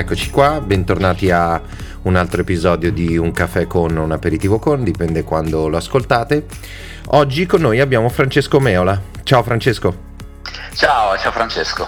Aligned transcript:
Eccoci 0.00 0.30
qua, 0.30 0.62
bentornati 0.62 1.30
a 1.30 1.60
un 2.04 2.16
altro 2.16 2.40
episodio 2.40 2.90
di 2.90 3.18
Un 3.18 3.32
caffè 3.32 3.66
con 3.66 3.94
un 3.98 4.12
aperitivo 4.12 4.58
con, 4.58 4.82
dipende 4.82 5.24
quando 5.24 5.68
lo 5.68 5.76
ascoltate. 5.76 6.46
Oggi 7.08 7.44
con 7.44 7.60
noi 7.60 7.80
abbiamo 7.80 8.08
Francesco 8.08 8.60
Meola. 8.60 8.98
Ciao 9.24 9.42
Francesco. 9.42 9.94
Ciao, 10.74 11.18
ciao 11.18 11.30
Francesco. 11.32 11.86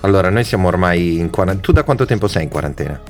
Allora, 0.00 0.28
noi 0.28 0.42
siamo 0.42 0.66
ormai 0.66 1.18
in 1.18 1.30
quarantena. 1.30 1.62
Tu 1.64 1.70
da 1.70 1.84
quanto 1.84 2.04
tempo 2.04 2.26
sei 2.26 2.42
in 2.42 2.48
quarantena? 2.48 3.00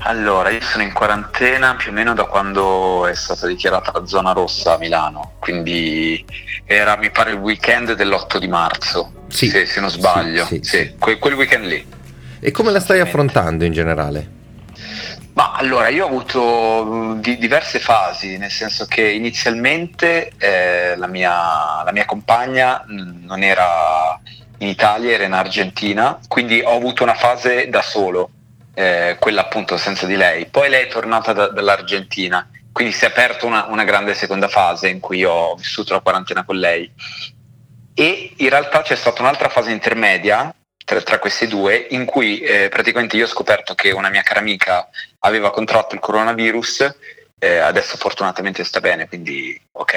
Allora, 0.00 0.50
io 0.50 0.60
sono 0.60 0.82
in 0.82 0.92
quarantena 0.92 1.74
più 1.74 1.90
o 1.90 1.94
meno 1.94 2.12
da 2.12 2.24
quando 2.24 3.06
è 3.06 3.14
stata 3.14 3.46
dichiarata 3.46 3.92
la 3.94 4.04
zona 4.04 4.32
rossa 4.32 4.74
a 4.74 4.78
Milano, 4.78 5.32
quindi 5.38 6.22
era 6.66 6.98
mi 6.98 7.10
pare 7.10 7.30
il 7.30 7.38
weekend 7.38 7.94
dell'8 7.94 8.36
di 8.36 8.46
marzo, 8.46 9.10
sì, 9.28 9.48
se, 9.48 9.64
se 9.64 9.80
non 9.80 9.88
sbaglio, 9.88 10.44
sì, 10.44 10.60
sì, 10.62 10.94
quel 10.98 11.32
weekend 11.32 11.64
lì. 11.64 11.96
E 12.40 12.50
come 12.50 12.70
la 12.70 12.80
stai 12.80 13.00
affrontando 13.00 13.64
in 13.64 13.72
generale? 13.72 14.36
Ma 15.38 15.52
allora, 15.52 15.88
io 15.88 16.04
ho 16.04 16.08
avuto 16.08 16.84
mm, 16.84 17.20
di, 17.20 17.38
diverse 17.38 17.78
fasi, 17.78 18.38
nel 18.38 18.50
senso 18.50 18.86
che 18.86 19.08
inizialmente 19.08 20.32
eh, 20.36 20.96
la, 20.96 21.06
mia, 21.06 21.84
la, 21.84 21.90
mia, 21.92 22.04
compagna 22.04 22.84
mm, 22.84 23.24
non 23.24 23.42
era 23.44 24.20
in 24.58 24.66
Italia, 24.66 25.12
era 25.12 25.24
in 25.24 25.32
Argentina, 25.32 26.18
quindi 26.26 26.60
ho 26.60 26.74
avuto 26.74 27.04
una 27.04 27.14
fase 27.14 27.68
da 27.68 27.82
solo, 27.82 28.30
eh, 28.74 29.16
quella 29.20 29.42
appunto 29.42 29.76
senza 29.76 30.06
di 30.06 30.16
lei. 30.16 30.46
Poi 30.46 30.68
lei 30.68 30.84
è 30.84 30.88
tornata 30.88 31.32
da, 31.32 31.48
dall'Argentina, 31.48 32.48
quindi 32.72 32.92
si 32.92 33.04
è 33.04 33.08
aperta 33.08 33.46
una, 33.46 33.66
una 33.66 33.84
grande 33.84 34.14
seconda 34.14 34.48
fase 34.48 34.88
in 34.88 34.98
cui 34.98 35.24
ho 35.24 35.54
vissuto 35.54 35.92
la 35.92 36.00
quarantena 36.00 36.44
con 36.44 36.56
lei. 36.56 36.90
E 37.94 38.32
in 38.36 38.48
realtà 38.48 38.82
c'è 38.82 38.96
stata 38.96 39.22
un'altra 39.22 39.48
fase 39.48 39.70
intermedia 39.70 40.52
tra, 40.88 41.02
tra 41.02 41.18
queste 41.18 41.46
due, 41.46 41.86
in 41.90 42.06
cui 42.06 42.40
eh, 42.40 42.70
praticamente 42.70 43.14
io 43.14 43.24
ho 43.24 43.28
scoperto 43.28 43.74
che 43.74 43.90
una 43.90 44.08
mia 44.08 44.22
cara 44.22 44.40
amica 44.40 44.88
aveva 45.18 45.50
contratto 45.50 45.94
il 45.94 46.00
coronavirus, 46.00 46.96
eh, 47.38 47.58
adesso 47.58 47.98
fortunatamente 47.98 48.64
sta 48.64 48.80
bene, 48.80 49.06
quindi 49.06 49.60
ok, 49.70 49.94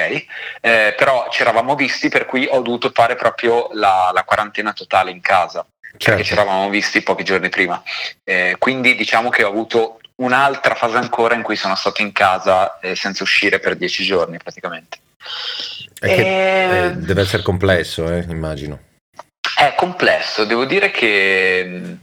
eh, 0.60 0.94
però 0.94 1.28
ci 1.30 1.40
eravamo 1.40 1.74
visti 1.76 2.10
per 2.10 2.26
cui 2.26 2.46
ho 2.48 2.60
dovuto 2.60 2.90
fare 2.92 3.16
proprio 3.16 3.70
la, 3.72 4.10
la 4.12 4.22
quarantena 4.24 4.74
totale 4.74 5.10
in 5.10 5.22
casa, 5.22 5.64
certo. 5.80 6.04
perché 6.04 6.24
ci 6.24 6.34
eravamo 6.34 6.68
visti 6.68 7.02
pochi 7.02 7.24
giorni 7.24 7.48
prima. 7.48 7.82
Eh, 8.22 8.56
quindi 8.58 8.94
diciamo 8.94 9.30
che 9.30 9.44
ho 9.44 9.48
avuto 9.48 9.98
un'altra 10.16 10.74
fase 10.74 10.98
ancora 10.98 11.34
in 11.34 11.42
cui 11.42 11.56
sono 11.56 11.74
stato 11.74 12.02
in 12.02 12.12
casa 12.12 12.78
eh, 12.80 12.94
senza 12.94 13.22
uscire 13.22 13.60
per 13.60 13.76
dieci 13.76 14.04
giorni 14.04 14.36
praticamente. 14.36 14.98
È 15.98 16.06
che, 16.06 16.84
eh, 16.84 16.92
deve 16.96 17.22
essere 17.22 17.42
complesso, 17.42 18.06
immagino. 18.12 18.90
È 19.62 19.76
complesso, 19.76 20.44
devo 20.44 20.64
dire 20.64 20.90
che 20.90 21.96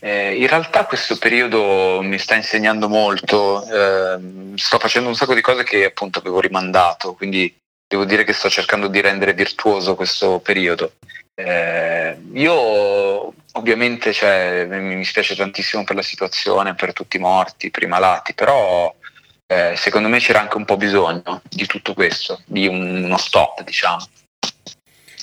eh, 0.00 0.34
in 0.34 0.46
realtà 0.46 0.84
questo 0.84 1.16
periodo 1.16 2.02
mi 2.02 2.18
sta 2.18 2.34
insegnando 2.34 2.90
molto, 2.90 3.64
eh, 3.64 4.52
sto 4.56 4.78
facendo 4.78 5.08
un 5.08 5.14
sacco 5.14 5.32
di 5.32 5.40
cose 5.40 5.64
che 5.64 5.86
appunto 5.86 6.18
avevo 6.18 6.40
rimandato, 6.40 7.14
quindi 7.14 7.56
devo 7.88 8.04
dire 8.04 8.22
che 8.24 8.34
sto 8.34 8.50
cercando 8.50 8.86
di 8.88 9.00
rendere 9.00 9.32
virtuoso 9.32 9.94
questo 9.94 10.40
periodo. 10.40 10.92
Eh, 11.34 12.18
io 12.34 13.32
ovviamente 13.52 14.12
cioè, 14.12 14.66
mi 14.66 15.02
spiace 15.02 15.34
tantissimo 15.34 15.84
per 15.84 15.96
la 15.96 16.02
situazione, 16.02 16.74
per 16.74 16.92
tutti 16.92 17.16
i 17.16 17.20
morti, 17.20 17.70
per 17.70 17.82
i 17.82 17.86
malati, 17.86 18.34
però 18.34 18.94
eh, 19.46 19.72
secondo 19.74 20.08
me 20.08 20.18
c'era 20.18 20.40
anche 20.40 20.58
un 20.58 20.66
po' 20.66 20.76
bisogno 20.76 21.40
di 21.48 21.64
tutto 21.64 21.94
questo, 21.94 22.42
di 22.44 22.66
un, 22.66 23.04
uno 23.04 23.16
stop, 23.16 23.62
diciamo. 23.64 24.06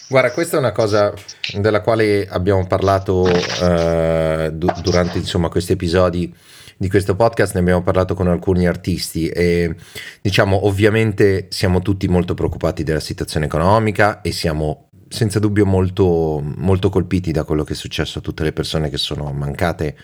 Guarda, 0.09 0.31
questa 0.31 0.55
è 0.55 0.59
una 0.59 0.71
cosa 0.71 1.13
della 1.57 1.81
quale 1.81 2.25
abbiamo 2.29 2.65
parlato 2.65 3.27
eh, 3.27 4.51
du- 4.53 4.71
durante 4.81 5.17
insomma, 5.17 5.49
questi 5.49 5.73
episodi 5.73 6.33
di 6.77 6.89
questo 6.89 7.15
podcast, 7.15 7.55
ne 7.55 7.59
abbiamo 7.59 7.81
parlato 7.81 8.13
con 8.13 8.27
alcuni 8.27 8.67
artisti 8.67 9.27
e 9.27 9.75
diciamo 10.21 10.65
ovviamente 10.65 11.47
siamo 11.49 11.81
tutti 11.81 12.07
molto 12.07 12.35
preoccupati 12.35 12.83
della 12.83 13.01
situazione 13.01 13.47
economica 13.47 14.21
e 14.21 14.31
siamo 14.31 14.89
senza 15.09 15.39
dubbio 15.39 15.65
molto, 15.65 16.41
molto 16.41 16.89
colpiti 16.89 17.31
da 17.31 17.43
quello 17.43 17.65
che 17.65 17.73
è 17.73 17.75
successo 17.75 18.19
a 18.19 18.21
tutte 18.21 18.43
le 18.43 18.53
persone 18.53 18.89
che 18.89 18.97
sono 18.97 19.31
mancate 19.33 19.97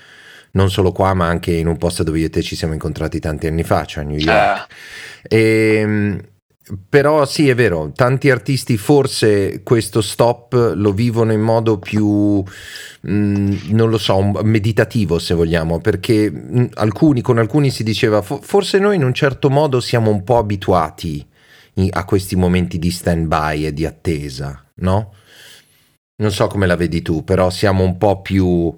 non 0.51 0.69
solo 0.69 0.91
qua 0.91 1.13
ma 1.13 1.27
anche 1.27 1.51
in 1.51 1.67
un 1.67 1.77
posto 1.77 2.03
dove 2.03 2.19
io 2.19 2.25
e 2.25 2.29
te 2.29 2.41
ci 2.41 2.55
siamo 2.55 2.73
incontrati 2.73 3.19
tanti 3.19 3.47
anni 3.47 3.63
fa, 3.63 3.85
cioè 3.85 4.03
a 4.03 4.07
New 4.07 4.17
York. 4.17 4.67
E, 5.23 6.32
però 6.87 7.25
sì, 7.25 7.49
è 7.49 7.55
vero, 7.55 7.91
tanti 7.93 8.29
artisti 8.29 8.77
forse 8.77 9.63
questo 9.63 10.01
stop 10.01 10.73
lo 10.75 10.93
vivono 10.93 11.33
in 11.33 11.41
modo 11.41 11.77
più, 11.77 12.41
mh, 13.01 13.11
mm, 13.11 13.55
non 13.71 13.89
lo 13.89 13.97
so, 13.97 14.21
meditativo 14.43 15.19
se 15.19 15.33
vogliamo, 15.33 15.79
perché 15.79 16.31
mh, 16.31 16.59
mm, 16.59 16.65
alcuni, 16.75 17.21
con 17.21 17.37
alcuni 17.37 17.69
si 17.69 17.83
diceva 17.83 18.21
fo- 18.21 18.39
forse 18.41 18.79
noi 18.79 18.95
in 18.95 19.03
un 19.03 19.13
certo 19.13 19.49
modo 19.49 19.81
siamo 19.81 20.09
un 20.09 20.23
po' 20.23 20.37
abituati 20.37 21.25
in, 21.75 21.89
a 21.91 22.05
questi 22.05 22.35
momenti 22.37 22.79
di 22.79 22.91
stand-by 22.91 23.65
e 23.65 23.73
di 23.73 23.85
attesa, 23.85 24.63
no? 24.75 25.13
Non 26.15 26.31
so 26.31 26.47
come 26.47 26.67
la 26.67 26.75
vedi 26.77 27.01
tu, 27.01 27.23
però 27.25 27.49
siamo 27.49 27.83
un 27.83 27.97
po' 27.97 28.21
più 28.21 28.73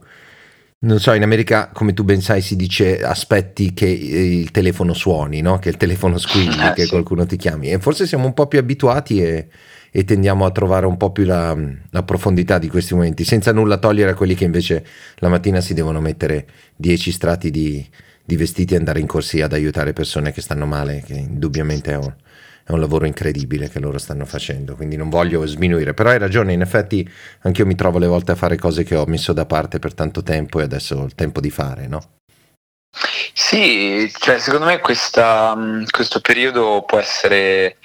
non 0.85 1.00
so, 1.00 1.13
in 1.13 1.23
America, 1.23 1.69
come 1.73 1.94
tu 1.94 2.03
ben 2.03 2.22
sai, 2.22 2.41
si 2.41 2.56
dice 2.56 3.01
aspetti 3.01 3.73
che 3.73 3.88
il 3.88 4.51
telefono 4.51 4.94
suoni, 4.94 5.41
no? 5.41 5.57
che 5.57 5.69
il 5.69 5.78
telefono 5.78 6.19
squilli, 6.19 6.57
ah, 6.62 6.73
che 6.73 6.84
sì. 6.84 6.90
qualcuno 6.90 7.25
ti 7.25 7.38
chiami. 7.38 7.72
E 7.72 7.79
forse 7.79 8.06
siamo 8.06 8.25
un 8.25 8.34
po' 8.34 8.46
più 8.47 8.59
abituati 8.59 9.19
e, 9.19 9.47
e 9.90 10.03
tendiamo 10.03 10.46
a 10.46 10.51
trovare 10.51 10.85
un 10.85 10.96
po' 10.96 11.12
più 11.12 11.25
la, 11.25 11.57
la, 11.90 12.03
profondità 12.03 12.59
di 12.59 12.69
questi 12.69 12.94
momenti, 12.94 13.23
senza 13.23 13.51
nulla 13.51 13.78
togliere 13.78 14.12
a 14.12 14.13
quelli 14.13 14.35
che 14.35 14.46
invece 14.46 14.85
la 15.16 15.28
mattina 15.28 15.59
si 15.59 15.73
devono 15.73 16.00
mettere 16.01 16.46
dieci 16.75 17.12
strati 17.12 17.50
di, 17.50 17.84
di 18.23 18.35
vestiti 18.35 18.75
e 18.75 18.78
andare 18.78 19.00
in 19.00 19.07
corsia 19.07 19.46
ad 19.46 19.53
aiutare 19.53 19.91
persone 19.91 20.31
che 20.31 20.41
stanno 20.41 20.67
male, 20.67 21.02
che 21.03 21.13
indubbiamente 21.13 21.94
è 21.94 21.97
un, 21.97 22.13
è 22.66 22.72
un 22.72 22.80
lavoro 22.80 23.06
incredibile 23.06 23.70
che 23.70 23.80
loro 23.80 24.00
stanno 24.00 24.26
facendo, 24.26 24.76
quindi 24.76 24.96
non 24.96 25.09
voglio 25.09 25.46
sminuire, 25.46 25.94
però 25.94 26.09
hai 26.09 26.18
ragione, 26.18 26.52
in 26.52 26.62
effetti 26.62 27.08
anche 27.42 27.62
io 27.62 27.68
mi 27.68 27.76
trovo 27.76 27.98
alle 27.98 28.08
volte 28.08 28.31
a 28.31 28.36
fare 28.36 28.58
cose 28.58 28.84
che 28.84 28.96
ho 28.96 29.06
messo 29.06 29.34
da 29.34 29.46
parte 29.46 29.78
per 29.78 29.94
tanto 29.94 30.24
tempo 30.24 30.59
e 30.59 30.64
adesso 30.64 30.96
ho 30.96 31.06
il 31.06 31.14
tempo 31.14 31.40
di 31.40 31.52
fare, 31.52 31.88
no? 31.88 32.02
Sì, 33.34 34.12
cioè 34.18 34.40
secondo 34.40 34.66
me 34.66 34.80
questa, 34.80 35.56
questo 35.92 36.22
periodo 36.22 36.84
può 36.88 36.98
essere 36.98 37.78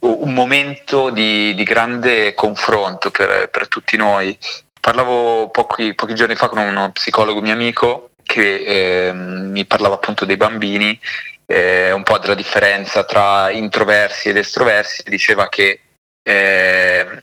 un 0.00 0.32
momento 0.32 1.10
di, 1.10 1.54
di 1.54 1.64
grande 1.64 2.34
confronto 2.34 3.10
per, 3.10 3.48
per, 3.50 3.66
tutti 3.66 3.96
noi. 3.96 4.36
Parlavo 4.80 5.48
pochi, 5.50 5.94
pochi, 5.94 6.14
giorni 6.14 6.34
fa 6.36 6.48
con 6.48 6.58
uno 6.58 6.92
psicologo 6.92 7.40
mio 7.40 7.52
amico 7.52 8.10
che 8.22 9.08
eh, 9.08 9.12
mi 9.12 9.64
parlava 9.64 9.94
appunto 9.94 10.24
dei 10.24 10.36
bambini 10.36 10.98
eh, 11.46 11.92
un 11.92 12.02
po' 12.02 12.18
della 12.18 12.34
differenza 12.34 13.04
tra 13.04 13.50
introversi 13.50 14.28
ed 14.28 14.36
estroversi, 14.36 15.02
diceva 15.06 15.48
che 15.48 15.80
eh, 16.22 17.22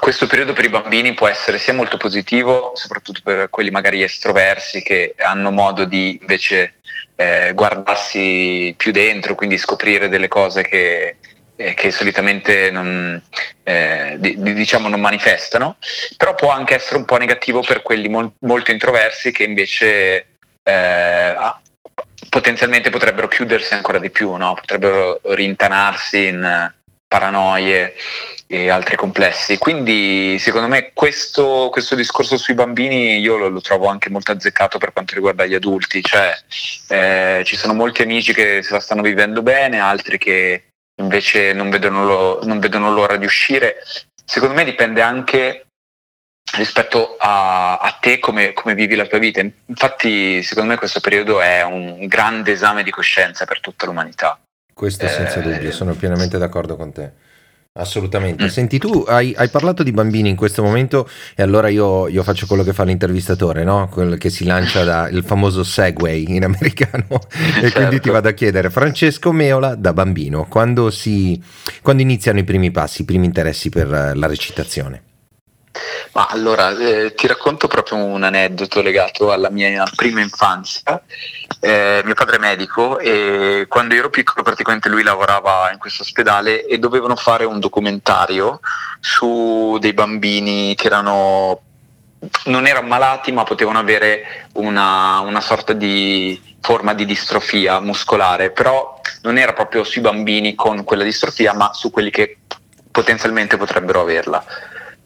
questo 0.00 0.26
periodo 0.26 0.52
per 0.52 0.64
i 0.64 0.70
bambini 0.70 1.14
può 1.14 1.28
essere 1.28 1.58
sia 1.58 1.74
molto 1.74 1.96
positivo, 1.96 2.72
soprattutto 2.74 3.20
per 3.22 3.50
quelli 3.50 3.70
magari 3.70 4.02
estroversi 4.02 4.82
che 4.82 5.14
hanno 5.18 5.50
modo 5.50 5.84
di 5.84 6.18
invece 6.20 6.74
eh, 7.16 7.52
guardarsi 7.54 8.74
più 8.76 8.92
dentro, 8.92 9.34
quindi 9.34 9.58
scoprire 9.58 10.08
delle 10.08 10.28
cose 10.28 10.62
che, 10.62 11.16
eh, 11.54 11.74
che 11.74 11.90
solitamente 11.90 12.70
non, 12.70 13.22
eh, 13.62 14.16
di, 14.18 14.54
diciamo 14.54 14.88
non 14.88 15.00
manifestano, 15.00 15.76
però 16.16 16.34
può 16.34 16.50
anche 16.50 16.76
essere 16.76 16.96
un 16.96 17.04
po' 17.04 17.18
negativo 17.18 17.60
per 17.60 17.82
quelli 17.82 18.08
mol- 18.08 18.32
molto 18.40 18.70
introversi 18.70 19.32
che 19.32 19.44
invece 19.44 20.26
eh, 20.62 21.36
potenzialmente 22.30 22.88
potrebbero 22.88 23.28
chiudersi 23.28 23.74
ancora 23.74 23.98
di 23.98 24.08
più, 24.08 24.32
no? 24.36 24.54
potrebbero 24.54 25.20
rintanarsi 25.22 26.28
in 26.28 26.72
paranoie 27.06 27.94
e 28.46 28.70
altri 28.70 28.96
complessi. 28.96 29.58
Quindi 29.58 30.38
secondo 30.38 30.68
me 30.68 30.92
questo, 30.94 31.68
questo 31.70 31.94
discorso 31.94 32.36
sui 32.36 32.54
bambini 32.54 33.18
io 33.18 33.36
lo, 33.36 33.48
lo, 33.48 33.60
trovo 33.60 33.88
anche 33.88 34.10
molto 34.10 34.32
azzeccato 34.32 34.78
per 34.78 34.92
quanto 34.92 35.14
riguarda 35.14 35.44
gli 35.44 35.54
adulti, 35.54 36.02
cioè 36.02 36.32
eh, 36.88 37.42
ci 37.44 37.56
sono 37.56 37.74
molti 37.74 38.02
amici 38.02 38.32
che 38.32 38.62
se 38.62 38.72
la 38.72 38.80
stanno 38.80 39.02
vivendo 39.02 39.42
bene, 39.42 39.78
altri 39.78 40.18
che 40.18 40.70
invece 40.96 41.52
non 41.52 41.68
vedono, 41.68 42.04
lo, 42.04 42.40
non 42.44 42.58
vedono 42.58 42.92
l'ora 42.92 43.16
di 43.16 43.24
uscire. 43.24 43.76
Secondo 44.24 44.54
me 44.54 44.64
dipende 44.64 45.00
anche 45.00 45.66
rispetto 46.56 47.16
a, 47.18 47.78
a 47.78 47.98
te 48.00 48.18
come, 48.18 48.52
come, 48.52 48.74
vivi 48.74 48.96
la 48.96 49.06
tua 49.06 49.18
vita. 49.18 49.40
Infatti, 49.40 50.42
secondo 50.42 50.70
me, 50.70 50.76
questo 50.76 51.00
periodo 51.00 51.40
è 51.40 51.62
un 51.62 52.06
grande 52.06 52.52
esame 52.52 52.82
di 52.82 52.90
coscienza 52.90 53.44
per 53.44 53.60
tutta 53.60 53.86
l'umanità. 53.86 54.38
Questo 54.72 55.06
senza 55.08 55.40
eh, 55.40 55.42
dubbio, 55.42 55.72
sono 55.72 55.94
pienamente 55.94 56.38
d'accordo 56.38 56.76
con 56.76 56.92
te. 56.92 57.12
Assolutamente. 57.72 58.44
Mm. 58.44 58.48
Senti, 58.48 58.78
tu 58.78 59.04
hai, 59.06 59.32
hai, 59.36 59.48
parlato 59.48 59.84
di 59.84 59.92
bambini 59.92 60.28
in 60.28 60.34
questo 60.34 60.60
momento 60.60 61.08
e 61.36 61.42
allora 61.42 61.68
io, 61.68 62.08
io 62.08 62.24
faccio 62.24 62.46
quello 62.46 62.64
che 62.64 62.72
fa 62.72 62.82
l'intervistatore, 62.82 63.62
no? 63.62 63.88
Quello 63.88 64.16
che 64.16 64.28
si 64.28 64.44
lancia 64.44 64.82
da 64.82 65.08
il 65.08 65.22
famoso 65.22 65.62
Segway 65.62 66.34
in 66.34 66.44
americano 66.44 67.20
certo. 67.30 67.60
e 67.66 67.70
quindi 67.70 68.00
ti 68.00 68.10
vado 68.10 68.28
a 68.28 68.32
chiedere, 68.32 68.70
Francesco 68.70 69.30
Meola 69.30 69.76
da 69.76 69.92
bambino, 69.92 70.46
quando, 70.46 70.90
si, 70.90 71.40
quando 71.80 72.02
iniziano 72.02 72.40
i 72.40 72.44
primi 72.44 72.72
passi, 72.72 73.02
i 73.02 73.04
primi 73.04 73.26
interessi 73.26 73.68
per 73.68 73.88
la 73.88 74.26
recitazione? 74.26 75.02
Ma 76.12 76.26
allora, 76.26 76.76
eh, 76.76 77.14
ti 77.14 77.26
racconto 77.26 77.68
proprio 77.68 77.98
un 77.98 78.22
aneddoto 78.22 78.82
legato 78.82 79.30
alla 79.30 79.50
mia 79.50 79.84
prima 79.94 80.20
infanzia. 80.20 81.00
Eh, 81.60 82.02
mio 82.04 82.14
padre 82.14 82.36
è 82.36 82.38
medico 82.38 82.98
e 82.98 83.66
quando 83.68 83.94
ero 83.94 84.10
piccolo 84.10 84.42
praticamente 84.42 84.88
lui 84.88 85.02
lavorava 85.02 85.70
in 85.70 85.78
questo 85.78 86.02
ospedale 86.02 86.64
e 86.66 86.78
dovevano 86.78 87.16
fare 87.16 87.44
un 87.44 87.60
documentario 87.60 88.60
su 88.98 89.76
dei 89.78 89.92
bambini 89.92 90.74
che 90.74 90.86
erano 90.86 91.60
non 92.46 92.66
erano 92.66 92.86
malati 92.86 93.32
ma 93.32 93.44
potevano 93.44 93.78
avere 93.78 94.48
una, 94.54 95.20
una 95.20 95.40
sorta 95.40 95.72
di 95.72 96.40
forma 96.60 96.92
di 96.92 97.06
distrofia 97.06 97.80
muscolare, 97.80 98.50
però 98.50 99.00
non 99.22 99.38
era 99.38 99.52
proprio 99.52 99.84
sui 99.84 100.02
bambini 100.02 100.54
con 100.54 100.84
quella 100.84 101.04
distrofia 101.04 101.54
ma 101.54 101.72
su 101.72 101.90
quelli 101.90 102.10
che 102.10 102.38
potenzialmente 102.90 103.56
potrebbero 103.56 104.00
averla. 104.00 104.44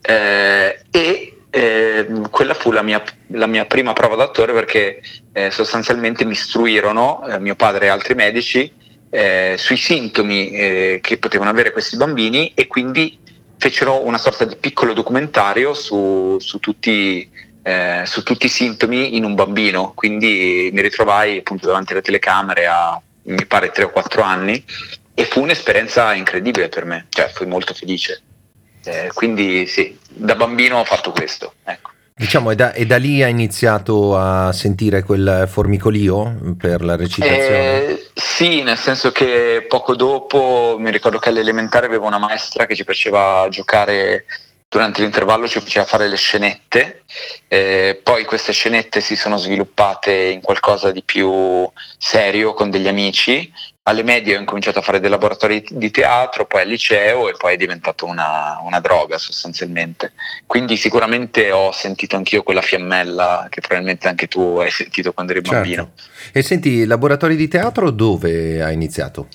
Eh, 0.07 0.81
e 0.91 1.39
eh, 1.49 2.07
quella 2.31 2.53
fu 2.53 2.73
la 2.73 2.83
mia, 2.83 3.03
la 3.29 3.47
mia, 3.47 3.65
prima 3.65 3.93
prova 3.93 4.17
d'attore 4.17 4.53
perché 4.53 5.01
eh, 5.33 5.51
sostanzialmente 5.51 6.25
mi 6.25 6.33
istruirono, 6.33 7.27
eh, 7.27 7.39
mio 7.39 7.55
padre 7.55 7.87
e 7.87 7.89
altri 7.89 8.15
medici, 8.15 8.71
eh, 9.09 9.55
sui 9.57 9.77
sintomi 9.77 10.51
eh, 10.51 10.99
che 11.01 11.17
potevano 11.19 11.51
avere 11.51 11.73
questi 11.73 11.97
bambini 11.97 12.53
e 12.55 12.67
quindi 12.67 13.19
fecero 13.57 14.05
una 14.05 14.19
sorta 14.19 14.45
di 14.45 14.57
piccolo 14.57 14.93
documentario 14.93 15.73
su, 15.73 16.37
su, 16.39 16.59
tutti, 16.59 17.31
su 18.05 18.23
tutti 18.23 18.47
i 18.47 18.51
sintomi 18.51 19.17
in 19.17 19.25
un 19.25 19.35
bambino. 19.35 19.93
Quindi 19.95 20.69
mi 20.73 20.83
ritrovai 20.83 21.39
appunto 21.39 21.67
davanti 21.67 21.93
alle 21.93 22.03
telecamere 22.03 22.67
a 22.67 23.01
mi 23.25 23.47
pare 23.47 23.71
3 23.71 23.85
o 23.85 23.91
4 23.91 24.23
anni 24.23 24.63
e 25.15 25.25
fu 25.25 25.41
un'esperienza 25.41 26.13
incredibile 26.15 26.69
per 26.69 26.85
me, 26.85 27.07
cioè 27.09 27.29
fui 27.29 27.47
molto 27.47 27.73
felice. 27.73 28.23
Eh, 28.85 29.11
quindi 29.13 29.67
sì, 29.67 29.99
da 30.09 30.35
bambino 30.35 30.79
ho 30.79 30.85
fatto 30.85 31.11
questo. 31.11 31.55
Ecco. 31.65 31.91
Diciamo, 32.17 32.53
e 32.53 32.55
da, 32.55 32.73
e 32.73 32.87
da, 32.87 32.97
lì 32.97 33.25
hai 33.25 33.31
iniziato 33.31 34.17
a 34.17 34.53
sentire 34.53 35.03
quel 35.03 35.49
formicolio 35.51 36.55
per 36.57 36.85
la 36.85 36.95
recitazione? 36.95 37.87
Eh, 37.89 38.07
sì, 38.15 38.63
nel 38.63 38.77
senso 38.77 39.11
che 39.11 39.67
poco 39.69 39.97
dopo 39.97 40.77
mi 40.79 40.93
ricordo 40.93 41.19
che 41.19 41.31
all'elementare 41.31 41.87
avevo 41.87 42.07
una 42.07 42.19
maestra 42.19 42.67
che 42.67 42.77
ci 42.77 42.85
faceva 42.85 43.49
giocare 43.51 44.27
durante 44.75 45.03
l'intervallo 45.03 45.47
ci 45.47 45.61
faceva 45.61 45.85
fare 45.85 46.09
le 46.09 46.17
scenette, 46.17 47.05
eh, 47.47 48.01
poi 48.03 48.25
queste 48.25 48.53
scenette 48.53 49.01
si 49.01 49.15
sono 49.15 49.37
sviluppate 49.37 50.13
in 50.13 50.41
qualcosa 50.41 50.91
di 50.91 51.03
più 51.03 51.71
serio 51.97 52.55
con 52.55 52.71
degli 52.71 52.89
amici. 52.89 53.53
Alle 53.87 54.03
medie 54.03 54.37
ho 54.37 54.41
incominciato 54.41 54.79
a 54.79 54.83
fare 54.83 54.99
dei 54.99 55.11
laboratori 55.11 55.63
di 55.69 55.91
teatro, 55.91 56.47
poi 56.47 56.63
al 56.63 56.69
liceo 56.69 57.29
e 57.29 57.35
poi 57.37 57.53
è 57.53 57.57
diventato 57.59 58.07
una, 58.07 58.59
una 58.63 58.81
droga 58.81 59.19
sostanzialmente. 59.19 60.13
Quindi 60.47 60.79
sicuramente 60.79 61.51
ho 61.53 61.71
sentito 61.71 62.17
anch'io 62.17 62.43
quella 62.43 62.63
fiammella 62.63 63.49
che 63.51 63.61
probabilmente 63.61 64.09
anche 64.09 64.27
tu 64.27 64.57
hai 64.57 64.71
sentito 64.71 65.13
quando 65.13 65.33
eri 65.33 65.43
certo. 65.43 65.59
bambino. 65.59 65.93
E 66.33 66.43
senti, 66.43 66.87
laboratori 66.87 67.37
di 67.37 67.47
teatro 67.47 67.91
dove 67.91 68.63
hai 68.63 68.73
iniziato? 68.73 69.29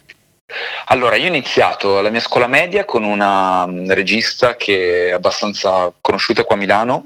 Allora, 0.86 1.16
io 1.16 1.26
ho 1.26 1.28
iniziato 1.28 2.02
la 2.02 2.10
mia 2.10 2.20
scuola 2.20 2.48
media 2.48 2.86
con 2.86 3.04
una 3.04 3.68
mm, 3.68 3.92
regista 3.92 4.56
che 4.56 5.10
è 5.10 5.12
abbastanza 5.12 5.94
conosciuta 6.02 6.44
qua 6.44 6.56
a 6.56 6.58
Milano, 6.58 7.06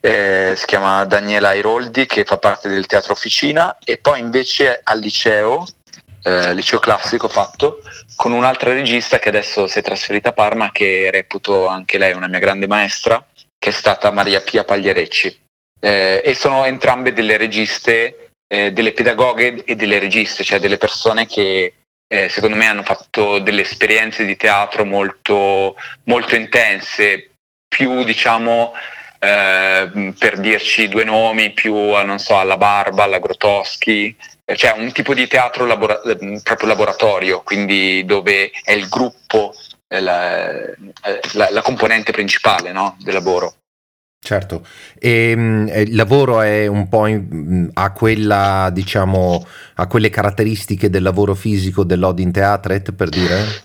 eh, 0.00 0.54
si 0.56 0.66
chiama 0.66 1.04
Daniela 1.04 1.50
Airoldi, 1.50 2.06
che 2.06 2.24
fa 2.24 2.38
parte 2.38 2.68
del 2.68 2.86
Teatro 2.86 3.12
Officina, 3.12 3.78
e 3.84 3.98
poi 3.98 4.18
invece 4.18 4.80
al 4.82 4.98
liceo, 4.98 5.64
eh, 6.26 6.54
liceo 6.54 6.80
classico 6.80 7.28
fatto, 7.28 7.82
con 8.16 8.32
un'altra 8.32 8.72
regista 8.72 9.20
che 9.20 9.28
adesso 9.28 9.68
si 9.68 9.78
è 9.78 9.82
trasferita 9.82 10.30
a 10.30 10.32
Parma, 10.32 10.72
che 10.72 11.08
reputo 11.12 11.68
anche 11.68 11.98
lei 11.98 12.14
una 12.14 12.26
mia 12.26 12.40
grande 12.40 12.66
maestra, 12.66 13.24
che 13.56 13.68
è 13.68 13.72
stata 13.72 14.10
Maria 14.10 14.40
Pia 14.40 14.64
Paglierecci. 14.64 15.44
Eh, 15.78 16.22
e 16.24 16.34
sono 16.34 16.64
entrambe 16.64 17.12
delle 17.12 17.36
registe, 17.36 18.30
eh, 18.48 18.72
delle 18.72 18.92
pedagoghe 18.92 19.62
e 19.64 19.76
delle 19.76 20.00
registe, 20.00 20.42
cioè 20.42 20.58
delle 20.58 20.78
persone 20.78 21.26
che 21.26 21.74
eh, 22.08 22.28
secondo 22.28 22.56
me 22.56 22.66
hanno 22.66 22.82
fatto 22.82 23.38
delle 23.38 23.62
esperienze 23.62 24.24
di 24.24 24.36
teatro 24.36 24.84
molto, 24.84 25.76
molto 26.04 26.34
intense, 26.34 27.30
più 27.68 28.02
diciamo 28.02 28.72
eh, 29.20 30.12
per 30.18 30.40
dirci 30.40 30.88
due 30.88 31.04
nomi, 31.04 31.52
più 31.52 31.74
non 31.74 32.18
so, 32.18 32.36
alla 32.36 32.56
Barba, 32.56 33.04
alla 33.04 33.20
Grotowski, 33.20 34.16
eh, 34.16 34.35
cioè 34.54 34.74
un 34.78 34.92
tipo 34.92 35.12
di 35.12 35.26
teatro 35.26 35.66
labora- 35.66 36.00
eh, 36.02 36.40
proprio 36.42 36.68
laboratorio, 36.68 37.42
quindi 37.42 38.04
dove 38.04 38.50
è 38.62 38.72
il 38.72 38.88
gruppo 38.88 39.54
la, 39.88 40.52
la, 41.32 41.48
la, 41.50 41.62
componente 41.62 42.12
principale 42.12 42.72
no, 42.72 42.96
del 43.00 43.14
lavoro. 43.14 43.54
Certo, 44.18 44.66
e, 44.98 45.30
ehm, 45.30 45.70
il 45.74 45.94
lavoro 45.94 46.40
è 46.40 46.66
un 46.66 46.88
po' 46.88 47.06
in, 47.06 47.70
a 47.72 47.92
quella, 47.92 48.70
diciamo, 48.72 49.46
a 49.74 49.86
quelle 49.86 50.10
caratteristiche 50.10 50.90
del 50.90 51.02
lavoro 51.02 51.34
fisico 51.34 51.84
dell'Odin 51.84 52.32
Theatret, 52.32 52.92
per 52.92 53.08
dire? 53.08 53.64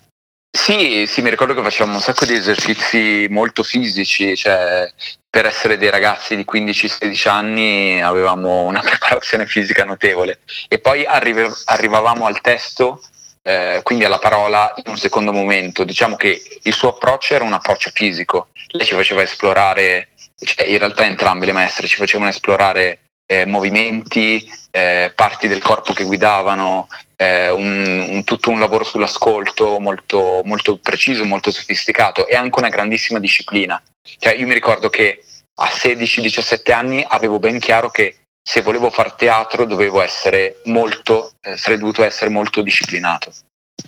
Sì, 0.51 1.05
sì, 1.07 1.21
mi 1.21 1.29
ricordo 1.29 1.55
che 1.55 1.63
facevamo 1.63 1.95
un 1.95 2.01
sacco 2.01 2.25
di 2.25 2.33
esercizi 2.33 3.25
molto 3.29 3.63
fisici, 3.63 4.35
cioè 4.35 4.91
per 5.31 5.45
essere 5.45 5.77
dei 5.77 5.89
ragazzi 5.89 6.35
di 6.35 6.45
15-16 6.45 7.29
anni 7.29 8.01
avevamo 8.01 8.63
una 8.63 8.81
preparazione 8.85 9.45
fisica 9.45 9.85
notevole 9.85 10.41
e 10.67 10.77
poi 10.79 11.05
arrive, 11.05 11.49
arrivavamo 11.65 12.25
al 12.25 12.41
testo, 12.41 13.01
eh, 13.41 13.79
quindi 13.81 14.03
alla 14.03 14.19
parola 14.19 14.73
in 14.75 14.91
un 14.91 14.97
secondo 14.97 15.31
momento. 15.31 15.85
Diciamo 15.85 16.17
che 16.17 16.59
il 16.61 16.73
suo 16.73 16.89
approccio 16.89 17.33
era 17.33 17.45
un 17.45 17.53
approccio 17.53 17.91
fisico, 17.93 18.49
lei 18.71 18.85
ci 18.85 18.93
faceva 18.93 19.21
esplorare 19.21 20.09
cioè, 20.43 20.65
in 20.67 20.79
realtà 20.79 21.05
entrambe 21.05 21.45
le 21.45 21.53
maestre 21.53 21.87
ci 21.87 21.97
facevano 21.97 22.29
esplorare 22.29 22.99
eh, 23.31 23.45
movimenti, 23.45 24.45
eh, 24.71 25.13
parti 25.15 25.47
del 25.47 25.61
corpo 25.61 25.93
che 25.93 26.03
guidavano, 26.03 26.89
eh, 27.15 27.49
un, 27.49 28.07
un, 28.09 28.23
tutto 28.25 28.49
un 28.49 28.59
lavoro 28.59 28.83
sull'ascolto 28.83 29.79
molto, 29.79 30.41
molto, 30.43 30.77
preciso, 30.79 31.23
molto 31.23 31.49
sofisticato 31.49 32.27
e 32.27 32.35
anche 32.35 32.59
una 32.59 32.67
grandissima 32.67 33.19
disciplina. 33.19 33.81
Cioè, 34.19 34.33
io 34.33 34.45
mi 34.45 34.53
ricordo 34.53 34.89
che 34.89 35.23
a 35.61 35.67
16-17 35.67 36.73
anni 36.73 37.05
avevo 37.07 37.39
ben 37.39 37.57
chiaro 37.59 37.89
che 37.89 38.17
se 38.43 38.61
volevo 38.61 38.89
fare 38.89 39.13
teatro 39.15 39.63
dovevo 39.65 40.01
essere 40.01 40.59
molto, 40.65 41.31
eh, 41.41 41.55
sarei 41.55 41.77
dovuto 41.77 42.03
essere 42.03 42.29
molto 42.29 42.61
disciplinato. 42.61 43.31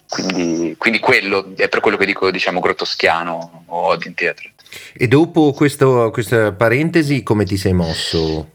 Quindi, 0.07 0.75
quindi, 0.77 0.99
quello 0.99 1.51
è 1.57 1.67
per 1.67 1.81
quello 1.81 1.97
che 1.97 2.05
dico, 2.05 2.31
diciamo, 2.31 2.61
grottoschiano 2.61 3.65
o 3.65 3.87
Odin 3.87 4.13
Theatre. 4.13 4.53
E 4.93 5.07
dopo 5.09 5.51
questo, 5.51 6.11
questa 6.11 6.53
parentesi, 6.53 7.23
come 7.23 7.43
ti 7.43 7.57
sei 7.57 7.73
mosso? 7.73 8.52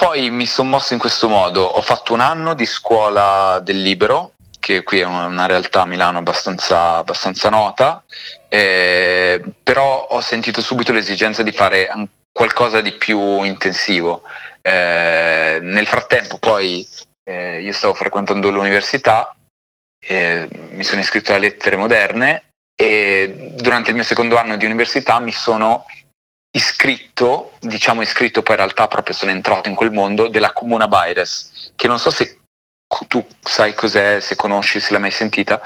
Poi 0.00 0.30
mi 0.30 0.46
sono 0.46 0.70
mosso 0.70 0.94
in 0.94 0.98
questo 0.98 1.28
modo, 1.28 1.62
ho 1.62 1.82
fatto 1.82 2.14
un 2.14 2.20
anno 2.20 2.54
di 2.54 2.64
scuola 2.64 3.60
del 3.62 3.82
libero, 3.82 4.32
che 4.58 4.82
qui 4.82 5.00
è 5.00 5.04
una 5.04 5.44
realtà 5.44 5.82
a 5.82 5.84
Milano 5.84 6.16
abbastanza, 6.16 6.96
abbastanza 6.96 7.50
nota, 7.50 8.02
eh, 8.48 9.42
però 9.62 10.06
ho 10.06 10.20
sentito 10.22 10.62
subito 10.62 10.92
l'esigenza 10.92 11.42
di 11.42 11.52
fare 11.52 11.90
qualcosa 12.32 12.80
di 12.80 12.92
più 12.92 13.42
intensivo. 13.42 14.22
Eh, 14.62 15.58
nel 15.60 15.86
frattempo 15.86 16.38
poi 16.38 16.88
eh, 17.24 17.60
io 17.60 17.72
stavo 17.74 17.92
frequentando 17.92 18.48
l'università, 18.48 19.36
mi 20.08 20.82
sono 20.82 21.02
iscritto 21.02 21.34
a 21.34 21.36
lettere 21.36 21.76
moderne 21.76 22.44
e 22.74 23.52
durante 23.52 23.90
il 23.90 23.96
mio 23.96 24.04
secondo 24.04 24.38
anno 24.38 24.56
di 24.56 24.64
università 24.64 25.20
mi 25.20 25.32
sono 25.32 25.84
iscritto, 26.52 27.52
diciamo 27.60 28.02
iscritto, 28.02 28.42
poi 28.42 28.56
in 28.56 28.62
realtà 28.62 28.88
proprio 28.88 29.14
sono 29.14 29.30
entrato 29.30 29.68
in 29.68 29.74
quel 29.74 29.92
mondo 29.92 30.28
della 30.28 30.52
Comuna 30.52 30.88
Baires, 30.88 31.72
che 31.76 31.86
non 31.86 31.98
so 31.98 32.10
se 32.10 32.40
tu 33.06 33.24
sai 33.40 33.72
cos'è, 33.74 34.20
se 34.20 34.34
conosci, 34.34 34.80
se 34.80 34.92
l'hai 34.92 35.00
mai 35.00 35.10
sentita. 35.10 35.60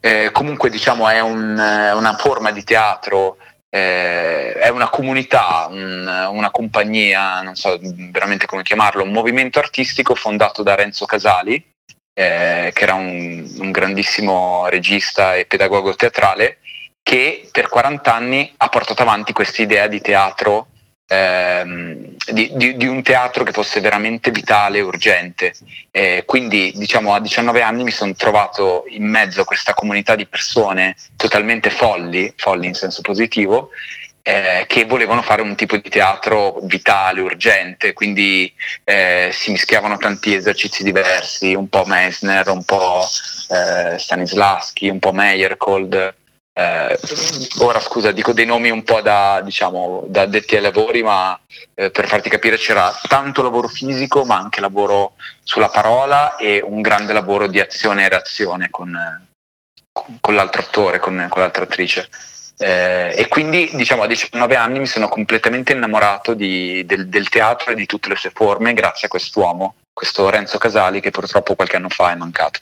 Eh, 0.00 0.30
comunque 0.32 0.70
diciamo 0.70 1.08
è 1.08 1.20
un, 1.20 1.58
una 1.58 2.16
forma 2.16 2.50
di 2.50 2.62
teatro, 2.62 3.38
eh, 3.70 4.52
è 4.52 4.68
una 4.68 4.88
comunità, 4.88 5.66
un, 5.70 6.28
una 6.30 6.50
compagnia, 6.50 7.40
non 7.42 7.54
so 7.54 7.78
veramente 7.80 8.46
come 8.46 8.62
chiamarlo, 8.62 9.02
un 9.02 9.12
movimento 9.12 9.58
artistico 9.58 10.14
fondato 10.14 10.62
da 10.62 10.74
Renzo 10.74 11.06
Casali, 11.06 11.62
eh, 12.14 12.70
che 12.74 12.82
era 12.82 12.94
un, 12.94 13.48
un, 13.58 13.70
grandissimo 13.70 14.66
regista 14.68 15.36
e 15.36 15.46
pedagogo 15.46 15.94
teatrale, 15.94 16.58
che 17.08 17.48
per 17.50 17.70
40 17.70 18.14
anni 18.14 18.52
ha 18.58 18.68
portato 18.68 19.00
avanti 19.00 19.32
questa 19.32 19.62
idea 19.62 19.86
di 19.86 19.98
teatro, 20.02 20.66
ehm, 21.06 22.16
di, 22.32 22.50
di, 22.52 22.76
di, 22.76 22.86
un 22.86 23.02
teatro 23.02 23.44
che 23.44 23.52
fosse 23.52 23.80
veramente 23.80 24.30
vitale 24.30 24.76
e 24.76 24.82
urgente. 24.82 25.54
Eh, 25.90 26.24
quindi 26.26 26.70
diciamo 26.76 27.14
a 27.14 27.20
19 27.20 27.62
anni 27.62 27.84
mi 27.84 27.92
sono 27.92 28.12
trovato 28.12 28.84
in 28.90 29.08
mezzo 29.08 29.40
a 29.40 29.46
questa 29.46 29.72
comunità 29.72 30.16
di 30.16 30.26
persone 30.26 30.96
totalmente 31.16 31.70
folli, 31.70 32.30
folli 32.36 32.66
in 32.66 32.74
senso 32.74 33.00
positivo, 33.00 33.70
eh, 34.20 34.66
che 34.66 34.84
volevano 34.84 35.22
fare 35.22 35.40
un 35.40 35.54
tipo 35.54 35.78
di 35.78 35.88
teatro 35.88 36.58
vitale, 36.64 37.22
urgente, 37.22 37.94
quindi 37.94 38.52
eh, 38.84 39.30
si 39.32 39.50
mischiavano 39.50 39.96
tanti 39.96 40.34
esercizi 40.34 40.82
diversi, 40.82 41.54
un 41.54 41.70
po' 41.70 41.86
Meissner, 41.86 42.46
un 42.50 42.64
po' 42.64 43.02
eh, 43.48 43.98
Stanislavski, 43.98 44.90
un 44.90 44.98
po' 44.98 45.12
Meyerhold, 45.12 46.16
eh, 46.58 46.98
ora 47.60 47.78
scusa, 47.78 48.10
dico 48.10 48.32
dei 48.32 48.44
nomi 48.44 48.68
un 48.70 48.82
po' 48.82 49.00
da, 49.00 49.40
diciamo, 49.44 50.02
da 50.08 50.22
addetti 50.22 50.56
ai 50.56 50.62
lavori, 50.62 51.04
ma 51.04 51.38
eh, 51.74 51.92
per 51.92 52.08
farti 52.08 52.28
capire 52.28 52.56
c'era 52.56 52.92
tanto 53.06 53.42
lavoro 53.42 53.68
fisico, 53.68 54.24
ma 54.24 54.38
anche 54.38 54.60
lavoro 54.60 55.12
sulla 55.44 55.68
parola 55.68 56.34
e 56.34 56.60
un 56.60 56.80
grande 56.80 57.12
lavoro 57.12 57.46
di 57.46 57.60
azione 57.60 58.04
e 58.04 58.08
reazione 58.08 58.70
con, 58.70 58.92
con, 59.92 60.18
con 60.20 60.34
l'altro 60.34 60.62
attore, 60.62 60.98
con, 60.98 61.28
con 61.30 61.42
l'altra 61.42 61.62
attrice. 61.62 62.08
Eh, 62.58 63.14
e 63.16 63.28
quindi 63.28 63.70
diciamo 63.74 64.02
a 64.02 64.08
19 64.08 64.56
anni 64.56 64.80
mi 64.80 64.86
sono 64.86 65.06
completamente 65.06 65.74
innamorato 65.74 66.34
di, 66.34 66.84
del, 66.86 67.06
del, 67.06 67.28
teatro 67.28 67.70
e 67.70 67.76
di 67.76 67.86
tutte 67.86 68.08
le 68.08 68.16
sue 68.16 68.32
forme 68.34 68.74
grazie 68.74 69.06
a 69.06 69.10
quest'uomo, 69.10 69.76
questo 69.92 70.28
Renzo 70.28 70.58
Casali 70.58 70.98
che 70.98 71.12
purtroppo 71.12 71.54
qualche 71.54 71.76
anno 71.76 71.88
fa 71.88 72.10
è 72.10 72.16
mancato. 72.16 72.58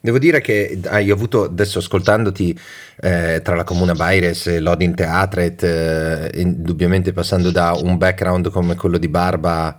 Devo 0.00 0.18
dire 0.18 0.40
che 0.40 0.78
hai 0.86 1.10
avuto, 1.10 1.44
adesso 1.44 1.78
ascoltandoti 1.78 2.58
eh, 3.00 3.40
tra 3.42 3.56
la 3.56 3.64
Comuna 3.64 3.94
Baires 3.94 4.46
e 4.46 4.60
l'Odin 4.60 4.94
Theatret, 4.94 5.62
eh, 5.62 6.30
indubbiamente 6.40 7.12
passando 7.12 7.50
da 7.50 7.72
un 7.72 7.96
background 7.96 8.50
come 8.50 8.76
quello 8.76 8.98
di 8.98 9.08
Barba 9.08 9.76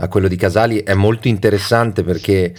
a 0.00 0.08
quello 0.08 0.28
di 0.28 0.36
Casali, 0.36 0.82
è 0.82 0.94
molto 0.94 1.26
interessante 1.28 2.04
perché 2.04 2.54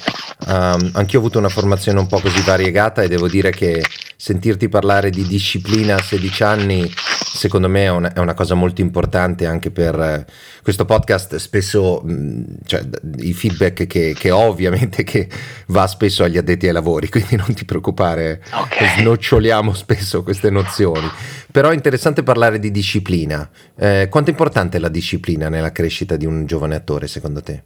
um, 0.47 0.91
anch'io 0.93 1.19
ho 1.19 1.21
avuto 1.21 1.39
una 1.39 1.47
formazione 1.47 1.99
un 1.99 2.07
po' 2.07 2.19
così 2.19 2.41
variegata 2.41 3.01
e 3.01 3.07
devo 3.07 3.29
dire 3.29 3.51
che 3.51 3.81
sentirti 4.21 4.67
parlare 4.67 5.11
di 5.11 5.25
disciplina 5.25 5.95
a 5.95 6.01
16 6.01 6.43
anni 6.43 6.93
secondo 6.93 7.69
me 7.69 7.83
è 7.83 7.89
una, 7.89 8.11
è 8.11 8.19
una 8.19 8.33
cosa 8.33 8.53
molto 8.53 8.81
importante 8.81 9.45
anche 9.45 9.71
per 9.71 9.97
eh, 9.97 10.25
questo 10.61 10.83
podcast 10.83 11.37
spesso 11.37 12.01
mh, 12.03 12.57
cioè, 12.65 12.81
i 13.19 13.31
feedback 13.33 13.87
che, 13.87 14.13
che, 14.19 14.31
ho 14.31 14.39
ovviamente 14.39 15.05
che 15.05 15.29
va 15.67 15.87
spesso 15.87 16.25
agli 16.25 16.37
addetti 16.37 16.67
ai 16.67 16.73
lavori 16.73 17.07
quindi 17.09 17.37
non 17.37 17.53
ti 17.53 17.63
preoccupare 17.63 18.43
okay. 18.51 18.99
snoccioliamo 18.99 19.73
spesso 19.73 20.21
queste 20.21 20.49
nozioni 20.49 21.09
però 21.49 21.69
è 21.69 21.73
interessante 21.73 22.21
parlare 22.21 22.59
di 22.59 22.71
disciplina 22.71 23.49
eh, 23.77 24.07
quanto 24.09 24.31
è 24.31 24.33
importante 24.33 24.79
la 24.79 24.89
disciplina 24.89 25.47
nella 25.47 25.71
crescita 25.71 26.17
di 26.17 26.25
un 26.25 26.45
giovane 26.45 26.75
attore 26.75 27.07
secondo 27.07 27.41
te? 27.41 27.63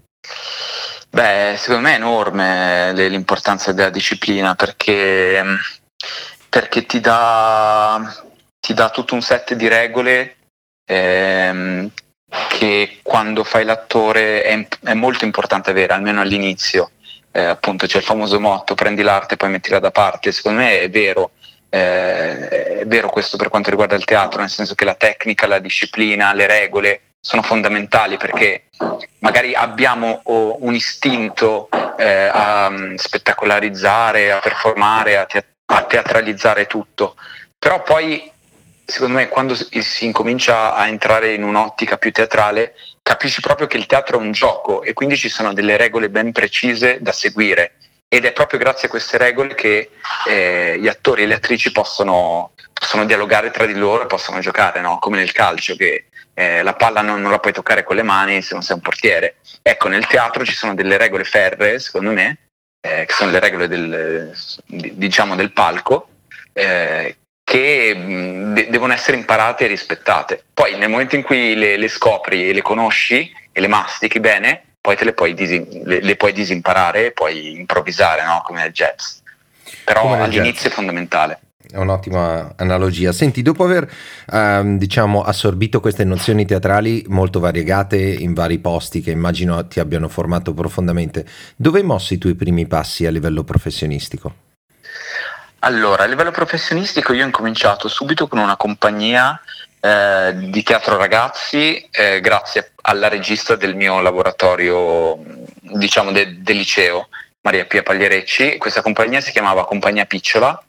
Beh, 1.09 1.55
secondo 1.57 1.81
me 1.81 1.93
è 1.93 1.95
enorme 1.95 2.93
l'importanza 3.09 3.71
della 3.71 3.91
disciplina 3.91 4.55
perché 4.55 5.43
perché 6.53 6.85
ti 6.85 6.99
dà, 6.99 7.99
ti 8.59 8.75
dà 8.75 8.91
tutto 8.91 9.15
un 9.15 9.23
set 9.23 9.55
di 9.55 9.67
regole 9.67 10.35
ehm, 10.85 11.89
che 12.49 12.99
quando 13.01 13.43
fai 13.43 13.65
l'attore 13.65 14.43
è, 14.43 14.67
è, 14.83 14.93
molto 14.93 15.25
importante 15.25 15.71
avere, 15.71 15.93
almeno 15.93 16.21
all'inizio. 16.21 16.91
Eh, 17.31 17.43
appunto 17.43 17.87
c'è 17.87 17.97
il 17.97 18.03
famoso 18.03 18.39
motto 18.39 18.75
prendi 18.75 19.01
l'arte 19.01 19.33
e 19.33 19.37
poi 19.37 19.49
mettila 19.49 19.79
da 19.79 19.89
parte, 19.89 20.31
secondo 20.31 20.59
me 20.59 20.81
è 20.81 20.91
vero, 20.91 21.31
eh, 21.69 22.81
è 22.81 22.85
vero 22.85 23.09
questo 23.09 23.35
per 23.35 23.49
quanto 23.49 23.71
riguarda 23.71 23.95
il 23.95 24.05
teatro, 24.05 24.39
nel 24.39 24.51
senso 24.51 24.75
che 24.75 24.85
la 24.85 24.93
tecnica, 24.93 25.47
la 25.47 25.57
disciplina, 25.57 26.33
le 26.33 26.45
regole 26.45 27.01
sono 27.19 27.41
fondamentali 27.41 28.17
perché 28.17 28.65
magari 29.21 29.55
abbiamo 29.55 30.21
oh, 30.25 30.57
un 30.59 30.75
istinto 30.75 31.67
eh, 31.97 32.29
a 32.31 32.69
mm, 32.69 32.93
spettacolarizzare, 32.93 34.31
a 34.31 34.37
performare, 34.37 35.17
a, 35.17 35.25
te- 35.25 35.52
a 35.73 35.83
teatralizzare 35.83 36.67
tutto. 36.67 37.15
Però 37.57 37.81
poi, 37.81 38.31
secondo 38.85 39.15
me, 39.15 39.27
quando 39.27 39.55
si 39.55 40.05
incomincia 40.05 40.73
a 40.75 40.87
entrare 40.87 41.33
in 41.33 41.43
un'ottica 41.43 41.97
più 41.97 42.11
teatrale, 42.11 42.75
capisci 43.01 43.41
proprio 43.41 43.67
che 43.67 43.77
il 43.77 43.85
teatro 43.85 44.17
è 44.17 44.21
un 44.21 44.31
gioco 44.31 44.83
e 44.83 44.93
quindi 44.93 45.17
ci 45.17 45.29
sono 45.29 45.53
delle 45.53 45.77
regole 45.77 46.09
ben 46.09 46.31
precise 46.31 46.97
da 47.01 47.11
seguire. 47.11 47.75
Ed 48.07 48.25
è 48.25 48.31
proprio 48.31 48.59
grazie 48.59 48.87
a 48.87 48.91
queste 48.91 49.17
regole 49.17 49.55
che 49.55 49.89
eh, 50.27 50.77
gli 50.79 50.87
attori 50.87 51.23
e 51.23 51.25
le 51.25 51.33
attrici 51.33 51.71
possono, 51.71 52.51
possono 52.71 53.05
dialogare 53.05 53.49
tra 53.49 53.65
di 53.65 53.73
loro 53.73 54.03
e 54.03 54.07
possono 54.07 54.39
giocare, 54.39 54.81
no? 54.81 54.99
come 54.99 55.17
nel 55.17 55.31
calcio, 55.31 55.75
che 55.75 56.05
eh, 56.35 56.61
la 56.61 56.73
palla 56.73 57.01
non, 57.01 57.21
non, 57.21 57.31
la 57.31 57.39
puoi 57.39 57.53
toccare 57.53 57.83
con 57.83 57.95
le 57.95 58.03
mani 58.03 58.43
se 58.43 58.53
non 58.53 58.61
sei 58.61 58.75
un 58.75 58.81
portiere. 58.81 59.37
Ecco, 59.63 59.87
nel 59.87 60.05
teatro 60.05 60.45
ci 60.45 60.53
sono 60.53 60.75
delle 60.75 60.97
regole 60.97 61.23
ferree, 61.23 61.79
secondo 61.79 62.11
me, 62.11 62.37
eh, 62.85 63.05
che 63.05 63.13
sono 63.13 63.31
le 63.31 63.39
regole 63.39 63.69
del, 63.69 64.35
diciamo 64.65 65.35
del 65.35 65.53
palco, 65.53 66.09
eh, 66.51 67.15
che 67.41 67.95
de- 68.53 68.69
devono 68.69 68.91
essere 68.91 69.15
imparate 69.15 69.63
e 69.63 69.67
rispettate. 69.67 70.43
Poi 70.53 70.75
nel 70.75 70.89
momento 70.89 71.15
in 71.15 71.23
cui 71.23 71.55
le, 71.55 71.77
le, 71.77 71.87
scopri 71.87 72.49
e 72.49 72.53
le 72.53 72.61
conosci 72.61 73.31
e 73.53 73.61
le 73.61 73.67
mastichi 73.67 74.19
bene, 74.19 74.75
poi 74.81 74.97
te 74.97 75.05
le 75.05 75.13
puoi, 75.13 75.33
dis- 75.33 75.83
le, 75.83 76.01
le 76.01 76.15
puoi 76.17 76.33
disimparare 76.33 77.05
e 77.05 77.11
puoi 77.11 77.57
improvvisare, 77.57 78.25
no? 78.25 78.41
come 78.43 78.61
nel 78.61 78.73
jazz. 78.73 79.19
Però 79.85 80.13
all'inizio 80.15 80.63
jazz. 80.63 80.65
è 80.65 80.69
fondamentale. 80.69 81.39
È 81.73 81.77
un'ottima 81.79 82.53
analogia. 82.55 83.11
Senti, 83.11 83.41
dopo 83.41 83.63
aver 83.63 83.91
ehm, 84.31 84.77
diciamo, 84.77 85.23
assorbito 85.23 85.79
queste 85.79 86.03
nozioni 86.03 86.45
teatrali 86.45 87.03
molto 87.07 87.39
variegate 87.39 87.97
in 87.97 88.35
vari 88.35 88.59
posti 88.59 89.01
che 89.01 89.09
immagino 89.09 89.65
ti 89.65 89.79
abbiano 89.79 90.07
formato 90.07 90.53
profondamente, 90.53 91.25
dove 91.55 91.79
hai 91.79 91.83
mosso 91.83 92.13
i 92.13 92.19
tuoi 92.19 92.35
primi 92.35 92.67
passi 92.67 93.07
a 93.07 93.09
livello 93.09 93.43
professionistico? 93.43 94.35
Allora, 95.61 96.03
a 96.03 96.05
livello 96.05 96.29
professionistico 96.29 97.11
io 97.11 97.23
ho 97.23 97.25
incominciato 97.25 97.87
subito 97.87 98.27
con 98.27 98.37
una 98.37 98.55
compagnia 98.55 99.41
eh, 99.79 100.31
di 100.35 100.61
teatro 100.61 100.95
ragazzi 100.97 101.87
eh, 101.89 102.19
grazie 102.19 102.73
alla 102.81 103.07
regista 103.07 103.55
del 103.55 103.75
mio 103.75 103.99
laboratorio, 103.99 105.17
diciamo, 105.59 106.11
de- 106.11 106.37
del 106.39 106.57
liceo, 106.57 107.07
Maria 107.41 107.65
Pia 107.65 107.81
Paglierecci. 107.81 108.57
Questa 108.59 108.83
compagnia 108.83 109.21
si 109.21 109.31
chiamava 109.31 109.65
Compagnia 109.65 110.05
Picciola 110.05 110.63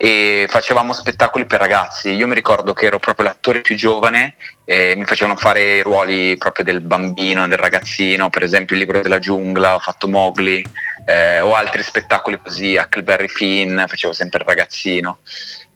e 0.00 0.46
facevamo 0.48 0.92
spettacoli 0.92 1.44
per 1.44 1.58
ragazzi. 1.58 2.10
Io 2.10 2.28
mi 2.28 2.34
ricordo 2.34 2.72
che 2.72 2.86
ero 2.86 3.00
proprio 3.00 3.26
l'attore 3.26 3.62
più 3.62 3.74
giovane 3.74 4.36
e 4.64 4.94
mi 4.96 5.04
facevano 5.04 5.36
fare 5.36 5.78
i 5.78 5.82
ruoli 5.82 6.36
proprio 6.36 6.64
del 6.64 6.80
bambino, 6.80 7.48
del 7.48 7.58
ragazzino, 7.58 8.30
per 8.30 8.44
esempio 8.44 8.76
il 8.76 8.82
libro 8.82 9.00
della 9.00 9.18
giungla, 9.18 9.74
ho 9.74 9.80
fatto 9.80 10.06
Mowgli 10.06 10.62
eh, 11.04 11.40
o 11.40 11.56
altri 11.56 11.82
spettacoli 11.82 12.40
così, 12.40 12.76
Huckleberry 12.76 13.26
Finn, 13.26 13.84
facevo 13.86 14.12
sempre 14.12 14.38
il 14.38 14.46
ragazzino. 14.46 15.18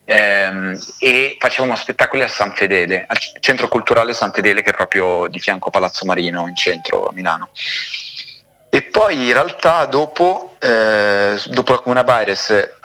Ehm, 0.05 0.79
e 0.99 1.35
facevamo 1.37 1.75
spettacoli 1.75 2.23
a 2.23 2.27
San 2.29 2.53
Fedele, 2.55 3.03
al 3.05 3.17
centro 3.41 3.67
culturale 3.67 4.13
San 4.13 4.31
Fedele 4.31 4.61
che 4.61 4.69
è 4.69 4.73
proprio 4.73 5.27
di 5.27 5.39
fianco 5.39 5.67
a 5.67 5.71
Palazzo 5.71 6.05
Marino 6.05 6.47
in 6.47 6.55
centro 6.55 7.07
a 7.07 7.11
Milano. 7.13 7.49
E 8.69 8.83
poi 8.83 9.27
in 9.27 9.33
realtà 9.33 9.85
dopo, 9.85 10.55
eh, 10.59 11.37
dopo 11.47 11.73
la 11.73 11.79
Comuna 11.79 12.03
Baires 12.05 12.79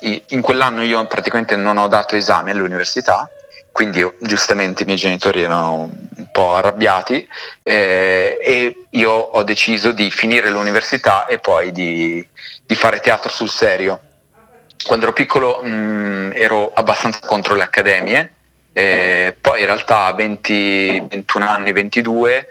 in 0.00 0.40
quell'anno 0.40 0.82
io 0.82 1.06
praticamente 1.06 1.56
non 1.56 1.76
ho 1.76 1.88
dato 1.88 2.16
esami 2.16 2.50
all'università, 2.50 3.28
quindi 3.72 4.04
giustamente 4.20 4.82
i 4.82 4.86
miei 4.86 4.98
genitori 4.98 5.42
erano 5.42 5.90
un 6.16 6.30
po' 6.32 6.54
arrabbiati 6.54 7.26
eh, 7.62 8.38
e 8.42 8.86
io 8.90 9.10
ho 9.10 9.42
deciso 9.42 9.92
di 9.92 10.10
finire 10.10 10.50
l'università 10.50 11.26
e 11.26 11.38
poi 11.38 11.72
di, 11.72 12.26
di 12.66 12.74
fare 12.74 13.00
teatro 13.00 13.30
sul 13.30 13.48
serio. 13.48 14.00
Quando 14.84 15.04
ero 15.06 15.14
piccolo 15.14 15.60
mh, 15.62 15.68
mm, 15.68 16.30
ero 16.34 16.72
abbastanza 16.72 17.20
contro 17.26 17.54
le 17.54 17.62
accademie, 17.62 18.34
eh, 18.72 19.36
poi 19.40 19.60
in 19.60 19.66
realtà 19.66 20.06
a 20.06 20.14
20, 20.14 21.06
21 21.08 21.48
anni, 21.48 21.72
22 21.72 22.48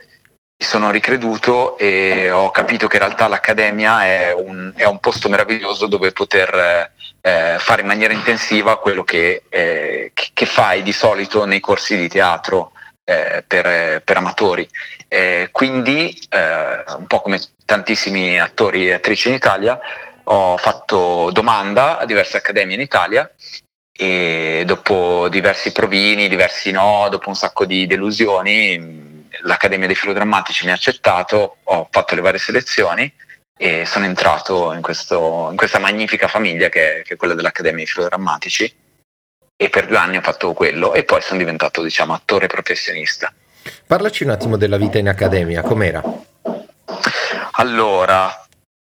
mi 0.61 0.65
sono 0.65 0.91
ricreduto 0.91 1.77
e 1.77 2.29
ho 2.31 2.51
capito 2.51 2.87
che 2.87 2.97
in 2.97 3.03
realtà 3.03 3.27
l'accademia 3.27 4.03
è 4.03 4.33
un, 4.33 4.73
è 4.75 4.83
un 4.83 4.99
posto 4.99 5.29
meraviglioso 5.29 5.87
dove 5.87 6.11
poter 6.11 6.91
eh, 7.21 7.57
fare 7.59 7.81
in 7.81 7.87
maniera 7.87 8.13
intensiva 8.13 8.77
quello 8.79 9.03
che, 9.03 9.43
eh, 9.49 10.11
che, 10.13 10.45
fai 10.45 10.81
di 10.83 10.93
solito 10.93 11.45
nei 11.45 11.59
corsi 11.59 11.97
di 11.97 12.07
teatro 12.07 12.71
eh, 13.03 13.43
per, 13.45 14.01
per, 14.03 14.17
amatori. 14.17 14.67
Eh, 15.07 15.49
quindi, 15.51 16.17
eh, 16.29 16.83
un 16.97 17.07
po' 17.07 17.21
come 17.21 17.41
tantissimi 17.65 18.39
attori 18.39 18.87
e 18.87 18.93
attrici 18.93 19.29
in 19.29 19.35
Italia, 19.35 19.79
ho 20.23 20.57
fatto 20.57 21.29
domanda 21.31 21.97
a 21.97 22.05
diverse 22.05 22.37
accademie 22.37 22.75
in 22.75 22.81
Italia 22.81 23.29
e 23.91 24.63
dopo 24.65 25.27
diversi 25.29 25.71
provini, 25.71 26.29
diversi 26.29 26.71
no, 26.71 27.07
dopo 27.09 27.29
un 27.29 27.35
sacco 27.35 27.65
di 27.65 27.87
delusioni, 27.87 29.27
l'Accademia 29.41 29.87
dei 29.87 29.95
Filodrammatici 29.95 30.65
mi 30.65 30.71
ha 30.71 30.75
accettato, 30.75 31.57
ho 31.63 31.87
fatto 31.91 32.15
le 32.15 32.21
varie 32.21 32.39
selezioni 32.39 33.11
e 33.61 33.85
sono 33.85 34.05
entrato 34.05 34.71
in, 34.71 34.79
questo, 34.79 35.49
in 35.51 35.57
questa 35.57 35.79
magnifica 35.79 36.29
famiglia 36.29 36.69
che, 36.69 37.01
che, 37.03 37.15
è 37.15 37.17
quella 37.17 37.33
dell'Accademia 37.33 37.83
di 37.83 37.91
Filodrammatici 37.91 38.73
e 39.57 39.69
per 39.69 39.85
due 39.85 39.97
anni 39.97 40.15
ho 40.15 40.21
fatto 40.21 40.53
quello 40.53 40.93
e 40.93 41.03
poi 41.03 41.21
sono 41.21 41.39
diventato 41.39 41.83
diciamo 41.83 42.13
attore 42.13 42.47
professionista. 42.47 43.33
Parlaci 43.85 44.23
un 44.23 44.29
attimo 44.29 44.55
della 44.55 44.77
vita 44.77 44.97
in 44.97 45.09
accademia, 45.09 45.61
com'era? 45.61 46.01
Allora, 47.51 48.45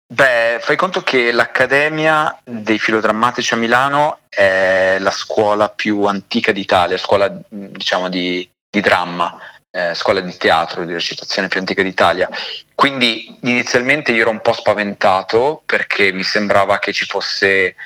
beh, 0.06 0.58
fai 0.60 0.76
conto 0.76 1.02
che 1.02 1.32
l'Accademia 1.32 2.38
dei 2.44 2.78
Filodrammatici 2.78 3.54
a 3.54 3.56
Milano 3.56 4.18
è 4.28 4.98
la 5.00 5.10
scuola 5.10 5.70
più 5.70 6.04
antica 6.04 6.52
d'Italia, 6.52 6.98
scuola 6.98 7.34
diciamo 7.48 8.10
di, 8.10 8.46
di 8.68 8.80
dramma 8.82 9.34
eh, 9.78 9.94
scuola 9.94 10.20
di 10.20 10.37
teatro 10.37 10.85
di 10.85 10.92
recitazione 10.92 11.47
più 11.47 11.61
antica 11.61 11.82
d'Italia. 11.82 12.28
Quindi 12.75 13.38
inizialmente 13.42 14.12
io 14.12 14.23
ero 14.23 14.30
un 14.30 14.40
po' 14.40 14.52
spaventato 14.52 15.62
perché 15.64 16.12
mi 16.12 16.25
sembrava 16.25 16.78
che 16.78 16.92
ci 16.92 17.04
fosse 17.04 17.76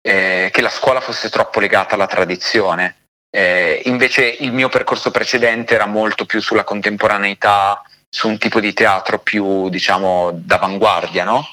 eh, 0.00 0.50
che 0.52 0.60
la 0.60 0.68
scuola 0.68 1.00
fosse 1.00 1.30
troppo 1.30 1.60
legata 1.60 1.94
alla 1.94 2.06
tradizione. 2.06 2.96
Eh, 3.30 3.82
invece 3.86 4.24
il 4.24 4.52
mio 4.52 4.68
percorso 4.68 5.10
precedente 5.10 5.74
era 5.74 5.86
molto 5.86 6.24
più 6.24 6.40
sulla 6.40 6.62
contemporaneità, 6.62 7.82
su 8.08 8.28
un 8.28 8.38
tipo 8.38 8.60
di 8.60 8.72
teatro 8.72 9.18
più, 9.18 9.68
diciamo, 9.70 10.30
d'avanguardia, 10.34 11.24
no? 11.24 11.44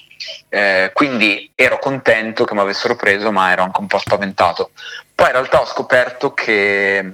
Eh, 0.49 0.91
quindi 0.93 1.49
ero 1.55 1.79
contento 1.79 2.45
che 2.45 2.53
mi 2.53 2.59
avessero 2.59 2.95
preso, 2.95 3.31
ma 3.31 3.51
ero 3.51 3.63
anche 3.63 3.79
un 3.79 3.87
po' 3.87 3.97
spaventato. 3.97 4.71
Poi 5.15 5.25
in 5.27 5.33
realtà 5.33 5.61
ho 5.61 5.65
scoperto 5.65 6.33
che 6.33 7.13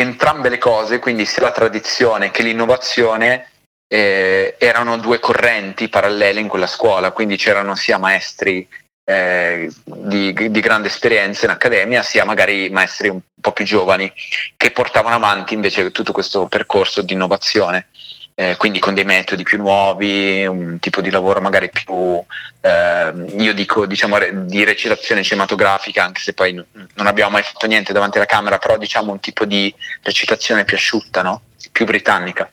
entrambe 0.00 0.48
le 0.48 0.58
cose, 0.58 0.98
quindi 0.98 1.24
sia 1.24 1.42
la 1.42 1.52
tradizione 1.52 2.30
che 2.30 2.42
l'innovazione, 2.42 3.50
eh, 3.88 4.56
erano 4.58 4.98
due 4.98 5.18
correnti 5.18 5.88
parallele 5.88 6.40
in 6.40 6.48
quella 6.48 6.66
scuola, 6.66 7.10
quindi 7.10 7.36
c'erano 7.36 7.74
sia 7.74 7.98
maestri 7.98 8.68
eh, 9.04 9.70
di, 9.84 10.32
di, 10.34 10.60
grande 10.60 10.88
esperienza 10.88 11.46
in 11.46 11.52
accademia, 11.52 12.02
sia 12.02 12.24
magari 12.24 12.68
maestri 12.68 13.08
un 13.08 13.20
po' 13.40 13.52
più 13.52 13.64
giovani 13.64 14.12
che 14.56 14.70
portavano 14.70 15.16
avanti 15.16 15.54
invece 15.54 15.90
tutto 15.90 16.12
questo 16.12 16.46
percorso 16.46 17.00
di 17.00 17.14
innovazione. 17.14 17.86
Eh, 18.40 18.56
quindi 18.56 18.78
con 18.78 18.94
dei 18.94 19.04
metodi 19.04 19.42
più 19.42 19.58
nuovi, 19.58 20.46
un 20.46 20.78
tipo 20.78 21.00
di 21.00 21.10
lavoro 21.10 21.40
magari 21.40 21.70
più, 21.70 22.22
eh, 22.60 23.12
io 23.36 23.52
dico, 23.52 23.84
diciamo, 23.84 24.16
di 24.44 24.62
recitazione 24.62 25.24
cinematografica, 25.24 26.04
anche 26.04 26.20
se 26.20 26.34
poi 26.34 26.52
non 26.52 27.06
abbiamo 27.08 27.32
mai 27.32 27.42
fatto 27.42 27.66
niente 27.66 27.92
davanti 27.92 28.18
alla 28.18 28.26
camera, 28.26 28.58
però 28.58 28.78
diciamo 28.78 29.10
un 29.10 29.18
tipo 29.18 29.44
di 29.44 29.74
recitazione 30.02 30.64
più 30.64 30.76
asciutta, 30.76 31.22
no? 31.22 31.42
più 31.72 31.84
britannica. 31.84 32.48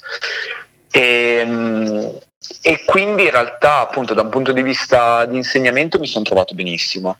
E, 0.89 1.37
ehm, 1.45 2.19
e 2.63 2.83
quindi 2.85 3.25
in 3.25 3.31
realtà 3.31 3.81
appunto 3.81 4.15
da 4.15 4.21
un 4.21 4.29
punto 4.29 4.51
di 4.53 4.63
vista 4.63 5.25
di 5.25 5.35
insegnamento 5.35 5.99
mi 5.99 6.07
sono 6.07 6.25
trovato 6.25 6.55
benissimo. 6.55 7.19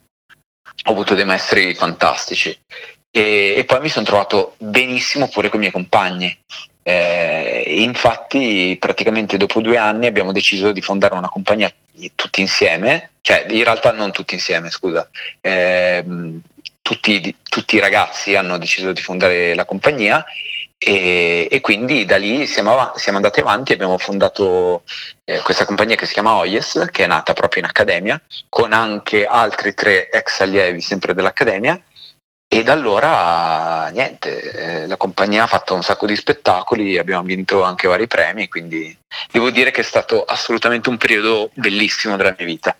Ho 0.85 0.91
avuto 0.91 1.13
dei 1.13 1.25
maestri 1.25 1.75
fantastici 1.75 2.57
e, 3.11 3.53
e 3.57 3.63
poi 3.65 3.79
mi 3.81 3.89
sono 3.89 4.05
trovato 4.05 4.55
benissimo 4.57 5.27
pure 5.27 5.49
con 5.49 5.57
i 5.57 5.61
miei 5.61 5.71
compagni. 5.71 6.35
Eh, 6.87 7.63
infatti 7.79 8.77
praticamente 8.79 9.37
dopo 9.37 9.59
due 9.59 9.77
anni 9.77 10.05
abbiamo 10.05 10.31
deciso 10.31 10.71
di 10.71 10.81
fondare 10.81 11.15
una 11.15 11.29
compagnia 11.29 11.73
tutti 12.13 12.41
insieme, 12.41 13.11
cioè 13.21 13.45
in 13.49 13.63
realtà 13.63 13.91
non 13.91 14.11
tutti 14.11 14.35
insieme, 14.35 14.69
scusa, 14.69 15.09
eh, 15.41 16.03
tutti, 16.81 17.35
tutti, 17.41 17.75
i 17.77 17.79
ragazzi 17.79 18.35
hanno 18.35 18.59
deciso 18.59 18.91
di 18.91 19.01
fondare 19.01 19.55
la 19.55 19.65
compagnia 19.65 20.23
e, 20.77 21.47
e 21.49 21.61
quindi 21.61 22.05
da 22.05 22.17
lì 22.17 22.45
siamo, 22.45 22.93
siamo, 22.97 23.17
andati 23.17 23.39
avanti 23.39 23.73
abbiamo 23.73 23.97
fondato 23.97 24.83
eh, 25.23 25.39
questa 25.39 25.65
compagnia 25.65 25.95
che 25.95 26.05
si 26.05 26.13
chiama 26.13 26.35
Oyes, 26.35 26.89
che 26.91 27.05
è 27.05 27.07
nata 27.07 27.33
proprio 27.33 27.63
in 27.63 27.69
accademia, 27.69 28.21
con 28.49 28.73
anche 28.73 29.25
altri 29.25 29.73
tre 29.73 30.11
ex 30.11 30.41
allievi 30.41 30.81
sempre 30.81 31.15
dell'accademia. 31.15 31.81
E 32.47 32.63
da 32.63 32.73
allora 32.73 33.89
niente, 33.89 34.83
eh, 34.83 34.87
la 34.87 34.97
compagnia 34.97 35.43
ha 35.43 35.47
fatto 35.47 35.73
un 35.73 35.83
sacco 35.83 36.05
di 36.05 36.15
spettacoli, 36.15 36.97
abbiamo 36.97 37.23
vinto 37.23 37.63
anche 37.63 37.87
vari 37.87 38.07
premi, 38.07 38.47
quindi 38.47 38.95
devo 39.31 39.49
dire 39.49 39.71
che 39.71 39.81
è 39.81 39.83
stato 39.83 40.23
assolutamente 40.23 40.89
un 40.89 40.97
periodo 40.97 41.49
bellissimo 41.55 42.15
della 42.15 42.35
mia 42.37 42.45
vita. 42.45 42.77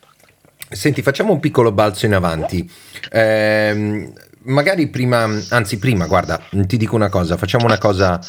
Senti, 0.68 1.02
facciamo 1.02 1.32
un 1.32 1.40
piccolo 1.40 1.70
balzo 1.72 2.06
in 2.06 2.14
avanti. 2.14 2.68
Eh, 3.10 4.10
magari 4.46 4.88
prima, 4.88 5.28
anzi 5.50 5.78
prima, 5.78 6.06
guarda, 6.06 6.40
ti 6.50 6.76
dico 6.76 6.94
una 6.96 7.08
cosa, 7.08 7.36
facciamo 7.36 7.64
una 7.64 7.78
cosa 7.78 8.20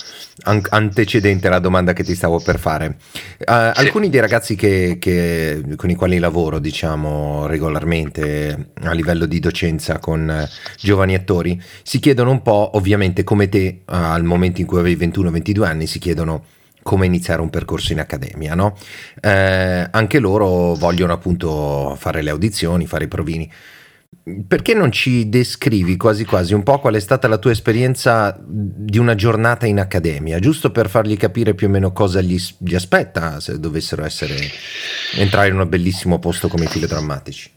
an- 0.44 0.62
antecedente 0.70 1.48
alla 1.48 1.60
domanda 1.60 1.94
che 1.94 2.04
ti 2.04 2.16
stavo 2.16 2.40
per 2.40 2.60
fare. 2.60 2.98
Uh. 3.40 3.72
Alcuni 3.74 4.10
dei 4.10 4.20
ragazzi 4.20 4.56
che, 4.56 4.98
che, 5.00 5.64
con 5.76 5.90
i 5.90 5.96
quali 5.96 6.20
lavoro, 6.20 6.60
diciamo, 6.60 7.46
regolarmente 7.48 8.72
a 8.84 8.92
livello 8.92 9.26
di 9.26 9.40
docenza 9.40 10.00
con 10.00 10.46
uh, 10.46 10.48
giovani 10.78 11.16
attori, 11.16 11.62
si 11.84 12.00
chiedono 12.00 12.32
un 12.32 12.42
po', 12.42 12.72
ovviamente 12.74 13.24
come 13.24 13.50
te, 13.50 13.82
uh, 13.86 13.94
al 13.94 14.24
momento 14.24 14.62
in 14.62 14.68
cui 14.68 14.80
avevi 14.80 15.08
21-22 15.08 15.64
anni, 15.64 15.88
si 15.88 16.00
chiedono 16.00 16.44
come 16.84 17.06
iniziare 17.06 17.42
un 17.42 17.50
percorso 17.50 17.92
in 17.92 18.00
accademia, 18.00 18.56
no? 18.56 18.78
Eh, 19.20 19.88
anche 19.92 20.20
loro 20.20 20.74
vogliono 20.76 21.12
appunto 21.12 21.98
fare 22.00 22.22
le 22.22 22.30
audizioni, 22.30 22.88
fare 22.88 23.04
i 23.04 23.08
provini 23.10 23.52
perché 24.48 24.74
non 24.74 24.92
ci 24.92 25.30
descrivi 25.30 25.96
quasi 25.96 26.26
quasi 26.26 26.54
un 26.54 26.64
po' 26.64 26.80
qual 26.80 26.96
è 26.96 27.00
stata 27.00 27.28
la 27.28 27.38
tua 27.38 27.52
esperienza 27.52 28.36
di 28.40 28.98
una 28.98 29.16
giornata 29.16 29.66
in 29.66 29.80
accademia, 29.80 30.40
giusto 30.40 30.72
per 30.72 30.90
fargli 30.90 31.16
capire 31.18 31.54
più 31.54 31.68
o 31.68 31.70
meno 31.70 31.94
cosa 31.94 32.22
gli, 32.22 32.38
gli 32.58 32.76
aspetta 32.76 33.40
se 33.40 33.60
dovessero 33.60 34.04
essere, 34.04 34.36
entrare 35.16 35.48
in 35.48 35.60
un 35.60 35.70
bellissimo 35.70 36.20
posto 36.20 36.48
come 36.48 36.66
i 36.66 36.68
filodrammatici? 36.68 37.54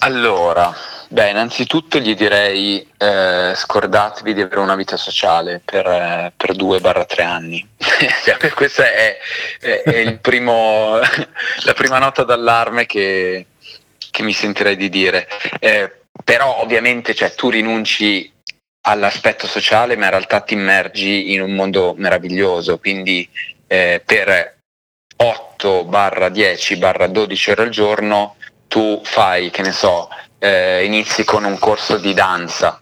Allora, 0.00 0.74
beh, 1.08 1.30
innanzitutto 1.30 1.98
gli 1.98 2.14
direi 2.14 2.86
eh, 2.98 3.52
scordatevi 3.54 4.34
di 4.34 4.42
avere 4.42 4.60
una 4.60 4.76
vita 4.76 4.98
sociale 4.98 5.62
per, 5.64 5.86
eh, 5.86 6.32
per 6.36 6.54
2-3 6.54 7.22
anni. 7.22 7.66
Cioè, 8.24 8.50
questa 8.50 8.84
è, 8.84 9.16
è, 9.58 9.82
è 9.82 10.18
primo, 10.18 10.98
la 11.64 11.72
prima 11.72 11.98
nota 11.98 12.24
d'allarme 12.24 12.84
che, 12.84 13.46
che 14.16 14.22
mi 14.22 14.32
sentirei 14.32 14.76
di 14.76 14.88
dire. 14.88 15.28
Eh, 15.60 15.92
però 16.24 16.62
ovviamente 16.62 17.14
cioè, 17.14 17.34
tu 17.34 17.50
rinunci 17.50 18.32
all'aspetto 18.86 19.46
sociale, 19.46 19.94
ma 19.94 20.06
in 20.06 20.12
realtà 20.12 20.40
ti 20.40 20.54
immergi 20.54 21.34
in 21.34 21.42
un 21.42 21.52
mondo 21.52 21.94
meraviglioso. 21.98 22.78
Quindi 22.78 23.28
eh, 23.66 24.00
per 24.02 24.56
8 25.18 25.84
barra 25.84 26.30
10 26.30 26.76
barra 26.78 27.06
12 27.08 27.50
ore 27.50 27.62
al 27.64 27.68
giorno 27.68 28.36
tu 28.68 29.02
fai, 29.04 29.50
che 29.50 29.60
ne 29.60 29.72
so, 29.72 30.08
eh, 30.38 30.82
inizi 30.86 31.22
con 31.24 31.44
un 31.44 31.58
corso 31.58 31.98
di 31.98 32.14
danza. 32.14 32.80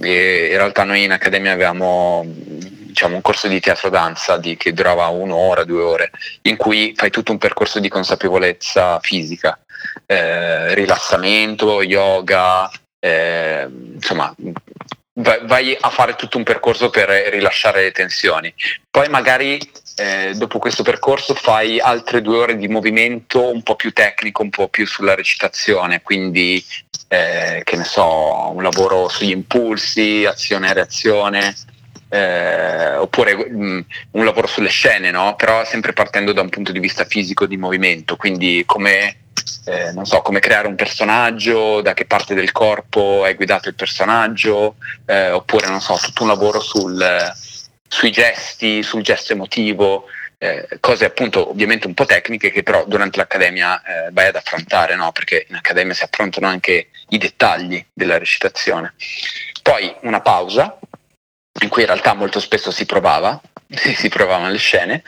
E 0.00 0.48
in 0.50 0.56
realtà 0.56 0.84
noi 0.84 1.04
in 1.04 1.12
accademia 1.12 1.52
avevamo 1.52 2.24
diciamo, 2.24 3.16
un 3.16 3.20
corso 3.20 3.48
di 3.48 3.60
teatro 3.60 3.90
danza 3.90 4.38
di, 4.38 4.56
che 4.56 4.72
durava 4.72 5.08
un'ora, 5.08 5.64
due 5.64 5.82
ore, 5.82 6.10
in 6.42 6.56
cui 6.56 6.94
fai 6.96 7.10
tutto 7.10 7.32
un 7.32 7.38
percorso 7.38 7.80
di 7.80 7.88
consapevolezza 7.88 8.98
fisica, 9.00 9.58
eh, 10.06 10.74
rilassamento, 10.74 11.82
yoga, 11.82 12.70
eh, 13.00 13.66
insomma 13.94 14.34
vai 15.20 15.76
a 15.80 15.90
fare 15.90 16.14
tutto 16.14 16.38
un 16.38 16.44
percorso 16.44 16.90
per 16.90 17.08
rilasciare 17.08 17.82
le 17.82 17.92
tensioni. 17.92 18.54
Poi 18.88 19.08
magari 19.08 19.58
eh, 19.96 20.32
dopo 20.34 20.58
questo 20.58 20.84
percorso 20.84 21.34
fai 21.34 21.80
altre 21.80 22.22
due 22.22 22.38
ore 22.38 22.56
di 22.56 22.68
movimento 22.68 23.50
un 23.50 23.62
po' 23.62 23.74
più 23.74 23.92
tecnico, 23.92 24.42
un 24.42 24.50
po' 24.50 24.68
più 24.68 24.86
sulla 24.86 25.16
recitazione, 25.16 26.02
quindi 26.02 26.64
eh, 27.08 27.62
che 27.64 27.76
ne 27.76 27.84
so, 27.84 28.52
un 28.54 28.62
lavoro 28.62 29.08
sugli 29.08 29.30
impulsi, 29.30 30.24
azione 30.24 30.70
e 30.70 30.74
reazione, 30.74 31.56
eh, 32.08 32.94
oppure 32.96 33.36
mh, 33.36 33.64
mm, 33.64 33.80
un 34.12 34.24
lavoro 34.24 34.46
sulle 34.46 34.68
scene, 34.68 35.10
no? 35.10 35.34
però 35.36 35.64
sempre 35.64 35.92
partendo 35.92 36.32
da 36.32 36.40
un 36.40 36.48
punto 36.48 36.72
di 36.72 36.80
vista 36.80 37.04
fisico 37.04 37.46
di 37.46 37.56
movimento, 37.56 38.16
quindi 38.16 38.62
come, 38.66 39.16
eh, 39.64 39.92
so, 40.02 40.22
come 40.22 40.40
creare 40.40 40.68
un 40.68 40.74
personaggio, 40.74 41.80
da 41.80 41.94
che 41.94 42.06
parte 42.06 42.34
del 42.34 42.52
corpo 42.52 43.26
è 43.26 43.34
guidato 43.34 43.68
il 43.68 43.74
personaggio, 43.74 44.76
eh, 45.06 45.30
oppure 45.30 45.66
so, 45.80 45.98
tutto 46.02 46.22
un 46.22 46.28
lavoro 46.28 46.60
sul, 46.60 47.32
sui 47.86 48.10
gesti, 48.10 48.82
sul 48.82 49.02
gesto 49.02 49.32
emotivo. 49.32 50.04
Eh, 50.40 50.78
cose 50.78 51.04
appunto 51.04 51.50
ovviamente 51.50 51.88
un 51.88 51.94
po' 51.94 52.04
tecniche 52.04 52.52
che 52.52 52.62
però 52.62 52.84
durante 52.86 53.18
l'accademia 53.18 53.82
eh, 53.82 54.10
vai 54.12 54.28
ad 54.28 54.36
affrontare, 54.36 54.94
no? 54.94 55.10
perché 55.10 55.46
in 55.48 55.56
accademia 55.56 55.94
si 55.94 56.04
affrontano 56.04 56.46
anche 56.46 56.90
i 57.08 57.18
dettagli 57.18 57.84
della 57.92 58.18
recitazione. 58.18 58.94
Poi 59.62 59.92
una 60.02 60.20
pausa, 60.20 60.78
in 61.60 61.68
cui 61.68 61.82
in 61.82 61.88
realtà 61.88 62.14
molto 62.14 62.40
spesso 62.40 62.70
si 62.70 62.86
provava, 62.86 63.40
si 63.68 64.08
provavano 64.08 64.50
le 64.50 64.58
scene, 64.58 65.02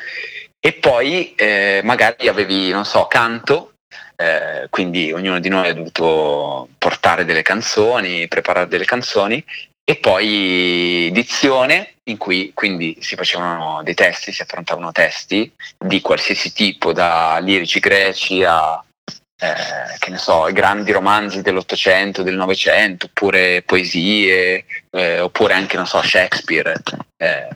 e 0.59 0.73
poi 0.75 1.35
eh, 1.35 1.81
magari 1.85 2.29
avevi, 2.29 2.71
non 2.71 2.85
so, 2.85 3.07
canto, 3.07 3.75
eh, 4.17 4.67
quindi 4.69 5.13
ognuno 5.13 5.41
di 5.41 5.49
noi 5.49 5.69
ha 5.69 5.75
dovuto 5.75 6.69
portare 6.77 7.25
delle 7.25 7.43
canzoni, 7.43 8.29
preparare 8.29 8.69
delle 8.69 8.85
canzoni, 8.85 9.43
e 9.83 9.97
poi 9.97 11.11
dizione, 11.13 11.95
in 12.05 12.17
cui 12.17 12.53
quindi 12.55 12.99
si 13.01 13.17
facevano 13.17 13.83
dei 13.83 13.95
testi, 13.95 14.31
si 14.31 14.43
affrontavano 14.43 14.93
testi 14.93 15.51
di 15.77 16.01
qualsiasi 16.01 16.53
tipo, 16.53 16.93
da 16.93 17.39
lirici 17.41 17.81
greci 17.81 18.45
a 18.45 18.85
eh, 19.41 19.99
che 19.99 20.11
ne 20.11 20.19
so, 20.19 20.49
i 20.49 20.53
grandi 20.53 20.93
romanzi 20.93 21.41
dell'Ottocento, 21.41 22.23
del 22.23 22.37
Novecento, 22.37 23.07
oppure 23.07 23.63
poesie, 23.63 24.67
eh, 24.91 25.21
oppure 25.21 25.55
anche, 25.55 25.77
non 25.77 25.87
so, 25.87 26.03
Shakespeare. 26.03 26.75
Eh, 27.17 27.49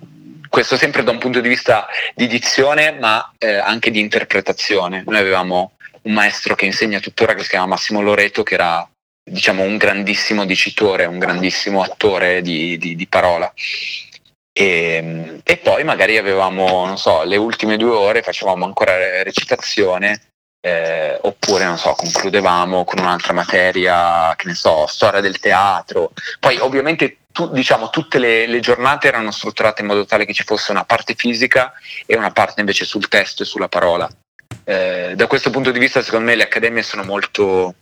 questo 0.49 0.77
sempre 0.77 1.03
da 1.03 1.11
un 1.11 1.19
punto 1.19 1.41
di 1.41 1.49
vista 1.49 1.87
di 2.15 2.27
dizione, 2.27 2.93
ma 2.93 3.33
eh, 3.39 3.57
anche 3.57 3.91
di 3.91 4.01
interpretazione. 4.01 5.03
Noi 5.07 5.19
avevamo 5.19 5.73
un 6.03 6.13
maestro 6.15 6.55
che 6.55 6.65
insegna 6.65 7.01
tuttora, 7.01 7.35
che 7.35 7.43
si 7.43 7.51
chiama 7.51 7.67
Massimo 7.67 8.01
Loreto, 8.01 8.43
che 8.43 8.55
era 8.55 8.89
diciamo 9.23 9.63
un 9.63 9.77
grandissimo 9.77 10.47
dicitore, 10.47 11.05
un 11.05 11.19
grandissimo 11.19 11.83
attore 11.83 12.41
di, 12.41 12.79
di, 12.79 12.95
di 12.97 13.07
parola. 13.07 13.53
E, 14.57 15.41
e, 15.43 15.57
poi 15.59 15.85
magari 15.85 16.17
avevamo, 16.17 16.87
non 16.87 16.97
so, 16.97 17.25
le 17.25 17.37
ultime 17.37 17.77
due 17.77 17.95
ore 17.95 18.23
facevamo 18.23 18.65
ancora 18.65 19.23
recitazione 19.23 20.34
eh, 20.65 21.19
oppure 21.21 21.67
non 21.67 21.77
so, 21.77 21.93
concludevamo 21.93 22.85
con 22.85 22.99
un'altra 22.99 23.35
materia, 23.35 24.35
che 24.35 24.47
ne 24.47 24.55
so, 24.55 24.87
storia 24.87 25.21
del 25.21 25.39
teatro. 25.39 26.13
Poi 26.41 26.57
ovviamente 26.59 27.19
tu, 27.33 27.51
diciamo, 27.51 27.91
tutte 27.91 28.19
le, 28.19 28.47
le, 28.47 28.61
giornate 28.61 29.09
erano 29.09 29.31
strutturate 29.31 29.83
in 29.83 29.89
modo 29.89 30.07
tale 30.07 30.25
che 30.25 30.33
ci 30.33 30.43
fosse 30.43 30.71
una 30.71 30.87
parte 30.87 31.15
fisica 31.17 31.75
e 32.07 32.17
una 32.17 32.31
parte 32.31 32.61
invece 32.61 32.87
sul 32.87 33.09
testo 33.09 33.43
e 33.43 33.47
sulla 33.47 33.69
parola. 33.69 34.09
Eh, 34.65 35.13
da 35.15 35.27
questo 35.27 35.51
punto 35.51 35.71
di 35.71 35.79
vista, 35.79 36.01
secondo 36.01 36.31
me, 36.31 36.35
le 36.35 36.45
accademie 36.45 36.83
sono 36.83 37.05
molto 37.05 37.75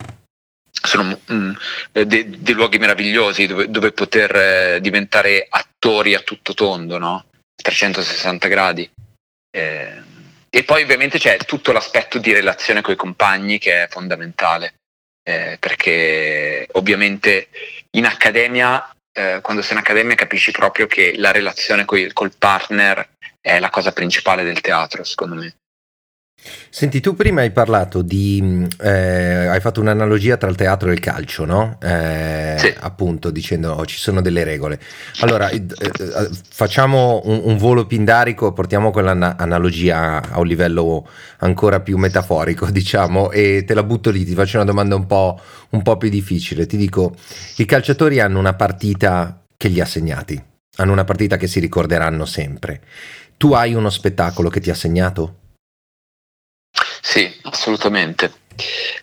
sono 0.69 1.17
mm, 1.31 1.53
dei, 1.93 2.41
dei 2.41 2.53
luoghi 2.53 2.79
meravigliosi 2.79 3.47
dove, 3.47 3.69
dove 3.69 3.93
poter 3.93 4.35
eh, 4.35 4.81
diventare 4.81 5.47
attori 5.49 6.15
a 6.15 6.19
tutto 6.19 6.53
tondo, 6.53 6.97
no? 6.97 7.27
360 7.55 8.47
gradi. 8.49 8.91
E 10.55 10.63
poi 10.63 10.83
ovviamente 10.83 11.17
c'è 11.17 11.35
tutto 11.37 11.71
l'aspetto 11.71 12.19
di 12.19 12.31
relazione 12.31 12.81
con 12.81 12.93
i 12.93 12.95
compagni 12.95 13.57
che 13.57 13.85
è 13.85 13.87
fondamentale, 13.89 14.75
eh, 15.23 15.57
perché 15.59 16.67
ovviamente 16.73 17.49
in 17.93 18.05
accademia, 18.05 18.87
eh, 19.11 19.39
quando 19.41 19.63
sei 19.63 19.71
in 19.71 19.79
accademia 19.79 20.13
capisci 20.13 20.51
proprio 20.51 20.85
che 20.85 21.15
la 21.17 21.31
relazione 21.31 21.85
coi, 21.85 22.13
col 22.13 22.35
partner 22.37 23.15
è 23.41 23.57
la 23.57 23.71
cosa 23.71 23.93
principale 23.93 24.43
del 24.43 24.61
teatro, 24.61 25.03
secondo 25.03 25.33
me. 25.33 25.55
Senti, 26.69 26.99
tu 27.01 27.15
prima 27.15 27.41
hai 27.41 27.51
parlato 27.51 28.01
di, 28.01 28.67
eh, 28.81 28.89
hai 29.47 29.59
fatto 29.59 29.79
un'analogia 29.79 30.37
tra 30.37 30.49
il 30.49 30.55
teatro 30.55 30.89
e 30.89 30.93
il 30.93 30.99
calcio, 30.99 31.45
no? 31.45 31.77
Eh, 31.81 32.55
sì. 32.57 32.73
Appunto, 32.79 33.29
dicendo 33.29 33.73
oh, 33.73 33.85
ci 33.85 33.97
sono 33.97 34.21
delle 34.21 34.43
regole. 34.43 34.79
Allora, 35.19 35.49
eh, 35.49 35.63
eh, 35.79 36.29
facciamo 36.49 37.21
un, 37.25 37.41
un, 37.43 37.57
volo 37.57 37.85
pindarico, 37.85 38.53
portiamo 38.53 38.91
quell'analogia 38.91 40.31
a 40.31 40.39
un 40.39 40.47
livello 40.47 41.07
ancora 41.39 41.79
più 41.79 41.97
metaforico, 41.97 42.69
diciamo, 42.71 43.31
e 43.31 43.63
te 43.65 43.73
la 43.73 43.83
butto 43.83 44.09
lì, 44.09 44.25
ti 44.25 44.33
faccio 44.33 44.57
una 44.57 44.65
domanda 44.65 44.95
un 44.95 45.05
po', 45.05 45.39
un 45.69 45.81
po' 45.81 45.97
più 45.97 46.09
difficile. 46.09 46.65
Ti 46.65 46.75
dico, 46.75 47.15
i 47.57 47.65
calciatori 47.65 48.19
hanno 48.19 48.39
una 48.39 48.55
partita 48.55 49.43
che 49.55 49.67
li 49.67 49.79
ha 49.79 49.85
segnati, 49.85 50.41
hanno 50.77 50.91
una 50.91 51.05
partita 51.05 51.37
che 51.37 51.47
si 51.47 51.59
ricorderanno 51.59 52.25
sempre. 52.25 52.81
Tu 53.37 53.53
hai 53.53 53.73
uno 53.73 53.89
spettacolo 53.89 54.49
che 54.49 54.59
ti 54.59 54.69
ha 54.69 54.75
segnato? 54.75 55.37
Sì, 57.05 57.37
assolutamente. 57.43 58.31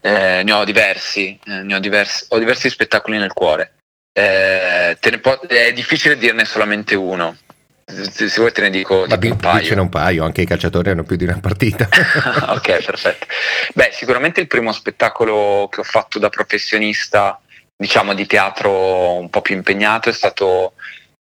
Eh, 0.00 0.40
ne 0.42 0.52
ho 0.52 0.64
diversi, 0.64 1.38
eh, 1.44 1.62
ne 1.62 1.74
ho 1.74 1.78
diversi, 1.78 2.24
ho 2.30 2.38
diversi 2.38 2.70
spettacoli 2.70 3.18
nel 3.18 3.34
cuore. 3.34 3.74
Eh, 4.10 4.96
po- 5.20 5.40
è 5.40 5.72
difficile 5.74 6.16
dirne 6.16 6.46
solamente 6.46 6.94
uno. 6.94 7.36
Se, 7.84 8.28
se 8.28 8.40
vuoi 8.40 8.52
te 8.52 8.62
ne 8.62 8.70
dico 8.70 9.04
Ma 9.06 9.18
un 9.20 9.36
paio. 9.36 9.82
un 9.82 9.88
paio, 9.90 10.24
anche 10.24 10.40
i 10.40 10.46
calciatori 10.46 10.88
hanno 10.88 11.02
più 11.02 11.16
di 11.16 11.24
una 11.24 11.40
partita. 11.40 11.88
ok, 12.48 12.84
perfetto. 12.84 13.26
Beh, 13.74 13.90
sicuramente 13.92 14.40
il 14.40 14.46
primo 14.46 14.72
spettacolo 14.72 15.68
che 15.70 15.80
ho 15.80 15.84
fatto 15.84 16.18
da 16.18 16.30
professionista, 16.30 17.38
diciamo 17.76 18.14
di 18.14 18.26
teatro 18.26 19.18
un 19.18 19.28
po' 19.28 19.42
più 19.42 19.54
impegnato, 19.56 20.08
è 20.08 20.12
stato 20.12 20.72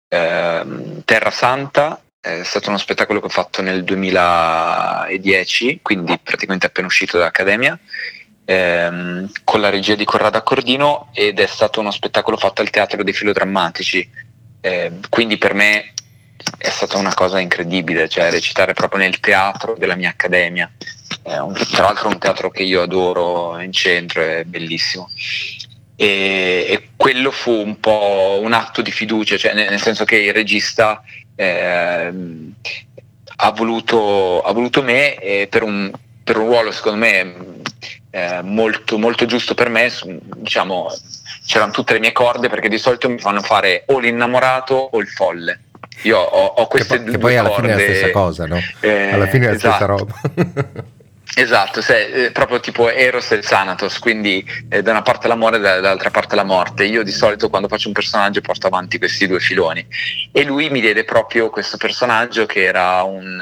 ehm, 0.08 1.02
Terra 1.04 1.30
Santa 1.30 2.00
è 2.20 2.42
stato 2.44 2.68
uno 2.68 2.76
spettacolo 2.76 3.18
che 3.18 3.26
ho 3.26 3.30
fatto 3.30 3.62
nel 3.62 3.82
2010, 3.82 5.80
quindi 5.82 6.18
praticamente 6.22 6.66
appena 6.66 6.86
uscito 6.86 7.16
dall'Accademia, 7.16 7.78
ehm, 8.44 9.30
con 9.42 9.60
la 9.60 9.70
regia 9.70 9.94
di 9.94 10.04
Corrado 10.04 10.36
Accordino 10.36 11.08
ed 11.14 11.40
è 11.40 11.46
stato 11.46 11.80
uno 11.80 11.90
spettacolo 11.90 12.36
fatto 12.36 12.60
al 12.60 12.68
Teatro 12.68 13.02
dei 13.02 13.14
Filodrammatici. 13.14 14.06
Eh, 14.60 14.92
quindi 15.08 15.38
per 15.38 15.54
me 15.54 15.94
è 16.58 16.68
stata 16.68 16.98
una 16.98 17.14
cosa 17.14 17.38
incredibile, 17.40 18.06
cioè 18.08 18.30
recitare 18.30 18.74
proprio 18.74 19.00
nel 19.00 19.18
teatro 19.20 19.74
della 19.78 19.94
mia 19.96 20.10
accademia. 20.10 20.70
Un, 21.22 21.54
tra 21.54 21.84
l'altro 21.84 22.08
è 22.08 22.12
un 22.12 22.18
teatro 22.18 22.50
che 22.50 22.62
io 22.62 22.82
adoro 22.82 23.58
in 23.60 23.72
centro, 23.72 24.22
è 24.22 24.44
bellissimo. 24.44 25.08
E, 25.96 26.66
e, 26.68 26.88
quello 26.96 27.30
fu 27.30 27.50
un 27.50 27.78
po' 27.80 28.38
un 28.42 28.52
atto 28.52 28.82
di 28.82 28.90
fiducia, 28.90 29.36
cioè 29.36 29.54
nel, 29.54 29.68
nel 29.70 29.80
senso 29.80 30.04
che 30.04 30.16
il 30.16 30.32
regista 30.32 31.02
eh, 31.34 32.12
ha, 33.36 33.50
voluto, 33.52 34.42
ha, 34.42 34.52
voluto, 34.52 34.82
me 34.82 35.14
eh, 35.16 35.46
per, 35.48 35.62
un, 35.62 35.90
per, 36.22 36.36
un, 36.36 36.46
ruolo 36.46 36.72
secondo 36.72 36.98
me 36.98 37.34
eh, 38.10 38.40
molto, 38.42 38.98
molto 38.98 39.26
giusto 39.26 39.54
per 39.54 39.68
me, 39.68 39.90
diciamo 40.36 40.88
c'erano 41.46 41.72
tutte 41.72 41.94
le 41.94 41.98
mie 41.98 42.12
corde 42.12 42.48
perché 42.48 42.68
di 42.68 42.78
solito 42.78 43.08
mi 43.08 43.18
fanno 43.18 43.40
fare 43.40 43.84
o 43.86 43.98
l'innamorato 43.98 44.74
o 44.74 45.00
il 45.00 45.08
folle. 45.08 45.62
Io 46.02 46.18
ho, 46.18 46.46
ho 46.46 46.66
queste 46.66 46.98
che 46.98 47.04
due 47.04 47.18
poi 47.18 47.36
alla 47.36 47.50
fine 47.50 47.72
è 47.72 47.74
la 47.74 47.78
stessa 47.78 48.10
cosa, 48.10 48.46
no? 48.46 48.58
Eh, 48.80 49.10
alla 49.10 49.26
fine 49.26 49.46
è 49.46 49.48
la 49.50 49.54
esatto. 49.56 49.74
stessa 49.74 49.86
roba. 49.86 50.84
Esatto, 51.34 51.80
se, 51.80 52.26
eh, 52.26 52.30
proprio 52.32 52.58
tipo 52.58 52.90
Eros 52.90 53.30
e 53.30 53.38
Thanatos, 53.38 53.98
quindi 53.98 54.44
eh, 54.68 54.82
da 54.82 54.90
una 54.90 55.02
parte 55.02 55.28
l'amore 55.28 55.58
e 55.58 55.60
dall'altra 55.60 56.10
parte 56.10 56.34
la 56.34 56.42
morte. 56.42 56.84
Io 56.84 57.04
di 57.04 57.12
solito 57.12 57.48
quando 57.48 57.68
faccio 57.68 57.88
un 57.88 57.94
personaggio 57.94 58.40
porto 58.40 58.66
avanti 58.66 58.98
questi 58.98 59.26
due 59.26 59.38
filoni 59.38 59.86
e 60.32 60.42
lui 60.44 60.70
mi 60.70 60.80
diede 60.80 61.04
proprio 61.04 61.50
questo 61.50 61.76
personaggio 61.76 62.46
che 62.46 62.64
era 62.64 63.02
un, 63.04 63.38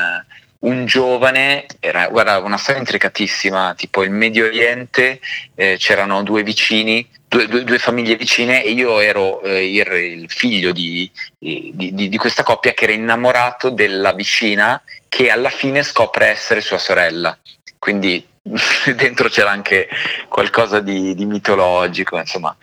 un 0.60 0.84
giovane, 0.84 1.64
era 1.80 2.08
guarda, 2.08 2.38
una 2.40 2.58
storia 2.58 2.80
intricatissima, 2.80 3.74
tipo 3.74 4.02
il 4.02 4.10
Medio 4.10 4.44
Oriente, 4.46 5.20
eh, 5.54 5.76
c'erano 5.78 6.22
due 6.22 6.42
vicini, 6.42 7.08
due, 7.26 7.48
due, 7.48 7.64
due, 7.64 7.78
famiglie 7.78 8.16
vicine 8.16 8.64
e 8.64 8.70
io 8.72 9.00
ero 9.00 9.40
eh, 9.40 9.64
il, 9.66 10.22
il, 10.22 10.30
figlio 10.30 10.72
di, 10.72 11.10
di, 11.38 11.72
di, 11.74 12.08
di 12.08 12.16
questa 12.18 12.42
coppia 12.42 12.74
che 12.74 12.84
era 12.84 12.92
innamorato 12.92 13.70
della 13.70 14.12
vicina 14.12 14.80
che 15.08 15.30
alla 15.30 15.50
fine 15.50 15.82
scopre 15.82 16.26
essere 16.26 16.60
sua 16.60 16.78
sorella 16.78 17.36
quindi 17.78 18.26
dentro 18.96 19.28
c'era 19.28 19.50
anche 19.50 19.88
qualcosa 20.28 20.80
di, 20.80 21.14
di, 21.14 21.24
mitologico, 21.26 22.18
insomma. 22.18 22.56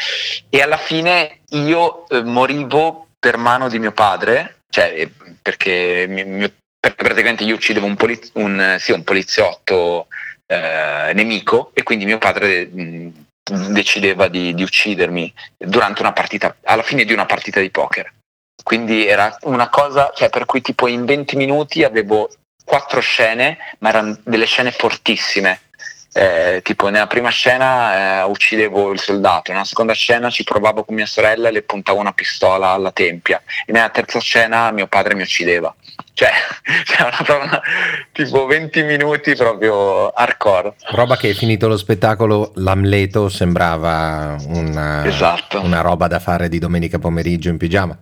E 0.50 0.62
alla 0.62 0.78
fine 0.78 1.42
io 1.50 2.08
eh, 2.10 2.24
morivo 2.24 3.08
per 3.20 3.38
mano 3.38 3.70
di 3.70 3.80
mio 3.80 3.92
padre, 3.92 4.62
cioè 4.70 4.94
eh, 4.96 5.12
perché, 5.42 6.06
mio, 6.08 6.52
perché 6.80 7.04
praticamente 7.04 7.44
io 7.44 7.56
uccidevo 7.56 7.86
un, 7.86 7.96
poliz- 7.96 8.32
un, 8.34 8.76
sì, 8.80 8.92
un 8.92 9.04
poliziotto 9.04 10.08
eh, 10.48 11.12
nemico 11.14 11.72
e 11.74 11.84
quindi 11.84 12.06
mio 12.06 12.18
padre 12.18 12.68
mh, 12.68 13.14
mm, 13.52 13.74
decideva 13.74 14.28
di, 14.28 14.54
di 14.54 14.64
uccidermi 14.64 15.34
durante 15.58 16.02
una 16.02 16.14
partita, 16.14 16.56
alla 16.64 16.84
fine 16.84 17.06
di 17.06 17.14
una 17.14 17.26
partita 17.26 17.60
di 17.60 17.70
poker. 17.70 18.12
Quindi 18.64 19.06
era 19.06 19.38
una 19.44 19.70
cosa, 19.70 20.12
cioè 20.16 20.30
per 20.30 20.46
cui 20.46 20.62
tipo 20.62 20.88
in 20.88 21.06
20 21.06 21.36
minuti 21.36 21.84
avevo 21.84 22.30
quattro 22.66 23.00
scene, 23.00 23.58
ma 23.80 23.90
erano 23.90 24.18
delle 24.24 24.46
scene 24.46 24.72
fortissime. 24.72 25.62
Eh, 26.18 26.62
tipo 26.64 26.88
nella 26.88 27.08
prima 27.08 27.28
scena 27.28 28.22
eh, 28.22 28.24
uccidevo 28.24 28.94
il 28.94 29.02
soldato, 29.02 29.52
nella 29.52 29.66
seconda 29.66 29.92
scena 29.92 30.30
ci 30.30 30.46
provavo 30.46 30.86
con 30.86 30.96
mia 30.96 31.06
sorella 31.06 31.50
e 31.50 31.52
le 31.52 31.62
puntavo 31.62 32.00
una 32.00 32.14
pistola 32.14 32.70
alla 32.70 32.94
tempia 32.94 33.42
e 33.66 33.74
nella 33.74 33.90
terza 33.90 34.22
scena 34.22 34.72
mio 34.72 34.88
padre 34.88 35.14
mi 35.14 35.24
uccideva. 35.24 35.76
Cioè, 36.14 36.30
cioè 36.86 37.12
una, 37.28 37.44
una, 37.44 37.62
tipo 38.14 38.46
20 38.46 38.84
minuti 38.84 39.36
proprio 39.36 40.08
hardcore. 40.12 40.76
Roba 40.92 41.18
che 41.18 41.34
finito 41.34 41.68
lo 41.68 41.76
spettacolo, 41.76 42.54
l'Amleto 42.56 43.28
sembrava 43.28 44.38
una, 44.48 45.06
esatto. 45.06 45.60
una 45.60 45.82
roba 45.82 46.08
da 46.08 46.20
fare 46.20 46.48
di 46.48 46.60
domenica 46.60 46.98
pomeriggio 46.98 47.50
in 47.50 47.58
pigiama. 47.58 47.98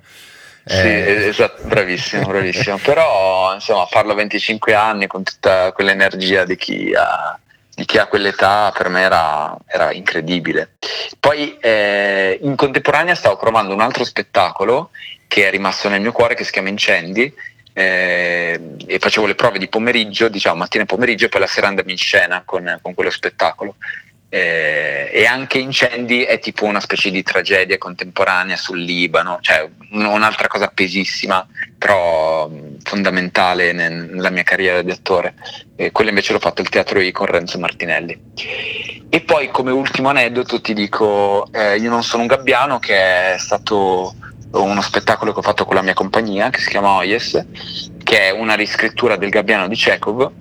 Sì, 0.66 0.88
eh. 0.88 1.28
esatto, 1.28 1.64
bravissimo, 1.68 2.26
bravissimo. 2.26 2.78
Però 2.84 3.54
insomma 3.54 3.86
farlo 3.86 4.14
a 4.14 4.16
25 4.16 4.74
anni 4.74 5.08
con 5.08 5.24
tutta 5.24 5.72
quell'energia 5.72 6.46
di 6.46 6.56
chi 6.56 6.94
ha, 6.96 7.38
di 7.76 7.86
chi 7.86 7.98
ha 7.98 8.08
quell'età 8.08 8.72
per 8.76 8.90
me 8.90 9.02
era, 9.02 9.58
era 9.66 9.92
incredibile. 9.92 10.76
Poi 11.20 11.58
eh, 11.60 12.40
in 12.42 12.56
contemporanea 12.56 13.16
stavo 13.16 13.38
provando 13.38 13.74
un 13.74 13.82
altro 13.82 14.06
spettacolo 14.06 14.92
che 15.28 15.48
è 15.48 15.52
rimasto 15.52 15.90
nel 15.90 16.02
mio 16.02 16.12
cuore 16.12 16.36
che 16.36 16.44
si 16.44 16.52
chiama 16.52 16.70
Incendi 16.70 17.34
eh, 17.74 18.76
e 18.86 19.00
facevo 19.00 19.26
le 19.26 19.36
prove 19.36 19.58
di 19.58 19.68
pomeriggio, 19.68 20.30
diciamo 20.30 20.58
mattina 20.58 20.84
e 20.84 20.86
pomeriggio 20.86 21.26
e 21.26 21.30
poi 21.30 21.42
la 21.42 21.48
sera 21.48 21.68
andavo 21.68 21.90
in 21.90 21.98
scena 21.98 22.44
con, 22.46 22.80
con 22.82 22.94
quello 22.94 23.10
spettacolo 23.10 23.76
eh, 24.34 25.12
e 25.14 25.28
anche 25.28 25.60
Incendi 25.60 26.24
è 26.24 26.40
tipo 26.40 26.66
una 26.66 26.80
specie 26.80 27.12
di 27.12 27.22
tragedia 27.22 27.78
contemporanea 27.78 28.58
sul 28.58 28.80
Libano, 28.80 29.38
cioè 29.42 29.70
un'altra 29.92 30.48
cosa 30.48 30.70
pesissima, 30.74 31.46
però 31.78 32.50
fondamentale 32.82 33.74
nella 33.74 34.32
mia 34.32 34.42
carriera 34.42 34.82
di 34.82 34.90
attore. 34.90 35.36
E 35.76 35.92
quello 35.92 36.10
invece 36.10 36.34
l'ho 36.34 36.40
fatto 36.40 36.64
il 36.64 36.70
teatro 36.70 37.00
I 37.00 37.12
con 37.12 37.28
Renzo 37.28 37.60
Martinelli. 37.60 38.20
E 39.08 39.22
poi 39.22 39.50
come 39.50 39.70
ultimo 39.70 40.10
aneddoto 40.10 40.60
ti 40.62 40.74
dico, 40.74 41.48
eh, 41.54 41.76
Io 41.78 41.92
non 41.92 42.02
sono 42.02 42.24
un 42.24 42.28
gabbiano, 42.28 42.80
che 42.80 43.36
è 43.36 43.38
stato 43.38 44.16
uno 44.50 44.82
spettacolo 44.82 45.32
che 45.32 45.40
ho 45.40 45.44
fatto 45.44 45.64
con 45.64 45.76
la 45.76 45.84
mia 45.84 45.94
compagnia, 45.94 46.50
che 46.50 46.60
si 46.60 46.72
chiama 46.72 46.96
Oyes, 46.96 47.40
che 48.04 48.30
è 48.30 48.32
una 48.32 48.56
riscrittura 48.56 49.16
del 49.16 49.30
Gabbiano 49.30 49.68
di 49.68 49.76
Chekhov 49.76 50.32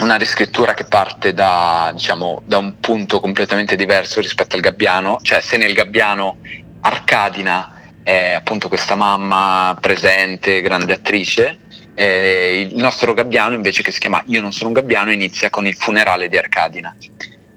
una 0.00 0.16
riscrittura 0.16 0.74
che 0.74 0.84
parte 0.84 1.32
da, 1.32 1.90
diciamo, 1.92 2.42
da 2.44 2.58
un 2.58 2.78
punto 2.80 3.20
completamente 3.20 3.76
diverso 3.76 4.20
rispetto 4.20 4.56
al 4.56 4.62
Gabbiano, 4.62 5.18
cioè 5.22 5.40
se 5.40 5.56
nel 5.56 5.72
Gabbiano 5.72 6.38
Arcadina 6.80 7.72
è 8.02 8.32
appunto 8.34 8.68
questa 8.68 8.94
mamma 8.94 9.76
presente, 9.80 10.60
grande 10.60 10.92
attrice, 10.92 11.58
Eh, 11.98 12.68
il 12.70 12.76
nostro 12.76 13.14
gabbiano 13.14 13.54
invece 13.54 13.82
che 13.82 13.90
si 13.90 14.00
chiama 14.00 14.22
Io 14.26 14.42
non 14.42 14.52
sono 14.52 14.68
un 14.68 14.74
gabbiano 14.74 15.10
inizia 15.10 15.48
con 15.48 15.66
il 15.66 15.74
funerale 15.74 16.28
di 16.28 16.36
Arcadina. 16.36 16.94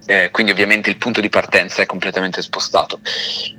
Eh, 0.08 0.30
quindi 0.32 0.54
ovviamente 0.54 0.90
il 0.90 0.96
punto 0.96 1.20
di 1.20 1.28
partenza 1.28 1.82
è 1.82 1.86
completamente 1.86 2.42
spostato. 2.42 3.02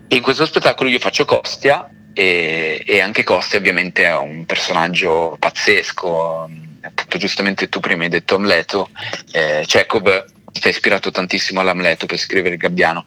In 0.08 0.22
questo 0.22 0.46
spettacolo 0.46 0.88
io 0.88 0.98
faccio 0.98 1.26
Costia 1.26 1.86
e, 2.14 2.82
e 2.86 3.00
anche 3.02 3.24
Costia 3.24 3.58
ovviamente 3.58 4.06
è 4.06 4.16
un 4.16 4.46
personaggio 4.46 5.36
pazzesco, 5.38 6.48
appunto 6.82 7.18
giustamente 7.18 7.68
tu 7.68 7.80
prima 7.80 8.04
hai 8.04 8.08
detto 8.08 8.36
Amleto, 8.36 8.90
eh, 9.32 9.64
Chekhov 9.66 10.24
si 10.52 10.66
è 10.66 10.70
ispirato 10.70 11.10
tantissimo 11.10 11.60
all'Amleto 11.60 12.06
per 12.06 12.18
scrivere 12.18 12.54
il 12.54 12.60
Gabbiano, 12.60 13.06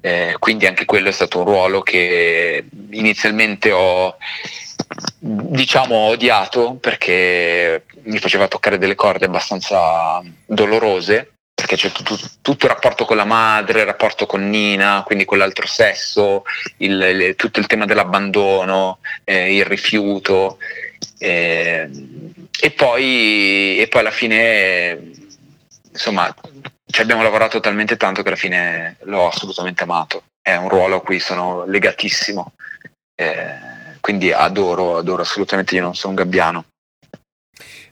eh, 0.00 0.36
quindi 0.38 0.66
anche 0.66 0.84
quello 0.84 1.08
è 1.08 1.12
stato 1.12 1.38
un 1.38 1.44
ruolo 1.44 1.82
che 1.82 2.64
inizialmente 2.90 3.72
ho 3.72 4.16
diciamo 5.18 5.94
odiato 5.94 6.74
perché 6.74 7.84
mi 8.02 8.18
faceva 8.18 8.48
toccare 8.48 8.78
delle 8.78 8.94
corde 8.94 9.26
abbastanza 9.26 10.20
dolorose 10.44 11.32
perché 11.62 11.76
c'è 11.76 11.92
tutto, 11.92 12.18
tutto, 12.40 12.66
il 12.66 12.72
rapporto 12.72 13.04
con 13.04 13.16
la 13.16 13.24
madre, 13.24 13.80
il 13.80 13.86
rapporto 13.86 14.26
con 14.26 14.48
Nina, 14.48 15.04
quindi 15.06 15.24
con 15.24 15.38
l'altro 15.38 15.66
sesso, 15.66 16.42
il, 16.78 17.00
il, 17.00 17.36
tutto 17.36 17.60
il 17.60 17.66
tema 17.66 17.84
dell'abbandono, 17.84 18.98
eh, 19.22 19.54
il 19.54 19.64
rifiuto. 19.64 20.58
Eh, 21.22 21.88
e, 22.60 22.70
poi, 22.72 23.78
e 23.78 23.86
poi 23.88 24.00
alla 24.00 24.10
fine, 24.10 25.12
insomma, 25.92 26.34
ci 26.84 27.00
abbiamo 27.00 27.22
lavorato 27.22 27.60
talmente 27.60 27.96
tanto 27.96 28.22
che 28.22 28.28
alla 28.28 28.36
fine 28.36 28.96
l'ho 29.02 29.28
assolutamente 29.28 29.84
amato. 29.84 30.24
È 30.42 30.56
un 30.56 30.68
ruolo 30.68 30.96
a 30.96 31.02
cui 31.02 31.20
sono 31.20 31.64
legatissimo. 31.64 32.54
Eh, 33.14 33.54
quindi 34.00 34.32
adoro, 34.32 34.96
adoro 34.96 35.22
assolutamente, 35.22 35.76
io 35.76 35.82
non 35.82 35.94
sono 35.94 36.14
un 36.14 36.18
gabbiano. 36.18 36.64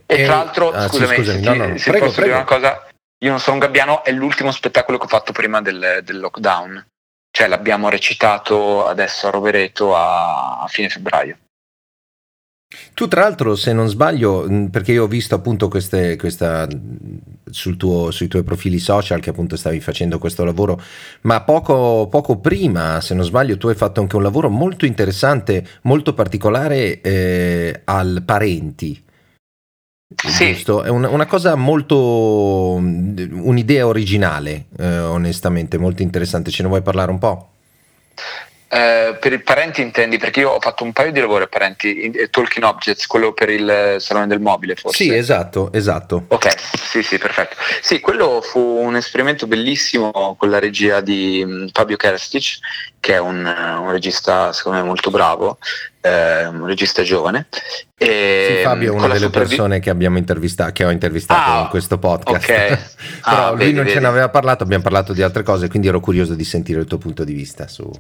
E, 0.06 0.22
e 0.22 0.24
tra 0.24 0.34
l'altro, 0.34 0.72
ah, 0.72 0.88
scusami, 0.88 1.14
sì, 1.14 1.22
scusami, 1.22 1.40
no, 1.42 1.66
no, 1.66 1.78
se 1.78 1.90
prego, 1.90 2.06
posso 2.06 2.20
prego. 2.20 2.34
dire 2.34 2.34
una 2.34 2.44
cosa, 2.44 2.88
io 3.22 3.30
non 3.30 3.38
sono 3.38 3.54
un 3.54 3.60
gabbiano, 3.60 4.02
è 4.02 4.10
l'ultimo 4.10 4.50
spettacolo 4.50 4.98
che 4.98 5.04
ho 5.04 5.08
fatto 5.08 5.30
prima 5.30 5.62
del, 5.62 6.00
del 6.02 6.18
lockdown. 6.18 6.84
Cioè 7.30 7.46
l'abbiamo 7.46 7.88
recitato 7.88 8.84
adesso 8.88 9.28
a 9.28 9.30
Rovereto 9.30 9.94
a, 9.94 10.62
a 10.62 10.66
fine 10.66 10.88
febbraio. 10.88 11.38
Tu 12.94 13.08
tra 13.08 13.22
l'altro, 13.22 13.56
se 13.56 13.72
non 13.72 13.88
sbaglio, 13.88 14.46
perché 14.70 14.92
io 14.92 15.04
ho 15.04 15.08
visto 15.08 15.34
appunto 15.34 15.66
queste, 15.66 16.16
questa, 16.16 16.68
sul 17.50 17.76
tuo, 17.76 18.12
sui 18.12 18.28
tuoi 18.28 18.44
profili 18.44 18.78
social 18.78 19.20
che 19.20 19.30
appunto 19.30 19.56
stavi 19.56 19.80
facendo 19.80 20.18
questo 20.18 20.44
lavoro, 20.44 20.80
ma 21.22 21.40
poco, 21.42 22.06
poco, 22.08 22.38
prima, 22.38 23.00
se 23.00 23.14
non 23.14 23.24
sbaglio, 23.24 23.56
tu 23.56 23.66
hai 23.66 23.74
fatto 23.74 24.00
anche 24.00 24.14
un 24.14 24.22
lavoro 24.22 24.48
molto 24.50 24.86
interessante, 24.86 25.66
molto 25.82 26.14
particolare 26.14 27.00
eh, 27.00 27.80
al 27.84 28.22
Parenti. 28.24 29.02
Sì. 30.14 30.52
Giusto? 30.52 30.82
È 30.84 30.88
una, 30.88 31.08
una, 31.08 31.26
cosa 31.26 31.56
molto, 31.56 32.74
un'idea 32.74 33.86
originale, 33.86 34.66
eh, 34.78 34.98
onestamente, 34.98 35.76
molto 35.76 36.02
interessante. 36.02 36.50
Ce 36.50 36.62
ne 36.62 36.68
vuoi 36.68 36.82
parlare 36.82 37.10
un 37.10 37.18
po'? 37.18 37.50
Eh, 38.72 39.16
per 39.18 39.32
i 39.32 39.40
parenti 39.40 39.82
intendi? 39.82 40.16
Perché 40.16 40.40
io 40.40 40.50
ho 40.50 40.60
fatto 40.60 40.84
un 40.84 40.92
paio 40.92 41.10
di 41.10 41.18
lavori 41.18 41.42
a 41.42 41.48
parenti, 41.48 42.02
eh, 42.02 42.30
Talking 42.30 42.64
Objects, 42.64 43.08
quello 43.08 43.32
per 43.32 43.50
il 43.50 43.96
Salone 43.98 44.28
del 44.28 44.38
Mobile 44.38 44.76
forse. 44.76 45.02
Sì, 45.02 45.12
esatto, 45.12 45.72
esatto. 45.72 46.26
Ok, 46.28 46.54
sì, 46.78 47.02
sì, 47.02 47.18
perfetto. 47.18 47.56
Sì, 47.82 47.98
quello 47.98 48.40
fu 48.40 48.60
un 48.60 48.94
esperimento 48.94 49.48
bellissimo 49.48 50.36
con 50.38 50.50
la 50.50 50.60
regia 50.60 51.00
di 51.00 51.42
mm, 51.44 51.66
Fabio 51.72 51.96
Kerstic, 51.96 52.58
che 53.00 53.14
è 53.14 53.18
un, 53.18 53.44
un 53.44 53.90
regista 53.90 54.52
secondo 54.52 54.78
me 54.78 54.84
molto 54.84 55.10
bravo, 55.10 55.58
eh, 56.00 56.46
un 56.46 56.64
regista 56.64 57.02
giovane. 57.02 57.48
E 57.96 58.54
sì, 58.56 58.62
Fabio 58.62 58.92
è 58.92 58.94
una 58.94 59.08
delle 59.08 59.18
supervi- 59.18 59.48
persone 59.48 59.80
che 59.80 59.90
abbiamo 59.90 60.16
intervistato, 60.16 60.70
che 60.70 60.84
ho 60.84 60.90
intervistato 60.90 61.50
ah, 61.50 61.62
in 61.62 61.68
questo 61.70 61.98
podcast. 61.98 62.44
Okay. 62.44 62.68
Però 63.24 63.46
ah, 63.46 63.50
lui 63.50 63.58
vedi, 63.58 63.72
non 63.72 63.82
vedi. 63.82 63.96
ce 63.96 64.00
ne 64.00 64.06
aveva 64.06 64.28
parlato, 64.28 64.62
abbiamo 64.62 64.84
parlato 64.84 65.12
di 65.12 65.22
altre 65.22 65.42
cose, 65.42 65.68
quindi 65.68 65.88
ero 65.88 65.98
curioso 65.98 66.34
di 66.34 66.44
sentire 66.44 66.78
il 66.78 66.86
tuo 66.86 66.98
punto 66.98 67.24
di 67.24 67.32
vista 67.32 67.66
su 67.66 67.90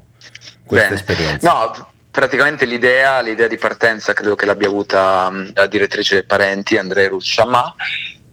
questa 0.70 0.88
Bene. 0.88 1.00
esperienza? 1.00 1.52
No, 1.52 1.88
praticamente 2.10 2.64
l'idea, 2.64 3.20
l'idea, 3.20 3.48
di 3.48 3.56
partenza 3.56 4.12
credo 4.12 4.36
che 4.36 4.46
l'abbia 4.46 4.68
avuta 4.68 5.28
mm, 5.28 5.48
la 5.54 5.66
direttrice 5.66 6.14
dei 6.14 6.24
parenti, 6.24 6.76
Andrea 6.76 7.08
Rusciamà, 7.08 7.74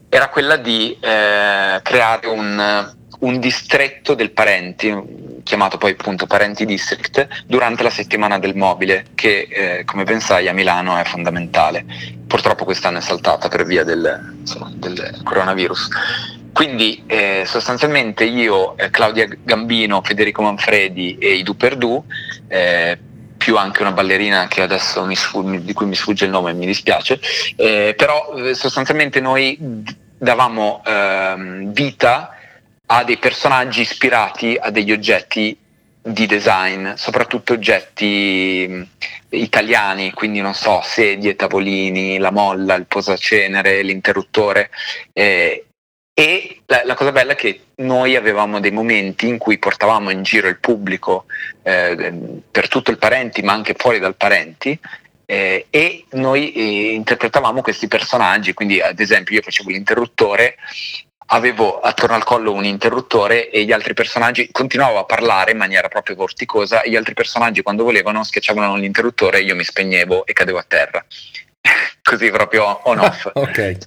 era 0.07 0.29
quella 0.29 0.55
di 0.55 0.95
eh, 0.99 1.79
creare 1.81 2.27
un, 2.27 2.93
un, 3.19 3.39
distretto 3.39 4.13
del 4.13 4.31
parenti, 4.31 5.41
chiamato 5.43 5.77
poi 5.77 5.91
appunto 5.91 6.27
Parenti 6.27 6.65
District, 6.65 7.27
durante 7.45 7.81
la 7.81 7.89
settimana 7.89 8.37
del 8.37 8.55
mobile, 8.55 9.07
che 9.15 9.47
eh, 9.49 9.83
come 9.85 10.03
ben 10.03 10.21
sai 10.21 10.47
a 10.47 10.53
Milano 10.53 10.95
è 10.97 11.03
fondamentale. 11.03 11.85
Purtroppo 12.27 12.65
quest'anno 12.65 12.99
è 12.99 13.01
saltata 13.01 13.47
per 13.47 13.65
via 13.65 13.83
del, 13.83 14.35
insomma, 14.39 14.71
del 14.75 15.21
coronavirus. 15.23 15.89
Quindi 16.57 17.03
eh, 17.05 17.43
sostanzialmente 17.45 18.23
io, 18.23 18.75
eh, 18.77 18.89
Claudia 18.89 19.27
Gambino, 19.43 20.01
Federico 20.01 20.41
Manfredi 20.41 21.15
e 21.19 21.35
i 21.35 21.43
Du 21.43 21.55
eh, 22.47 22.97
più 23.37 23.57
anche 23.57 23.83
una 23.83 23.91
ballerina 23.91 24.47
che 24.47 24.63
adesso 24.63 25.05
mi 25.05 25.15
sfug- 25.15 25.59
di 25.59 25.73
cui 25.73 25.85
mi 25.85 25.93
sfugge 25.93 26.25
il 26.25 26.31
nome, 26.31 26.53
mi 26.53 26.65
dispiace, 26.65 27.19
eh, 27.57 27.93
però 27.95 28.33
eh, 28.37 28.55
sostanzialmente 28.55 29.19
noi 29.19 29.55
davamo 30.17 30.81
ehm, 30.83 31.71
vita 31.73 32.35
a 32.87 33.03
dei 33.03 33.17
personaggi 33.17 33.81
ispirati 33.81 34.57
a 34.59 34.71
degli 34.71 34.91
oggetti 34.91 35.55
di 36.01 36.25
design, 36.25 36.93
soprattutto 36.95 37.53
oggetti 37.53 38.89
italiani, 39.29 40.11
quindi 40.11 40.41
non 40.41 40.55
so, 40.55 40.81
sedie, 40.83 41.35
tavolini, 41.35 42.17
la 42.17 42.31
molla, 42.31 42.73
il 42.73 42.87
posacenere, 42.87 43.83
l'interruttore. 43.83 44.71
Eh, 45.13 45.66
e 46.19 46.61
la, 46.65 46.81
la, 46.83 46.95
cosa 46.95 47.11
bella 47.11 47.33
è 47.33 47.35
che 47.35 47.65
noi 47.75 48.15
avevamo 48.15 48.59
dei 48.59 48.71
momenti 48.71 49.27
in 49.27 49.37
cui 49.37 49.59
portavamo 49.59 50.09
in 50.09 50.23
giro 50.23 50.47
il 50.47 50.57
pubblico 50.57 51.25
eh, 51.61 52.41
per 52.49 52.67
tutto 52.69 52.89
il 52.89 52.97
parenti, 52.97 53.43
ma 53.43 53.53
anche 53.53 53.75
fuori 53.77 53.99
dal 53.99 54.15
parenti, 54.15 54.79
eh, 55.27 55.67
e 55.69 56.05
noi 56.13 56.53
eh, 56.53 56.93
interpretavamo 56.93 57.61
questi 57.61 57.87
personaggi, 57.87 58.55
quindi 58.55 58.81
ad 58.81 58.99
esempio 58.99 59.35
io 59.35 59.43
facevo 59.43 59.69
l'interruttore, 59.69 60.55
avevo 61.27 61.81
attorno 61.81 62.15
al 62.15 62.23
collo 62.23 62.51
un 62.51 62.65
interruttore 62.65 63.51
e 63.51 63.63
gli 63.63 63.71
altri 63.71 63.93
personaggi 63.93 64.49
continuavo 64.51 64.97
a 64.97 65.05
parlare 65.05 65.51
in 65.51 65.57
maniera 65.57 65.87
proprio 65.87 66.15
vorticosa 66.15 66.81
gli 66.83 66.95
altri 66.95 67.13
personaggi 67.13 67.61
quando 67.61 67.83
volevano 67.83 68.23
schiacciavano 68.23 68.75
l'interruttore 68.75 69.41
io 69.41 69.53
mi 69.53 69.63
spegnevo 69.63 70.25
e 70.25 70.33
cadevo 70.33 70.57
a 70.57 70.65
terra. 70.67 71.05
Così 72.01 72.31
proprio 72.31 72.79
on 72.85 72.97
off. 72.97 73.29
ok. 73.35 73.77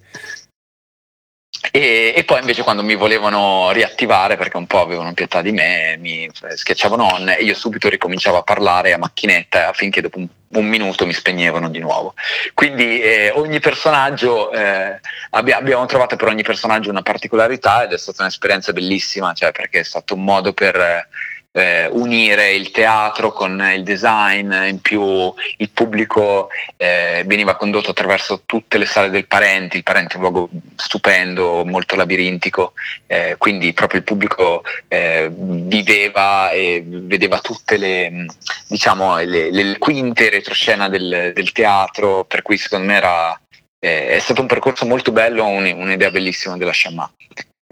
E, 1.70 2.14
e, 2.16 2.24
poi 2.24 2.40
invece 2.40 2.62
quando 2.62 2.82
mi 2.82 2.94
volevano 2.94 3.70
riattivare 3.72 4.36
perché 4.36 4.56
un 4.56 4.66
po' 4.66 4.80
avevano 4.80 5.12
pietà 5.12 5.42
di 5.42 5.52
me, 5.52 5.96
mi 5.98 6.28
schiacciavano 6.32 7.04
on 7.04 7.28
e 7.28 7.42
io 7.42 7.54
subito 7.54 7.88
ricominciavo 7.88 8.38
a 8.38 8.42
parlare 8.42 8.94
a 8.94 8.98
macchinetta 8.98 9.68
affinché 9.68 10.00
dopo 10.00 10.18
un, 10.18 10.28
un 10.52 10.66
minuto 10.66 11.04
mi 11.04 11.12
spegnevano 11.12 11.68
di 11.68 11.78
nuovo. 11.78 12.14
Quindi 12.54 13.00
eh, 13.02 13.30
ogni 13.34 13.60
personaggio, 13.60 14.50
eh, 14.52 15.00
abbi- 15.30 15.52
abbiamo 15.52 15.84
trovato 15.84 16.16
per 16.16 16.28
ogni 16.28 16.42
personaggio 16.42 16.90
una 16.90 17.02
particolarità 17.02 17.84
ed 17.84 17.92
è 17.92 17.98
stata 17.98 18.22
un'esperienza 18.22 18.72
bellissima, 18.72 19.34
cioè 19.34 19.52
perché 19.52 19.80
è 19.80 19.84
stato 19.84 20.14
un 20.14 20.24
modo 20.24 20.52
per... 20.54 20.76
Eh, 20.76 21.08
eh, 21.52 21.88
unire 21.90 22.52
il 22.52 22.70
teatro 22.70 23.32
con 23.32 23.60
il 23.74 23.82
design, 23.82 24.52
in 24.52 24.80
più 24.80 25.32
il 25.56 25.70
pubblico 25.70 26.48
eh, 26.76 27.24
veniva 27.26 27.56
condotto 27.56 27.90
attraverso 27.90 28.42
tutte 28.46 28.78
le 28.78 28.86
sale 28.86 29.10
del 29.10 29.26
Parenti, 29.26 29.76
il 29.76 29.82
Parenti 29.82 30.14
è 30.14 30.16
un 30.16 30.22
luogo 30.22 30.48
stupendo, 30.76 31.64
molto 31.64 31.96
labirintico, 31.96 32.74
eh, 33.06 33.34
quindi 33.38 33.72
proprio 33.72 34.00
il 34.00 34.06
pubblico 34.06 34.62
eh, 34.88 35.28
viveva 35.32 36.50
e 36.50 36.82
vedeva 36.86 37.40
tutte 37.40 37.76
le, 37.76 38.26
diciamo, 38.68 39.18
le, 39.18 39.50
le 39.50 39.78
quinte 39.78 40.30
retroscena 40.30 40.88
del, 40.88 41.32
del 41.34 41.52
teatro, 41.52 42.24
per 42.24 42.42
cui 42.42 42.56
secondo 42.56 42.86
me 42.86 42.96
era, 42.96 43.40
eh, 43.78 44.10
è 44.10 44.18
stato 44.20 44.40
un 44.40 44.46
percorso 44.46 44.86
molto 44.86 45.10
bello, 45.10 45.46
un, 45.46 45.64
un'idea 45.64 46.10
bellissima 46.10 46.56
della 46.56 46.72
Sciamà. 46.72 47.10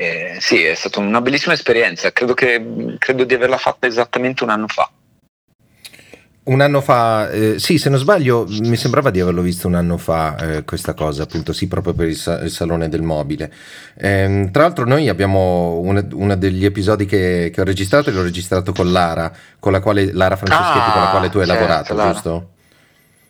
Eh, 0.01 0.37
sì, 0.39 0.63
è 0.63 0.75
stata 0.75 1.01
una 1.01 1.21
bellissima 1.21 1.55
esperienza, 1.55 2.13
credo, 2.13 2.33
che, 2.33 2.95
credo 3.01 3.25
di 3.25 3.35
averla 3.35 3.57
fatta 3.57 3.89
esattamente 3.89 4.45
un 4.45 4.51
anno 4.51 4.69
fa. 4.69 4.89
Un 6.45 6.61
anno 6.61 6.81
fa, 6.81 7.29
eh, 7.31 7.59
sì, 7.59 7.79
se 7.79 7.91
non 7.91 7.99
sbaglio, 7.99 8.47
mi 8.49 8.77
sembrava 8.77 9.11
di 9.11 9.19
averlo 9.19 9.43
visto 9.43 9.67
un 9.67 9.75
anno 9.75 9.97
fa 9.97 10.37
eh, 10.37 10.65
questa 10.65 10.95
cosa, 10.95 11.25
appunto, 11.25 11.53
sì, 11.53 11.67
proprio 11.67 11.95
per 11.95 12.07
il, 12.07 12.15
sa- 12.15 12.39
il 12.43 12.53
Salone 12.53 12.89
del 12.89 13.03
Mobile. 13.03 13.53
Eh, 13.97 14.49
tra 14.53 14.63
l'altro, 14.63 14.87
noi 14.87 15.09
abbiamo 15.09 15.81
uno 15.81 16.37
degli 16.37 16.65
episodi 16.65 17.05
che, 17.05 17.51
che, 17.53 17.61
ho 17.61 17.65
registrato, 17.65 18.11
e 18.11 18.13
l'ho 18.13 18.23
registrato 18.23 18.71
con 18.71 18.93
Lara, 18.93 19.33
con 19.59 19.73
la 19.73 19.81
quale, 19.81 20.13
Lara 20.13 20.37
Franceschetti, 20.37 20.79
ah, 20.91 20.93
con 20.93 21.03
la 21.03 21.11
quale 21.11 21.29
tu 21.29 21.39
hai 21.39 21.47
certo, 21.47 21.61
lavorato, 21.61 21.95
Lara. 21.95 22.13
giusto? 22.13 22.51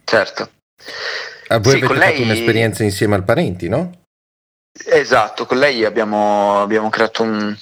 Certo. 0.05 0.51
Ah, 1.47 1.61
voi 1.61 1.79
sì, 1.79 1.79
avete 1.83 1.95
fatto 1.95 2.13
lei... 2.13 2.23
un'esperienza 2.25 2.83
insieme 2.83 3.15
al 3.15 3.25
Parenti, 3.25 3.71
no? 3.71 3.98
Esatto, 4.87 5.45
con 5.47 5.59
lei 5.59 5.85
abbiamo, 5.85 6.63
abbiamo 6.63 6.89
creato 6.89 7.23
un, 7.23 7.57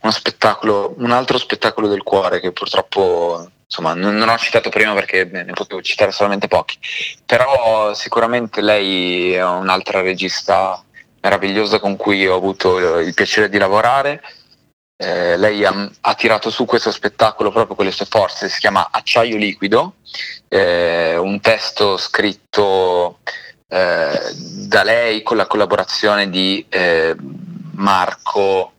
uno 0.00 0.12
spettacolo, 0.12 0.94
un 0.98 1.10
altro 1.10 1.38
spettacolo 1.38 1.88
del 1.88 2.02
cuore 2.02 2.40
che 2.40 2.52
purtroppo 2.52 3.50
insomma 3.64 3.94
non, 3.94 4.16
non, 4.16 4.28
ho 4.28 4.36
citato 4.36 4.68
prima 4.68 4.94
perché 4.94 5.24
ne 5.24 5.52
potevo 5.52 5.80
citare 5.82 6.10
solamente 6.10 6.48
pochi, 6.48 6.76
però 7.24 7.94
sicuramente 7.94 8.60
lei 8.60 9.32
è 9.32 9.44
un'altra 9.44 10.00
regista 10.00 10.82
meravigliosa 11.20 11.78
con 11.78 11.96
cui 11.96 12.26
ho 12.26 12.34
avuto 12.34 12.98
il 12.98 13.14
piacere 13.14 13.48
di 13.48 13.58
lavorare. 13.58 14.22
Eh, 14.96 15.38
lei 15.38 15.64
ha, 15.64 15.90
ha, 16.00 16.14
tirato 16.14 16.50
su 16.50 16.66
questo 16.66 16.90
spettacolo 16.90 17.50
proprio 17.50 17.74
con 17.74 17.86
le 17.86 17.90
sue 17.90 18.04
forze, 18.04 18.50
si 18.50 18.58
chiama 18.58 18.88
Acciaio 18.90 19.36
Liquido, 19.36 19.94
eh, 20.48 21.16
un 21.16 21.40
testo 21.40 21.96
scritto 21.96 23.20
eh, 23.70 24.20
da 24.66 24.82
lei 24.82 25.22
con 25.22 25.36
la 25.36 25.46
collaborazione 25.46 26.28
di 26.28 26.64
eh, 26.68 27.16
Marco 27.72 28.72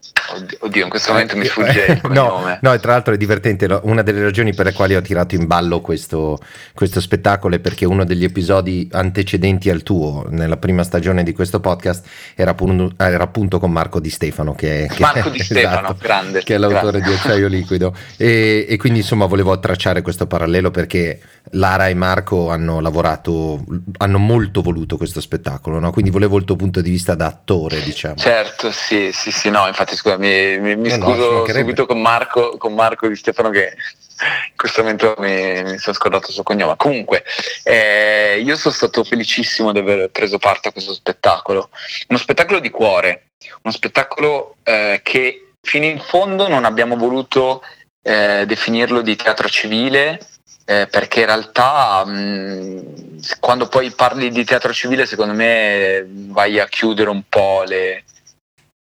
Oddio, 0.59 0.83
in 0.83 0.89
questo 0.89 1.11
momento 1.11 1.35
mi 1.35 1.45
sfugge 1.45 1.99
il 2.01 2.01
no, 2.13 2.57
no, 2.59 2.79
tra 2.79 2.91
l'altro 2.91 3.13
è 3.13 3.17
divertente. 3.17 3.65
Una 3.83 4.01
delle 4.01 4.21
ragioni 4.21 4.53
per 4.53 4.65
le 4.65 4.73
quali 4.73 4.95
ho 4.95 5.01
tirato 5.01 5.35
in 5.35 5.45
ballo 5.45 5.81
questo, 5.81 6.39
questo, 6.73 7.01
spettacolo 7.01 7.55
è 7.55 7.59
perché 7.59 7.85
uno 7.85 8.05
degli 8.05 8.23
episodi 8.23 8.87
antecedenti 8.91 9.69
al 9.69 9.83
tuo, 9.83 10.25
nella 10.29 10.57
prima 10.57 10.83
stagione 10.83 11.23
di 11.23 11.33
questo 11.33 11.59
podcast, 11.59 12.07
era, 12.35 12.51
appunto, 12.51 12.93
era 12.97 13.23
appunto 13.23 13.59
con 13.59 13.71
Marco 13.71 13.99
Di 13.99 14.09
Stefano, 14.09 14.53
che, 14.53 14.87
che 14.89 15.01
Marco 15.01 15.29
Di 15.29 15.39
Stefano, 15.43 15.89
esatto, 15.89 15.97
grande, 15.99 16.43
che 16.43 16.55
è 16.55 16.57
l'autore 16.57 16.99
grande. 16.99 17.07
di 17.09 17.13
Acciaio 17.13 17.47
Liquido. 17.47 17.95
E, 18.15 18.65
e, 18.69 18.77
quindi 18.77 18.99
insomma 18.99 19.25
volevo 19.25 19.57
tracciare 19.59 20.01
questo 20.01 20.27
parallelo 20.27 20.71
perché 20.71 21.19
Lara 21.51 21.87
e 21.87 21.93
Marco 21.93 22.49
hanno 22.49 22.79
lavorato, 22.79 23.63
hanno 23.97 24.17
molto 24.17 24.61
voluto 24.61 24.97
questo 24.97 25.19
spettacolo, 25.19 25.79
no? 25.79 25.91
quindi 25.91 26.11
volevo 26.11 26.37
il 26.37 26.45
tuo 26.45 26.55
punto 26.55 26.81
di 26.81 26.89
vista 26.89 27.15
da 27.15 27.27
attore, 27.27 27.81
diciamo. 27.81 28.15
Certo, 28.15 28.71
sì, 28.71 29.11
sì, 29.11 29.31
sì, 29.31 29.49
no, 29.49 29.67
infatti 29.67 29.95
scusa, 29.95 30.17
mi, 30.17 30.59
mi, 30.59 30.75
mi 30.75 30.89
scuso 30.89 31.45
no, 31.45 31.45
subito 31.45 31.85
con 31.85 32.01
Marco, 32.01 32.57
con 32.57 32.73
Marco 32.73 33.07
Di 33.07 33.15
Stefano 33.15 33.49
che 33.49 33.73
in 34.21 34.55
questo 34.55 34.81
momento 34.81 35.15
mi, 35.17 35.63
mi 35.63 35.77
sono 35.77 35.95
scordato 35.95 36.27
il 36.27 36.33
suo 36.33 36.43
cognome. 36.43 36.75
Comunque, 36.77 37.23
eh, 37.63 38.39
io 38.43 38.55
sono 38.55 38.73
stato 38.73 39.03
felicissimo 39.03 39.71
di 39.71 39.79
aver 39.79 40.09
preso 40.09 40.37
parte 40.37 40.69
a 40.69 40.71
questo 40.71 40.93
spettacolo. 40.93 41.69
Uno 42.07 42.19
spettacolo 42.19 42.59
di 42.59 42.69
cuore, 42.69 43.31
uno 43.63 43.73
spettacolo 43.73 44.57
eh, 44.63 45.01
che 45.03 45.53
fino 45.61 45.85
in 45.85 45.99
fondo 45.99 46.47
non 46.47 46.65
abbiamo 46.65 46.95
voluto 46.95 47.61
eh, 48.01 48.45
definirlo 48.45 49.01
di 49.01 49.15
teatro 49.15 49.49
civile. 49.49 50.19
Eh, 50.65 50.87
perché 50.87 51.21
in 51.21 51.25
realtà 51.25 52.05
mh, 52.05 53.21
quando 53.39 53.67
poi 53.67 53.91
parli 53.91 54.29
di 54.29 54.45
teatro 54.45 54.71
civile 54.71 55.05
secondo 55.05 55.33
me 55.33 56.05
vai 56.07 56.59
a 56.59 56.67
chiudere 56.67 57.09
un 57.09 57.23
po' 57.27 57.63
le, 57.65 58.03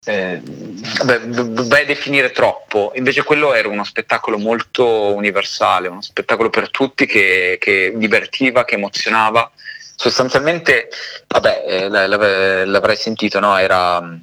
eh, 0.05 0.41
vai 0.43 1.83
a 1.83 1.85
definire 1.85 2.31
troppo, 2.31 2.91
invece 2.95 3.23
quello 3.23 3.53
era 3.53 3.69
uno 3.69 3.83
spettacolo 3.83 4.37
molto 4.37 5.13
universale, 5.13 5.87
uno 5.87 6.01
spettacolo 6.01 6.49
per 6.49 6.69
tutti 6.69 7.05
che, 7.05 7.57
che 7.59 7.93
divertiva, 7.95 8.65
che 8.65 8.75
emozionava. 8.75 9.49
Sostanzialmente, 9.95 10.89
vabbè, 11.27 11.63
eh, 11.65 12.65
l'avrai 12.65 12.95
sentito, 12.97 13.39
no? 13.39 13.57
era 13.57 14.01
mm, 14.01 14.15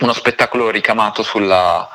uno 0.00 0.12
spettacolo 0.12 0.70
ricamato 0.70 1.22
sulla, 1.22 1.88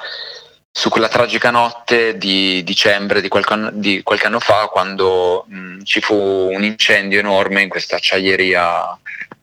su 0.77 0.89
quella 0.89 1.07
tragica 1.07 1.51
notte 1.51 2.17
di 2.17 2.61
dicembre 2.65 3.21
di 3.21 3.29
qualche 3.29 3.53
anno, 3.53 3.69
di 3.71 4.03
qualche 4.03 4.25
anno 4.25 4.41
fa, 4.41 4.67
quando 4.67 5.45
mh, 5.47 5.57
mm, 5.57 5.81
ci 5.83 6.01
fu 6.01 6.13
un 6.13 6.65
incendio 6.65 7.17
enorme 7.17 7.61
in 7.61 7.69
questa 7.69 7.95
acciaieria 7.95 8.99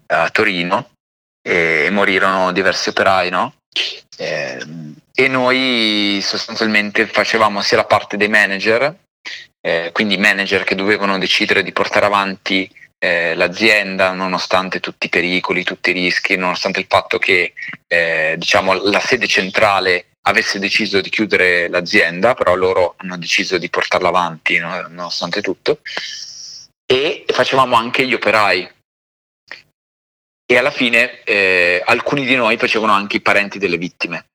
a 0.08 0.28
Torino 0.28 0.90
e 1.42 1.88
morirono 1.90 2.52
diversi 2.52 2.90
operai, 2.90 3.30
no? 3.30 3.54
Eh, 4.18 4.62
e 5.14 5.28
noi 5.28 6.20
sostanzialmente 6.22 7.06
facevamo 7.06 7.62
sia 7.62 7.78
la 7.78 7.86
parte 7.86 8.18
dei 8.18 8.28
manager, 8.28 8.94
eh, 9.58 9.88
quindi 9.90 10.18
manager 10.18 10.64
che 10.64 10.74
dovevano 10.74 11.16
decidere 11.18 11.62
di 11.62 11.72
portare 11.72 12.04
avanti 12.04 12.70
eh, 12.98 13.34
l'azienda 13.34 14.12
nonostante 14.12 14.80
tutti 14.80 15.06
i 15.06 15.08
pericoli, 15.08 15.64
tutti 15.64 15.90
i 15.90 15.94
rischi, 15.94 16.36
nonostante 16.36 16.80
il 16.80 16.86
fatto 16.86 17.18
che 17.18 17.54
eh, 17.88 18.34
diciamo, 18.36 18.74
la 18.74 19.00
sede 19.00 19.26
centrale 19.26 20.08
avesse 20.22 20.58
deciso 20.58 21.00
di 21.00 21.10
chiudere 21.10 21.68
l'azienda, 21.68 22.34
però 22.34 22.54
loro 22.54 22.94
hanno 22.98 23.16
deciso 23.18 23.58
di 23.58 23.68
portarla 23.68 24.08
avanti 24.08 24.58
no? 24.58 24.80
nonostante 24.88 25.40
tutto. 25.40 25.80
E 26.86 27.24
facevamo 27.26 27.76
anche 27.76 28.06
gli 28.06 28.14
operai, 28.14 28.68
e 30.52 30.58
alla 30.58 30.70
fine 30.70 31.22
eh, 31.24 31.82
alcuni 31.82 32.26
di 32.26 32.36
noi 32.36 32.58
facevano 32.58 32.92
anche 32.92 33.16
i 33.16 33.22
parenti 33.22 33.58
delle 33.58 33.78
vittime. 33.78 34.26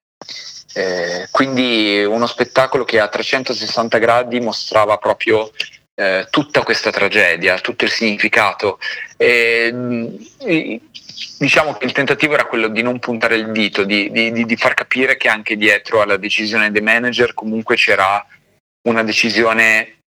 Eh, 0.73 1.28
quindi 1.30 2.04
uno 2.04 2.26
spettacolo 2.26 2.84
che 2.86 3.00
a 3.00 3.08
360 3.08 3.97
gradi 4.00 4.39
mostrava 4.39 4.97
proprio 4.97 5.52
eh, 5.93 6.28
tutta 6.32 6.63
questa 6.63 6.91
tragedia, 6.91 7.60
tutto 7.60 7.86
il 7.86 7.91
significato. 7.91 8.80
E, 9.15 9.71
diciamo 11.38 11.73
che 11.73 11.86
il 11.86 11.91
tentativo 11.91 12.34
era 12.34 12.45
quello 12.45 12.67
di 12.67 12.82
non 12.82 12.99
puntare 12.99 13.36
il 13.36 13.51
dito, 13.51 13.84
di, 13.84 14.12
di, 14.12 14.45
di, 14.45 14.56
far 14.56 14.73
capire 14.73 15.17
che 15.17 15.27
anche 15.30 15.56
dietro 15.58 16.01
alla 16.01 16.17
decisione 16.17 16.71
dei 16.71 16.82
manager 16.82 17.34
comunque 17.34 17.75
c'era 17.75 18.25
una 18.88 19.03
decisione, 19.03 19.99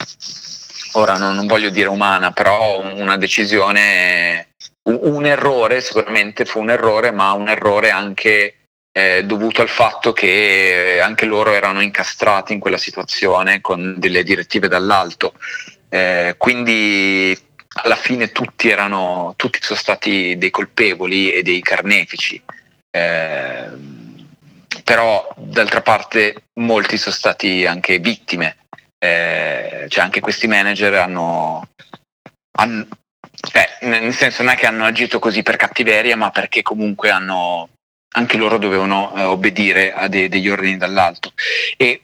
ora 0.92 1.16
non, 1.16 1.35
non 1.35 1.46
voglio 1.46 1.70
dire 1.70 1.88
umana, 1.88 2.33
però 2.33 2.81
una 2.81 3.16
decisione 3.16 4.49
un 4.83 5.27
errore, 5.27 5.81
sicuramente 5.81 6.44
fu 6.44 6.61
un 6.61 6.70
errore, 6.70 7.11
ma 7.11 7.33
un 7.33 7.49
errore 7.49 7.90
anche 7.90 8.55
eh, 8.92 9.25
dovuto 9.25 9.62
al 9.62 9.68
fatto 9.68 10.12
che 10.12 11.01
anche 11.03 11.27
loro 11.27 11.53
erano 11.53 11.81
incastrati 11.81 12.53
in 12.53 12.61
quella 12.61 12.79
situazione 12.79 13.61
con 13.61 13.94
delle 13.99 14.23
direttive 14.23 14.68
dall'alto. 14.68 15.35
Eh, 15.88 16.35
quindi 16.38 17.37
alla 17.83 17.97
fine 17.97 18.33
tutti 18.33 18.69
erano, 18.69 19.35
tutti 19.37 19.59
sono 19.61 19.79
stati 19.79 20.37
dei 20.37 20.51
colpevoli 20.51 21.33
e 21.33 21.43
dei 21.43 21.61
carnefici. 21.61 22.40
Eh, 22.90 23.69
però 24.85 25.33
d'altra 25.37 25.83
parte 25.83 26.45
molti 26.61 26.97
sono 26.97 27.14
stati 27.14 27.66
anche 27.66 27.99
vittime, 27.99 28.57
eh, 28.99 29.87
cioè 29.88 30.05
anche 30.05 30.21
questi 30.21 30.47
manager 30.47 30.95
hanno, 30.95 31.69
hanno, 32.59 32.87
eh, 33.53 33.87
nel 33.87 34.14
senso 34.14 34.43
non 34.43 34.53
è 34.53 34.57
che 34.57 34.66
hanno 34.66 34.85
agito 34.85 35.19
così 35.19 35.43
per 35.43 35.57
cattiveria, 35.57 36.16
ma 36.16 36.31
perché 36.31 36.62
comunque 36.62 37.11
hanno, 37.11 37.69
anche 38.14 38.37
loro 38.37 38.59
dovevano 38.59 39.14
eh, 39.16 39.23
obbedire 39.23 39.93
a 39.93 40.09
de- 40.09 40.29
degli 40.29 40.49
ordini 40.49 40.77
dall'alto. 40.77 41.33
E 41.77 42.03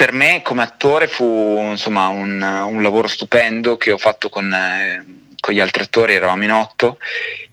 per 0.00 0.12
me 0.12 0.40
come 0.40 0.62
attore 0.62 1.08
fu 1.08 1.58
insomma, 1.60 2.08
un, 2.08 2.40
un, 2.40 2.82
lavoro 2.82 3.06
stupendo 3.06 3.76
che 3.76 3.92
ho 3.92 3.98
fatto 3.98 4.30
con, 4.30 4.50
eh, 4.50 5.04
con 5.38 5.52
gli 5.52 5.60
altri 5.60 5.82
attori, 5.82 6.14
eravamo 6.14 6.42
in 6.42 6.52
otto 6.52 6.96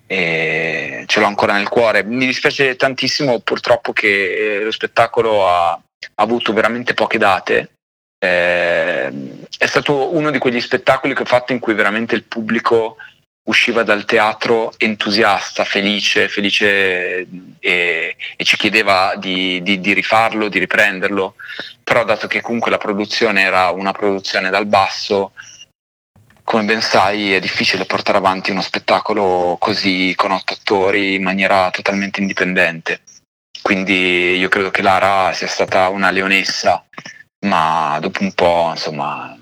e 0.06 1.04
ce 1.06 1.20
l'ho 1.20 1.26
ancora 1.26 1.52
nel 1.52 1.68
cuore. 1.68 2.04
Mi 2.04 2.24
dispiace 2.24 2.74
tantissimo 2.76 3.40
purtroppo 3.40 3.92
che 3.92 4.60
eh, 4.60 4.64
lo 4.64 4.70
spettacolo 4.70 5.46
ha, 5.46 5.72
ha 5.72 5.82
avuto 6.14 6.54
veramente 6.54 6.94
poche 6.94 7.18
date 7.18 7.72
eh, 8.18 9.12
è 9.58 9.66
stato 9.66 10.14
uno 10.16 10.30
di 10.30 10.38
quegli 10.38 10.60
spettacoli 10.62 11.12
che 11.12 11.22
ho 11.24 11.26
fatto 11.26 11.52
in 11.52 11.58
cui 11.58 11.74
veramente 11.74 12.14
il 12.14 12.24
pubblico 12.24 12.96
usciva 13.48 13.82
dal 13.82 14.04
teatro 14.04 14.72
entusiasta, 14.76 15.64
felice, 15.64 16.28
felice 16.28 17.26
e, 17.58 18.16
e 18.36 18.44
ci 18.44 18.56
chiedeva 18.56 19.14
di, 19.16 19.60
di, 19.62 19.80
di, 19.80 19.92
rifarlo, 19.94 20.48
di 20.48 20.58
riprenderlo, 20.58 21.34
però 21.82 22.04
dato 22.04 22.26
che 22.26 22.40
comunque 22.40 22.70
la 22.70 22.78
produzione 22.78 23.42
era 23.42 23.70
una 23.70 23.92
produzione 23.92 24.50
dal 24.50 24.66
basso, 24.66 25.32
come 26.44 26.64
ben 26.64 26.80
sai 26.80 27.34
è 27.34 27.40
difficile 27.40 27.84
portare 27.84 28.18
avanti 28.18 28.50
uno 28.50 28.62
spettacolo 28.62 29.56
così 29.58 30.12
con 30.16 30.30
otto 30.30 30.54
attori 30.54 31.14
in 31.14 31.22
maniera 31.22 31.70
totalmente 31.70 32.20
indipendente. 32.20 33.02
Quindi 33.60 34.36
io 34.36 34.48
credo 34.48 34.70
che 34.70 34.82
Lara 34.82 35.32
sia 35.32 35.48
stata 35.48 35.88
una 35.88 36.10
leonessa 36.10 36.84
ma 37.40 37.98
dopo 38.00 38.22
un 38.22 38.32
po' 38.32 38.70
insomma 38.70 39.37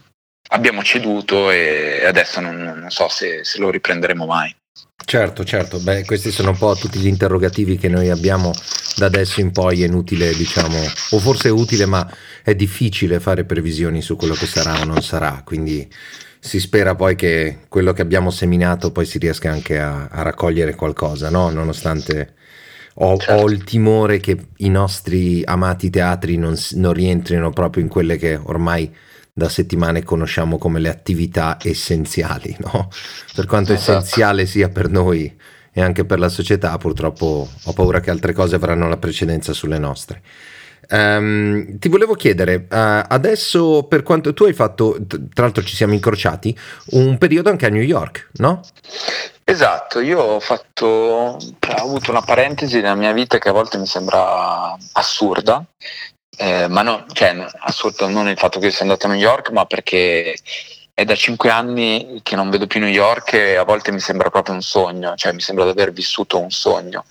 abbiamo 0.49 0.83
ceduto 0.83 1.51
e 1.51 2.05
adesso 2.07 2.41
non, 2.41 2.57
non 2.57 2.91
so 2.91 3.09
se, 3.09 3.45
se, 3.45 3.59
lo 3.59 3.71
riprenderemo 3.71 4.27
mai. 4.27 4.55
Certo, 5.05 5.45
certo, 5.45 5.79
beh, 5.79 6.05
questi 6.05 6.31
sono 6.31 6.51
un 6.51 6.59
po' 6.59 6.75
tutti 6.75 6.99
gli 6.99 7.07
interrogativi 7.07 7.77
che 7.77 7.89
noi 7.89 8.11
abbiamo 8.11 8.53
da 8.97 9.07
adesso 9.07 9.41
in 9.41 9.53
poi, 9.53 9.83
è 9.83 9.87
inutile 9.87 10.35
diciamo, 10.35 10.79
o 11.11 11.19
forse 11.19 11.49
è 11.49 11.53
utile 11.53 11.87
ma 11.87 12.11
è 12.43 12.55
difficile 12.55 13.21
fare 13.21 13.45
previsioni 13.45 14.03
su 14.03 14.17
quello 14.17 14.35
che 14.35 14.47
sarà 14.47 14.81
o 14.81 14.85
non 14.85 15.03
sarà, 15.03 15.43
quindi 15.45 15.89
si 16.41 16.61
spera 16.61 16.95
poi 16.95 17.17
che 17.17 17.59
quello 17.69 17.93
che 17.93 18.03
abbiamo 18.03 18.31
seminato 18.31 18.93
poi 18.93 19.05
si 19.05 19.19
riesca 19.19 19.51
anche 19.51 19.79
a, 19.79 20.09
a 20.11 20.23
raccogliere 20.23 20.75
qualcosa, 20.75 21.29
no? 21.29 21.51
nonostante 21.51 22.35
ho, 22.95 23.17
certo. 23.17 23.43
ho, 23.43 23.51
il 23.51 23.65
timore 23.65 24.19
che 24.19 24.47
i 24.59 24.69
nostri 24.69 25.43
amati 25.45 25.91
teatri 25.91 26.37
non, 26.37 26.57
non, 26.75 26.93
rientrino 26.93 27.51
proprio 27.51 27.83
in 27.83 27.89
quelle 27.89 28.17
che 28.17 28.39
ormai 28.41 28.95
da 29.39 29.51
settimane 29.51 30.03
conosciamo 30.03 30.57
come 30.57 30.81
le 30.81 30.89
attività 30.89 31.59
essenziali, 31.61 32.57
no? 32.61 32.89
Per 33.35 33.45
quanto 33.45 33.75
esatto. 33.75 33.99
essenziale 33.99 34.47
sia 34.47 34.71
per 34.71 34.89
noi 34.89 35.31
e 35.71 35.83
anche 35.83 36.07
per 36.07 36.19
la 36.19 36.31
società, 36.31 36.79
purtroppo 36.79 37.47
ho 37.63 37.73
paura 37.75 38.01
che 38.01 38.09
altre 38.09 38.33
cose 38.33 38.55
avranno 38.55 38.89
la 38.89 38.97
precedenza 38.97 39.53
sulle 39.53 39.79
nostre. 39.79 40.23
Um, 40.89 41.79
ti 41.79 41.89
volevo 41.91 42.15
chiedere, 42.15 42.67
uh, 42.71 43.05
adesso 43.09 43.83
per 43.83 44.03
quanto 44.03 44.33
tu 44.33 44.45
hai 44.45 44.55
fatto, 44.55 44.97
tra 45.07 45.45
l'altro 45.45 45.63
ci 45.63 45.77
siamo 45.77 45.93
incrociati, 45.93 46.57
un 46.93 47.19
periodo 47.19 47.51
anche 47.51 47.67
a 47.67 47.71
New 47.71 47.83
York, 47.83 48.31
no? 48.37 48.63
Esatto, 49.45 50.01
io 50.01 50.19
ho 50.19 50.41
fatto, 50.41 50.87
ho 50.87 51.37
avuto 51.77 52.11
una 52.11 52.23
parentesi 52.23 52.77
nella 52.77 52.95
mia 52.95 53.13
vita 53.13 53.37
che 53.37 53.51
a 53.51 53.53
volte 53.53 53.77
mi 53.77 53.87
sembra 53.87 54.75
assurda, 54.93 55.63
eh, 56.37 56.69
ma 56.69 56.83
no, 56.83 57.07
cioè, 57.13 57.47
assurdo 57.61 58.09
non 58.09 58.29
il 58.29 58.37
fatto 58.37 58.59
che 58.59 58.67
io 58.67 58.73
sia 58.73 58.83
andato 58.83 59.07
a 59.07 59.11
New 59.11 59.19
York, 59.19 59.51
ma 59.51 59.65
perché 59.65 60.37
è 60.93 61.05
da 61.05 61.15
cinque 61.15 61.51
anni 61.51 62.21
che 62.23 62.37
non 62.37 62.49
vedo 62.49 62.67
più 62.67 62.81
New 62.81 62.89
York 62.89 63.35
e 63.35 63.57
a 63.57 63.65
volte 63.65 63.93
mi 63.93 64.01
sembra 64.01 64.31
proprio 64.31 64.55
un 64.55 64.63
sogno, 64.63 65.15
cioè 65.15 65.33
mi 65.33 65.41
sembra 65.41 65.65
di 65.65 65.71
aver 65.71 65.93
vissuto 65.93 66.41
un 66.41 66.51
sogno. 66.51 67.05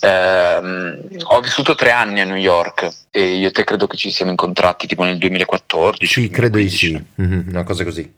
Eh, 0.00 0.98
ho 1.24 1.40
vissuto 1.40 1.74
tre 1.74 1.90
anni 1.90 2.20
a 2.20 2.24
New 2.24 2.36
York 2.36 2.90
e 3.10 3.34
io 3.34 3.48
e 3.48 3.50
te 3.50 3.64
credo 3.64 3.86
che 3.86 3.98
ci 3.98 4.10
siamo 4.10 4.30
incontrati 4.30 4.86
tipo 4.86 5.04
nel 5.04 5.18
2014. 5.18 6.06
Sì, 6.06 6.30
credo 6.30 6.56
di 6.56 6.70
sì, 6.70 7.04
mm-hmm, 7.20 7.48
una 7.48 7.64
cosa 7.64 7.84
così. 7.84 8.10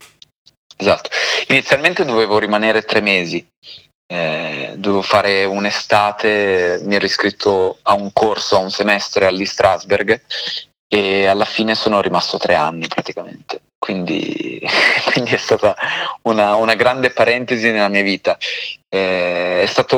Esatto. 0.76 1.11
Inizialmente 1.48 2.05
dovevo 2.05 2.38
rimanere 2.38 2.82
tre 2.82 3.01
mesi, 3.01 3.44
eh, 4.13 4.73
dovevo 4.75 5.03
fare 5.03 5.45
un'estate, 5.45 6.81
mi 6.83 6.97
ero 6.97 7.05
iscritto 7.05 7.79
a 7.83 7.95
un 7.95 8.13
corso, 8.13 8.57
a 8.57 8.59
un 8.59 8.71
semestre 8.71 9.27
all'I 9.27 9.47
Strasberg 9.47 10.21
e 10.89 11.27
alla 11.27 11.45
fine 11.45 11.77
sono 11.77 12.01
rimasto 12.01 12.37
tre 12.37 12.57
anni 12.57 12.89
praticamente. 12.89 13.61
Quindi, 13.79 14.61
quindi 15.13 15.31
è 15.31 15.37
stata 15.37 15.77
una, 16.23 16.57
una, 16.57 16.75
grande 16.75 17.11
parentesi 17.11 17.71
nella 17.71 17.87
mia 17.87 18.03
vita. 18.03 18.37
Eh, 18.89 19.63
è 19.63 19.67
stata 19.67 19.97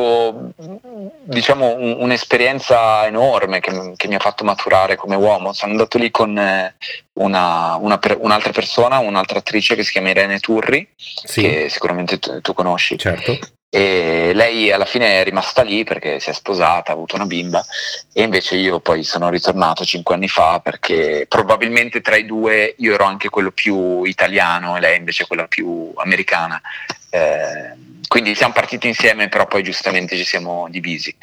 diciamo, 1.22 1.74
un, 1.74 1.96
un'esperienza 2.00 3.06
enorme 3.06 3.60
che, 3.60 3.94
che, 3.96 4.08
mi 4.08 4.14
ha 4.14 4.20
fatto 4.20 4.44
maturare 4.44 4.96
come 4.96 5.16
uomo. 5.16 5.54
Sono 5.54 5.72
andato 5.72 5.96
lì 5.96 6.10
con 6.10 6.38
eh, 6.38 6.74
una, 7.14 7.76
una, 7.76 7.98
un'altra 8.18 8.52
persona, 8.52 8.98
un'altra 8.98 9.38
attrice 9.38 9.74
che 9.74 9.84
si 9.84 9.92
chiama 9.92 10.10
Irene 10.10 10.38
Turri, 10.38 10.86
sì. 10.94 11.40
che 11.40 11.68
sicuramente 11.70 12.18
tu, 12.18 12.42
tu 12.42 12.52
conosci. 12.52 12.98
Certo 12.98 13.38
e 13.74 14.32
lei 14.34 14.70
alla 14.70 14.84
fine 14.84 15.20
è 15.20 15.24
rimasta 15.24 15.62
lì 15.62 15.82
perché 15.82 16.20
si 16.20 16.28
è 16.28 16.34
sposata, 16.34 16.90
ha 16.90 16.94
avuto 16.94 17.14
una 17.14 17.24
bimba 17.24 17.64
e 18.12 18.22
invece 18.22 18.56
io 18.56 18.80
poi 18.80 19.02
sono 19.02 19.30
ritornato 19.30 19.82
cinque 19.82 20.14
anni 20.14 20.28
fa 20.28 20.60
perché 20.60 21.24
probabilmente 21.26 22.02
tra 22.02 22.16
i 22.16 22.26
due 22.26 22.74
io 22.76 22.92
ero 22.92 23.04
anche 23.04 23.30
quello 23.30 23.50
più 23.50 24.04
italiano 24.04 24.76
e 24.76 24.80
lei 24.80 24.98
invece 24.98 25.26
quella 25.26 25.46
più 25.46 25.90
americana. 25.96 26.60
Eh, 27.08 27.72
quindi 28.08 28.34
siamo 28.34 28.52
partiti 28.52 28.88
insieme 28.88 29.30
però 29.30 29.46
poi 29.46 29.62
giustamente 29.62 30.18
ci 30.18 30.24
siamo 30.24 30.66
divisi. 30.68 31.16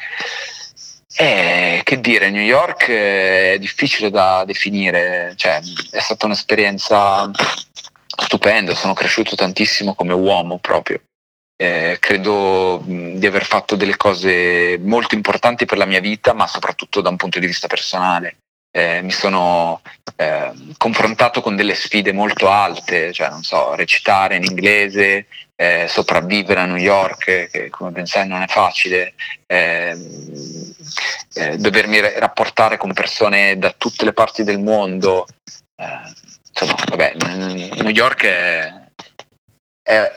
Eh, 1.18 1.82
che 1.84 2.00
dire, 2.00 2.30
New 2.30 2.42
York 2.42 2.88
è 2.88 3.58
difficile 3.60 4.10
da 4.10 4.42
definire, 4.44 5.34
cioè, 5.36 5.60
è 5.92 6.00
stata 6.00 6.26
un'esperienza 6.26 7.30
stupenda, 8.24 8.74
sono 8.74 8.94
cresciuto 8.94 9.36
tantissimo 9.36 9.94
come 9.94 10.14
uomo 10.14 10.58
proprio. 10.58 11.00
Eh, 11.60 11.98
credo 12.00 12.82
di 12.86 13.26
aver 13.26 13.44
fatto 13.44 13.76
delle 13.76 13.98
cose 13.98 14.78
molto 14.80 15.14
importanti 15.14 15.66
per 15.66 15.76
la 15.76 15.84
mia 15.84 16.00
vita, 16.00 16.32
ma 16.32 16.46
soprattutto 16.46 17.02
da 17.02 17.10
un 17.10 17.16
punto 17.16 17.38
di 17.38 17.46
vista 17.46 17.66
personale. 17.66 18.38
Eh, 18.70 19.02
mi 19.02 19.10
sono 19.10 19.82
eh, 20.16 20.52
confrontato 20.78 21.42
con 21.42 21.56
delle 21.56 21.74
sfide 21.74 22.12
molto 22.12 22.48
alte, 22.48 23.12
cioè 23.12 23.28
non 23.28 23.42
so, 23.42 23.74
recitare 23.74 24.36
in 24.36 24.44
inglese, 24.44 25.26
eh, 25.54 25.86
sopravvivere 25.86 26.60
a 26.60 26.64
New 26.64 26.76
York, 26.76 27.50
che 27.50 27.68
come 27.68 27.90
ben 27.90 28.06
sai 28.06 28.26
non 28.26 28.40
è 28.40 28.46
facile, 28.46 29.12
ehm, 29.46 30.74
eh, 31.34 31.58
dovermi 31.58 32.00
rapportare 32.00 32.78
con 32.78 32.94
persone 32.94 33.58
da 33.58 33.74
tutte 33.76 34.06
le 34.06 34.14
parti 34.14 34.44
del 34.44 34.60
mondo. 34.60 35.26
Eh, 35.76 36.14
insomma, 36.48 36.82
vabbè, 36.88 37.16
New 37.82 37.90
York 37.90 38.24
è, 38.24 38.72
è 39.82 40.10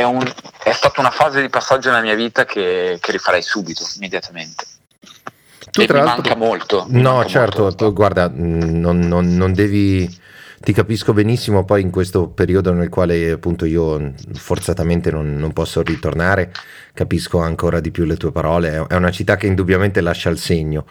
è, 0.00 0.04
un, 0.04 0.22
è, 0.62 0.72
stata 0.72 1.00
una 1.00 1.10
fase 1.10 1.40
di 1.40 1.48
passaggio 1.48 1.90
nella 1.90 2.02
mia 2.02 2.14
vita 2.14 2.44
che, 2.44 2.98
che 3.00 3.12
rifarei 3.12 3.42
subito, 3.42 3.84
immediatamente. 3.96 4.64
Tu, 5.70 5.82
e 5.82 5.86
mi 5.92 6.02
manca 6.02 6.36
molto. 6.36 6.86
Mi 6.88 7.02
no, 7.02 7.14
manca 7.14 7.28
certo, 7.28 7.62
molto. 7.62 7.92
guarda, 7.92 8.30
non, 8.32 8.98
non, 9.00 9.34
non 9.36 9.52
devi 9.52 10.24
ti 10.58 10.72
capisco 10.72 11.12
benissimo 11.12 11.64
poi 11.64 11.82
in 11.82 11.90
questo 11.90 12.28
periodo 12.28 12.72
nel 12.72 12.88
quale 12.88 13.30
appunto 13.30 13.66
io 13.66 14.14
forzatamente 14.32 15.12
non, 15.12 15.36
non, 15.36 15.52
posso 15.52 15.80
ritornare, 15.82 16.50
capisco 16.92 17.38
ancora 17.38 17.78
di 17.78 17.90
più 17.92 18.04
le 18.04 18.16
tue 18.16 18.32
parole, 18.32 18.84
è 18.88 18.94
una 18.94 19.12
città 19.12 19.36
che 19.36 19.46
indubbiamente 19.46 20.00
lascia 20.00 20.28
il 20.28 20.38
segno, 20.38 20.86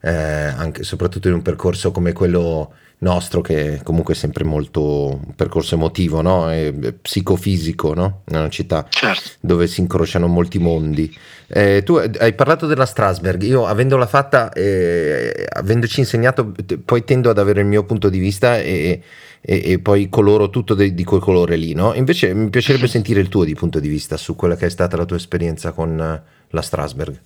eh, 0.00 0.10
anche, 0.10 0.82
soprattutto 0.82 1.28
in 1.28 1.34
un 1.34 1.42
percorso 1.42 1.90
come 1.90 2.12
quello 2.12 2.72
nostro 3.00 3.40
che 3.40 3.80
comunque 3.84 4.14
è 4.14 4.16
sempre 4.16 4.44
molto 4.44 5.20
un 5.24 5.34
percorso 5.34 5.74
emotivo, 5.74 6.20
no? 6.20 6.50
E, 6.52 6.94
psicofisico, 7.00 7.94
no? 7.94 8.22
È 8.24 8.36
una 8.36 8.48
città 8.48 8.86
certo. 8.88 9.30
dove 9.40 9.66
si 9.66 9.80
incrociano 9.80 10.26
molti 10.26 10.58
mondi. 10.58 11.14
Eh, 11.46 11.82
tu 11.84 11.94
hai 11.94 12.34
parlato 12.34 12.66
della 12.66 12.86
Strasberg, 12.86 13.42
io 13.42 13.66
avendola 13.66 14.06
fatta, 14.06 14.52
eh, 14.52 15.46
avendoci 15.48 16.00
insegnato, 16.00 16.52
poi 16.84 17.04
tendo 17.04 17.30
ad 17.30 17.38
avere 17.38 17.60
il 17.60 17.66
mio 17.66 17.84
punto 17.84 18.08
di 18.08 18.18
vista 18.18 18.58
e, 18.58 19.02
e, 19.40 19.62
e 19.64 19.78
poi 19.78 20.08
coloro 20.08 20.50
tutto 20.50 20.74
di, 20.74 20.92
di, 20.92 21.04
quel 21.04 21.20
colore 21.20 21.56
lì, 21.56 21.72
no? 21.74 21.94
Invece 21.94 22.34
mi 22.34 22.50
piacerebbe 22.50 22.86
sentire 22.86 23.20
il 23.20 23.28
tuo 23.28 23.44
di 23.44 23.54
punto 23.54 23.80
di 23.80 23.88
vista 23.88 24.16
su 24.16 24.34
quella 24.34 24.56
che 24.56 24.66
è 24.66 24.70
stata 24.70 24.96
la 24.96 25.04
tua 25.04 25.16
esperienza 25.16 25.72
con 25.72 26.22
la 26.50 26.62
Strasberg. 26.62 27.20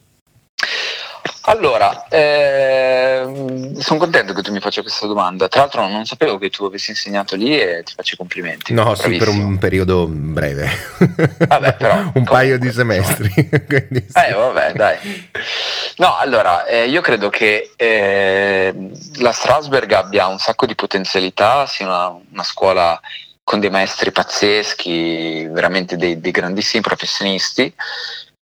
Allora, 1.45 2.07
eh, 2.09 3.73
sono 3.79 3.99
contento 3.99 4.33
che 4.33 4.43
tu 4.43 4.53
mi 4.53 4.61
faccia 4.61 4.83
questa 4.83 5.07
domanda. 5.07 5.49
Tra 5.49 5.63
l'altro 5.63 5.89
non 5.89 6.05
sapevo 6.05 6.39
che 6.39 6.51
tu 6.51 6.65
avessi 6.65 6.91
insegnato 6.91 7.35
lì 7.35 7.59
e 7.59 7.83
ti 7.83 7.95
faccio 7.97 8.15
i 8.15 8.17
complimenti. 8.17 8.73
No, 8.73 8.95
sì, 8.95 9.17
per 9.17 9.29
un 9.29 9.59
periodo 9.59 10.07
breve. 10.07 10.71
Vabbè, 11.49 11.75
però, 11.75 11.97
un 11.99 12.13
comunque, 12.13 12.35
paio 12.35 12.59
di 12.59 12.71
semestri. 12.71 13.29
Quindi, 13.67 14.07
sì. 14.09 14.19
Eh, 14.25 14.33
vabbè, 14.33 14.73
dai. 14.75 15.31
No, 15.97 16.17
allora, 16.17 16.65
eh, 16.65 16.87
io 16.89 17.01
credo 17.01 17.29
che 17.29 17.73
eh, 17.77 18.91
la 19.17 19.33
Strasberg 19.33 19.91
abbia 19.93 20.29
un 20.29 20.39
sacco 20.39 20.67
di 20.67 20.77
potenzialità, 20.77 21.67
sia 21.67 21.87
una, 21.87 22.21
una 22.31 22.45
scuola 22.45 23.01
con 23.43 23.59
dei 23.59 23.71
maestri 23.71 24.13
pazzeschi, 24.13 25.49
veramente 25.51 25.97
dei, 25.97 26.21
dei 26.21 26.31
grandissimi 26.31 26.83
professionisti. 26.83 27.75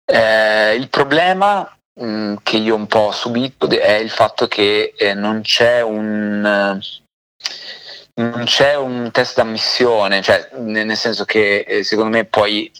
Eh, 0.04 0.74
il 0.74 0.90
problema 0.90 1.66
Mm, 2.00 2.36
che 2.42 2.56
io 2.56 2.74
un 2.74 2.86
po' 2.86 3.00
ho 3.00 3.12
subito 3.12 3.68
è 3.68 3.96
il 3.96 4.08
fatto 4.08 4.48
che 4.48 4.94
eh, 4.96 5.12
non 5.12 5.42
c'è 5.42 5.82
un 5.82 6.80
non 8.14 8.44
c'è 8.44 8.76
un 8.76 9.10
test 9.10 9.36
d'ammissione, 9.36 10.22
cioè 10.22 10.48
nel 10.58 10.96
senso 10.96 11.24
che 11.24 11.60
eh, 11.60 11.82
secondo 11.82 12.16
me 12.16 12.24
puoi, 12.24 12.70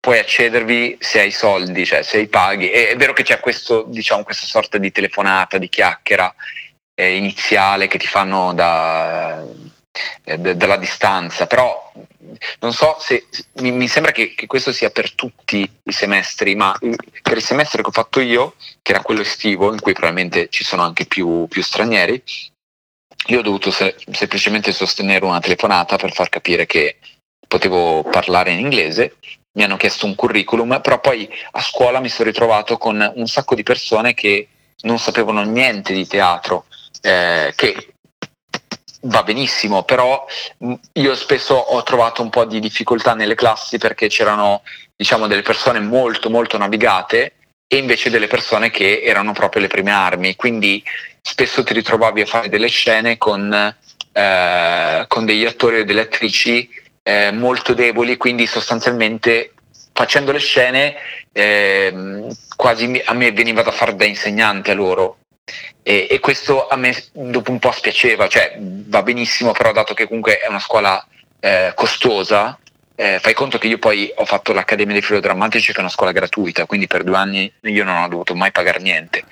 puoi 0.00 0.18
accedervi 0.18 0.98
se 1.00 1.20
hai 1.20 1.30
soldi, 1.30 1.84
cioè 1.84 2.02
se 2.02 2.18
hai 2.18 2.28
paghi. 2.28 2.70
E, 2.70 2.88
è 2.90 2.96
vero 2.96 3.12
che 3.12 3.22
c'è 3.22 3.40
questo, 3.40 3.84
diciamo, 3.88 4.24
questa 4.24 4.46
sorta 4.46 4.78
di 4.78 4.90
telefonata, 4.90 5.58
di 5.58 5.68
chiacchiera 5.68 6.32
eh, 6.94 7.16
iniziale 7.16 7.86
che 7.86 7.98
ti 7.98 8.06
fanno 8.06 8.52
da, 8.54 9.44
eh, 10.24 10.38
dalla 10.38 10.76
distanza, 10.76 11.46
però 11.46 11.92
non 12.60 12.72
so 12.72 12.96
se 13.00 13.26
mi, 13.60 13.70
mi 13.72 13.88
sembra 13.88 14.12
che, 14.12 14.34
che, 14.34 14.46
questo 14.46 14.72
sia 14.72 14.90
per 14.90 15.12
tutti 15.12 15.68
i 15.82 15.92
semestri, 15.92 16.54
ma 16.54 16.76
per 17.22 17.36
il 17.36 17.42
semestre 17.42 17.82
che 17.82 17.88
ho 17.88 17.92
fatto 17.92 18.20
io, 18.20 18.54
che 18.82 18.92
era 18.92 19.02
quello 19.02 19.20
estivo, 19.20 19.72
in 19.72 19.80
cui 19.80 19.92
probabilmente 19.92 20.48
ci 20.48 20.64
sono 20.64 20.82
anche 20.82 21.06
più, 21.06 21.46
più 21.48 21.62
stranieri, 21.62 22.22
io 23.28 23.38
ho 23.38 23.42
dovuto 23.42 23.70
se, 23.70 23.96
semplicemente 24.12 24.72
sostenere 24.72 25.24
una 25.24 25.40
telefonata 25.40 25.96
per 25.96 26.12
far 26.12 26.28
capire 26.28 26.66
che 26.66 26.98
potevo 27.46 28.02
parlare 28.04 28.52
in 28.52 28.60
inglese. 28.60 29.16
Mi 29.56 29.64
hanno 29.64 29.76
chiesto 29.76 30.06
un 30.06 30.14
curriculum, 30.14 30.80
però 30.82 31.00
poi 31.00 31.28
a 31.52 31.62
scuola 31.62 32.00
mi 32.00 32.08
sono 32.08 32.28
ritrovato 32.28 32.76
con 32.76 33.12
un 33.14 33.26
sacco 33.26 33.54
di 33.54 33.62
persone 33.62 34.12
che 34.12 34.48
non 34.82 34.98
sapevano 34.98 35.42
niente 35.42 35.94
di 35.94 36.06
teatro, 36.06 36.66
eh, 37.00 37.52
che 37.56 37.94
va 39.06 39.22
benissimo, 39.22 39.82
però 39.82 40.24
mm, 40.64 40.72
io 40.94 41.14
spesso 41.14 41.54
ho 41.54 41.82
trovato 41.82 42.22
un 42.22 42.30
po' 42.30 42.44
di 42.44 42.60
difficoltà 42.60 43.14
nelle 43.14 43.34
classi 43.34 43.78
perché 43.78 44.08
c'erano 44.08 44.62
diciamo 44.94 45.26
delle 45.26 45.42
persone 45.42 45.80
molto 45.80 46.30
molto 46.30 46.56
navigate 46.58 47.32
e 47.68 47.76
invece 47.78 48.10
delle 48.10 48.28
persone 48.28 48.70
che 48.70 49.02
erano 49.02 49.32
proprio 49.32 49.62
le 49.62 49.68
prime 49.68 49.90
armi, 49.90 50.36
quindi 50.36 50.82
spesso 51.20 51.64
ti 51.64 51.74
ritrovavi 51.74 52.20
a 52.20 52.26
fare 52.26 52.48
delle 52.48 52.68
scene 52.68 53.18
con, 53.18 53.52
eh, 54.12 55.04
con 55.08 55.24
degli 55.24 55.44
attori 55.44 55.78
e 55.78 55.84
delle 55.84 56.02
attrici 56.02 56.68
eh, 57.02 57.32
molto 57.32 57.74
deboli, 57.74 58.16
quindi 58.16 58.46
sostanzialmente 58.46 59.52
facendo 59.92 60.30
le 60.30 60.38
scene 60.38 60.94
eh, 61.32 62.26
quasi 62.54 63.02
a 63.04 63.14
me 63.14 63.32
veniva 63.32 63.62
da 63.62 63.72
fare 63.72 63.96
da 63.96 64.04
insegnante 64.04 64.70
a 64.70 64.74
loro 64.74 65.18
e, 65.82 66.08
e, 66.10 66.18
questo 66.18 66.66
a 66.66 66.76
me 66.76 66.94
dopo 67.12 67.52
un 67.52 67.58
po' 67.58 67.70
spiaceva, 67.70 68.26
cioè 68.26 68.56
va 68.58 69.02
benissimo, 69.02 69.52
però 69.52 69.72
dato 69.72 69.94
che 69.94 70.06
comunque 70.06 70.40
è 70.40 70.48
una 70.48 70.58
scuola 70.58 71.04
eh, 71.38 71.72
costosa, 71.76 72.58
eh, 72.96 73.18
fai 73.20 73.34
conto 73.34 73.58
che 73.58 73.68
io 73.68 73.78
poi 73.78 74.10
ho 74.16 74.24
fatto 74.24 74.52
l'Accademia 74.52 74.94
dei 74.94 75.02
Filodrammatici 75.02 75.70
che 75.70 75.78
è 75.78 75.80
una 75.80 75.88
scuola 75.88 76.12
gratuita, 76.12 76.66
quindi 76.66 76.88
per 76.88 77.04
due 77.04 77.16
anni 77.16 77.52
io 77.60 77.84
non 77.84 78.02
ho 78.02 78.08
dovuto 78.08 78.34
mai 78.34 78.50
pagare 78.50 78.80
niente. 78.80 79.24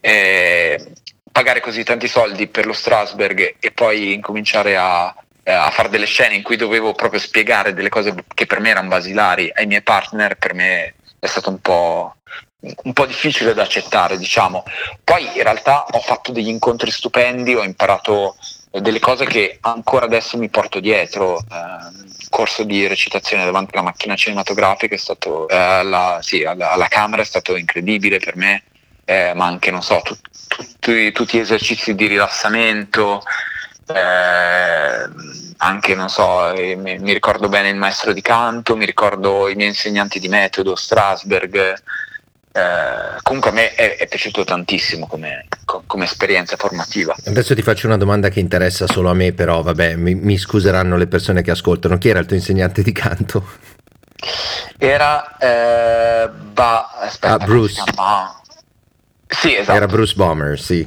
Eh, 0.00 0.92
pagare 1.30 1.60
così 1.60 1.84
tanti 1.84 2.08
soldi 2.08 2.48
per 2.48 2.66
lo 2.66 2.72
Strasberg 2.72 3.56
e 3.60 3.70
poi 3.70 4.14
incominciare 4.14 4.76
a, 4.76 5.14
a 5.44 5.70
fare 5.70 5.88
delle 5.90 6.06
scene 6.06 6.34
in 6.34 6.42
cui 6.42 6.56
dovevo 6.56 6.92
proprio 6.92 7.20
spiegare 7.20 7.72
delle 7.72 7.88
cose 7.88 8.14
che 8.34 8.46
per 8.46 8.58
me 8.58 8.70
erano 8.70 8.88
basilari 8.88 9.50
ai 9.54 9.66
miei 9.66 9.82
partner, 9.82 10.36
per 10.36 10.54
me 10.54 10.94
è 11.20 11.26
stato 11.26 11.50
un 11.50 11.60
po', 11.60 12.16
un 12.60 12.92
po' 12.92 13.06
difficile 13.06 13.54
da 13.54 13.62
accettare, 13.62 14.18
diciamo. 14.18 14.64
Poi 15.04 15.24
in 15.36 15.42
realtà 15.42 15.84
ho 15.84 16.00
fatto 16.00 16.32
degli 16.32 16.48
incontri 16.48 16.90
stupendi, 16.90 17.54
ho 17.54 17.62
imparato 17.62 18.36
delle 18.72 18.98
cose 18.98 19.26
che 19.26 19.58
ancora 19.60 20.06
adesso 20.06 20.36
mi 20.38 20.48
porto 20.48 20.80
dietro. 20.80 21.38
Eh, 21.38 22.08
corso 22.30 22.62
di 22.62 22.86
recitazione 22.86 23.44
davanti 23.44 23.74
alla 23.74 23.84
macchina 23.84 24.14
cinematografica 24.14 24.94
è 24.94 24.98
stato, 24.98 25.48
eh, 25.48 25.56
alla, 25.56 26.20
sì, 26.22 26.44
alla, 26.44 26.70
alla, 26.70 26.86
camera 26.86 27.20
è 27.20 27.24
stato 27.24 27.56
incredibile 27.56 28.18
per 28.18 28.36
me, 28.36 28.62
eh, 29.04 29.32
ma 29.34 29.46
anche, 29.46 29.70
non 29.70 29.82
so, 29.82 30.00
tu, 30.02 30.16
tutti, 30.46 31.12
tutti 31.12 31.36
gli 31.36 31.40
esercizi 31.40 31.94
di 31.94 32.06
rilassamento, 32.06 33.22
eh, 33.88 35.08
anche, 35.62 35.94
non 35.94 36.08
so, 36.08 36.52
eh, 36.52 36.74
mi, 36.76 36.98
mi, 36.98 37.12
ricordo 37.12 37.48
bene 37.48 37.68
il 37.68 37.76
maestro 37.76 38.12
di 38.12 38.22
canto, 38.22 38.76
mi 38.76 38.86
ricordo 38.86 39.48
i 39.48 39.54
miei 39.54 39.68
insegnanti 39.68 40.18
di 40.18 40.28
metodo, 40.28 40.74
Strasberg. 40.74 41.74
Eh, 42.52 43.20
comunque 43.22 43.50
a 43.50 43.52
me 43.52 43.74
è, 43.74 43.96
è 43.96 44.08
piaciuto 44.08 44.42
tantissimo 44.42 45.06
come, 45.06 45.46
come, 45.86 46.04
esperienza 46.04 46.56
formativa. 46.56 47.14
Adesso 47.26 47.54
ti 47.54 47.62
faccio 47.62 47.86
una 47.86 47.98
domanda 47.98 48.28
che 48.28 48.40
interessa 48.40 48.86
solo 48.86 49.10
a 49.10 49.14
me, 49.14 49.32
però 49.32 49.62
vabbè, 49.62 49.96
mi, 49.96 50.14
mi 50.14 50.38
scuseranno 50.38 50.96
le 50.96 51.06
persone 51.06 51.42
che 51.42 51.50
ascoltano. 51.50 51.98
Chi 51.98 52.08
era 52.08 52.20
il 52.20 52.26
tuo 52.26 52.36
insegnante 52.36 52.82
di 52.82 52.92
canto? 52.92 53.46
Era 54.78 55.36
uh, 55.38 56.30
ba, 56.52 56.90
aspetta, 57.00 57.34
ah, 57.34 57.38
Bruce. 57.38 57.82
Sì, 59.30 59.54
esatto. 59.54 59.76
Era 59.76 59.86
Bruce 59.86 60.14
Bomber, 60.16 60.60
sì. 60.60 60.86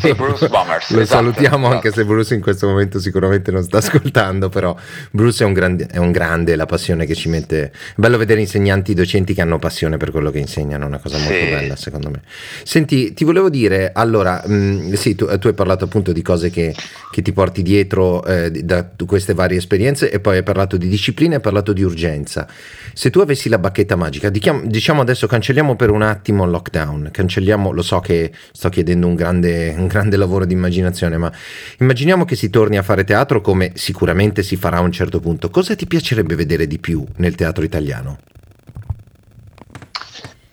sì 0.00 0.14
Bruce 0.14 0.48
Bombers. 0.48 0.90
Lo 0.92 1.00
esatto, 1.00 1.22
salutiamo 1.22 1.66
esatto. 1.66 1.74
anche 1.74 1.92
se 1.92 2.04
Bruce 2.04 2.34
in 2.34 2.40
questo 2.40 2.66
momento 2.66 2.98
sicuramente 2.98 3.52
non 3.52 3.62
sta 3.62 3.78
ascoltando, 3.84 4.48
però 4.48 4.76
Bruce 5.12 5.44
è 5.44 5.46
un, 5.46 5.52
grande, 5.52 5.86
è 5.86 5.98
un 5.98 6.10
grande, 6.10 6.56
la 6.56 6.66
passione 6.66 7.06
che 7.06 7.14
ci 7.14 7.28
mette... 7.28 7.62
È 7.62 7.70
bello 7.94 8.18
vedere 8.18 8.40
insegnanti, 8.40 8.94
docenti 8.94 9.32
che 9.32 9.40
hanno 9.40 9.60
passione 9.60 9.96
per 9.96 10.10
quello 10.10 10.32
che 10.32 10.38
insegnano, 10.38 10.84
è 10.84 10.86
una 10.88 10.98
cosa 10.98 11.18
molto 11.18 11.32
sì. 11.32 11.48
bella 11.48 11.76
secondo 11.76 12.10
me. 12.10 12.20
Senti, 12.64 13.14
ti 13.14 13.22
volevo 13.22 13.48
dire, 13.48 13.92
allora, 13.94 14.42
mh, 14.44 14.94
sì, 14.94 15.14
tu, 15.14 15.26
tu, 15.38 15.46
hai 15.46 15.54
parlato 15.54 15.84
appunto 15.84 16.12
di 16.12 16.20
cose 16.20 16.50
che, 16.50 16.74
che 17.12 17.22
ti 17.22 17.32
porti 17.32 17.62
dietro 17.62 18.24
eh, 18.24 18.50
da 18.50 18.88
queste 19.06 19.34
varie 19.34 19.58
esperienze 19.58 20.10
e 20.10 20.18
poi 20.18 20.38
hai 20.38 20.42
parlato 20.42 20.76
di 20.76 20.88
disciplina 20.88 21.36
hai 21.36 21.40
parlato 21.40 21.72
di 21.72 21.84
urgenza. 21.84 22.48
Se 22.92 23.10
tu 23.10 23.20
avessi 23.20 23.48
la 23.48 23.58
bacchetta 23.58 23.94
magica, 23.94 24.30
diciamo 24.30 25.00
adesso 25.00 25.28
cancelliamo 25.28 25.76
per 25.76 25.90
un 25.90 26.02
attimo 26.02 26.44
il 26.44 26.50
lockdown, 26.50 27.10
cancelliamo, 27.12 27.70
lo 27.70 27.82
so 27.84 28.00
che 28.00 28.32
sto 28.50 28.68
chiedendo 28.68 29.06
un 29.06 29.14
grande, 29.14 29.72
un 29.76 29.86
grande 29.86 30.16
lavoro 30.16 30.44
di 30.44 30.54
immaginazione, 30.54 31.16
ma 31.16 31.32
immaginiamo 31.78 32.24
che 32.24 32.34
si 32.34 32.50
torni 32.50 32.76
a 32.76 32.82
fare 32.82 33.04
teatro 33.04 33.40
come 33.40 33.70
sicuramente 33.74 34.42
si 34.42 34.56
farà 34.56 34.78
a 34.78 34.80
un 34.80 34.90
certo 34.90 35.20
punto. 35.20 35.50
Cosa 35.50 35.76
ti 35.76 35.86
piacerebbe 35.86 36.34
vedere 36.34 36.66
di 36.66 36.80
più 36.80 37.04
nel 37.16 37.36
teatro 37.36 37.62
italiano? 37.62 38.18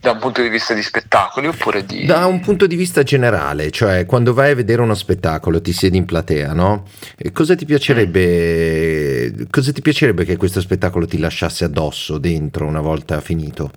Da 0.01 0.13
un 0.13 0.17
punto 0.17 0.41
di 0.41 0.49
vista 0.49 0.73
di 0.73 0.81
spettacoli 0.81 1.45
oppure 1.45 1.85
di... 1.85 2.05
Da 2.05 2.25
un 2.25 2.39
punto 2.39 2.65
di 2.65 2.75
vista 2.75 3.03
generale, 3.03 3.69
cioè 3.69 4.07
quando 4.07 4.33
vai 4.33 4.49
a 4.49 4.55
vedere 4.55 4.81
uno 4.81 4.95
spettacolo, 4.95 5.61
ti 5.61 5.71
siedi 5.73 5.97
in 5.97 6.05
platea, 6.05 6.53
no? 6.53 6.87
E 7.15 7.31
cosa 7.31 7.53
ti 7.53 7.65
piacerebbe, 7.65 9.47
cosa 9.51 9.71
ti 9.71 9.81
piacerebbe 9.81 10.25
che 10.25 10.37
questo 10.37 10.59
spettacolo 10.59 11.05
ti 11.05 11.19
lasciasse 11.19 11.65
addosso, 11.65 12.17
dentro, 12.17 12.65
una 12.65 12.81
volta 12.81 13.21
finito? 13.21 13.71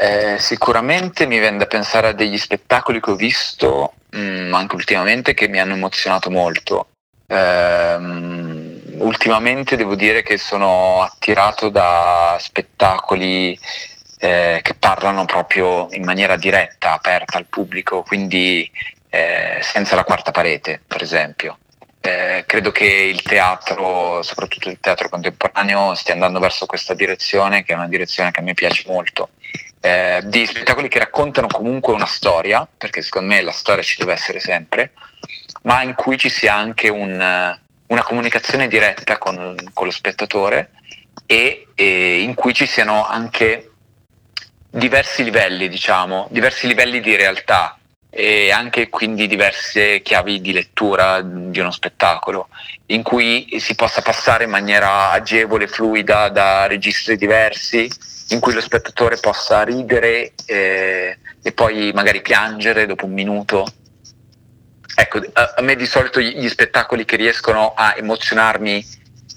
Eh, 0.00 0.36
sicuramente 0.38 1.26
mi 1.26 1.40
viene 1.40 1.58
da 1.58 1.66
pensare 1.66 2.08
a 2.08 2.12
degli 2.12 2.38
spettacoli 2.38 3.00
che 3.00 3.10
ho 3.10 3.16
visto 3.16 3.94
mh, 4.10 4.20
mm, 4.20 4.54
anche 4.54 4.76
ultimamente 4.76 5.34
che 5.34 5.48
mi 5.48 5.58
hanno 5.58 5.74
emozionato 5.74 6.30
molto. 6.30 6.90
Ehm, 7.26 8.80
ultimamente 8.98 9.76
devo 9.76 9.96
dire 9.96 10.22
che 10.22 10.38
sono 10.38 11.02
attirato 11.02 11.68
da 11.68 12.36
spettacoli 12.40 13.58
eh, 14.20 14.60
che 14.62 14.74
parlano 14.74 15.24
proprio 15.24 15.88
in 15.90 16.04
maniera 16.04 16.36
diretta, 16.36 16.92
aperta 16.92 17.36
al 17.36 17.46
pubblico, 17.46 18.02
quindi 18.02 18.70
eh, 19.10 19.58
senza 19.62 19.96
la 19.96 20.04
quarta 20.04 20.30
parete, 20.30 20.80
per 20.86 21.02
esempio. 21.02 21.58
Eh, 22.00 22.44
credo 22.46 22.70
che 22.70 22.86
il 22.86 23.20
teatro, 23.22 24.22
soprattutto 24.22 24.68
il 24.68 24.78
teatro 24.80 25.08
contemporaneo, 25.08 25.94
stia 25.94 26.14
andando 26.14 26.38
verso 26.38 26.66
questa 26.66 26.94
direzione, 26.94 27.64
che 27.64 27.72
è 27.72 27.76
una 27.76 27.88
direzione 27.88 28.30
che 28.30 28.40
a 28.40 28.42
me 28.44 28.54
piace 28.54 28.84
molto. 28.86 29.30
Eh, 29.80 30.22
di 30.24 30.44
spettacoli 30.44 30.88
che 30.88 30.98
raccontano 30.98 31.46
comunque 31.46 31.92
una 31.94 32.06
storia, 32.06 32.66
perché 32.76 33.00
secondo 33.00 33.32
me 33.34 33.40
la 33.42 33.52
storia 33.52 33.82
ci 33.82 33.96
deve 33.98 34.12
essere 34.12 34.40
sempre, 34.40 34.92
ma 35.62 35.82
in 35.82 35.94
cui 35.94 36.18
ci 36.18 36.28
sia 36.28 36.54
anche 36.54 36.88
un, 36.88 37.56
una 37.86 38.02
comunicazione 38.02 38.66
diretta 38.68 39.18
con, 39.18 39.54
con 39.72 39.86
lo 39.86 39.92
spettatore 39.92 40.70
e, 41.26 41.68
e, 41.74 42.22
in 42.22 42.34
cui 42.34 42.54
ci 42.54 42.66
siano 42.66 43.06
anche 43.06 43.70
diversi 44.70 45.22
livelli, 45.22 45.68
diciamo, 45.68 46.26
diversi 46.30 46.66
livelli 46.66 47.00
di 47.00 47.14
realtà 47.16 47.78
e 48.10 48.50
anche 48.50 48.88
quindi 48.88 49.26
diverse 49.26 50.00
chiavi 50.02 50.40
di 50.40 50.52
lettura 50.52 51.20
di 51.20 51.60
uno 51.60 51.70
spettacolo, 51.70 52.48
in 52.86 53.02
cui 53.02 53.58
si 53.60 53.74
possa 53.74 54.02
passare 54.02 54.44
in 54.44 54.50
maniera 54.50 55.10
agevole, 55.10 55.66
fluida 55.66 56.28
da 56.30 56.66
registri 56.66 57.16
diversi, 57.16 57.88
in 58.28 58.40
cui 58.40 58.52
lo 58.52 58.60
spettatore 58.60 59.16
possa 59.16 59.62
ridere 59.62 60.32
eh, 60.46 61.18
e 61.42 61.52
poi 61.52 61.92
magari 61.94 62.20
piangere 62.20 62.86
dopo 62.86 63.06
un 63.06 63.12
minuto 63.12 63.66
Ecco, 65.00 65.20
a, 65.32 65.62
me 65.62 65.76
di 65.76 65.86
solito 65.86 66.20
gli, 66.20 66.48
spettacoli 66.48 67.04
che 67.04 67.14
riescono 67.14 67.72
a 67.72 67.94
emozionarmi 67.96 68.84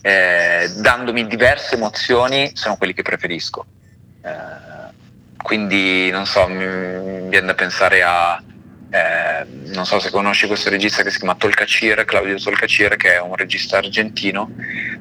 eh, 0.01 0.71
dandomi 0.77 1.27
diverse 1.27 1.75
emozioni 1.75 2.49
sono 2.55 2.77
quelli 2.77 2.93
che 2.93 3.03
preferisco. 3.03 3.67
Eh, 4.23 4.31
quindi 5.37 6.09
non 6.09 6.25
so, 6.25 6.47
mi, 6.47 6.65
mi, 6.65 7.29
viene 7.29 7.45
da 7.45 7.53
pensare 7.53 8.01
a 8.01 8.41
eh, 8.89 9.45
non 9.67 9.85
so 9.85 9.99
se 9.99 10.09
conosci 10.09 10.47
questo 10.47 10.71
regista 10.71 11.03
che 11.03 11.11
si 11.11 11.19
chiama 11.19 11.35
Tolcacir, 11.35 12.05
Claudio 12.05 12.39
Tolcacir, 12.39 12.95
che 12.95 13.13
è 13.13 13.19
un 13.21 13.35
regista 13.35 13.77
argentino. 13.77 14.49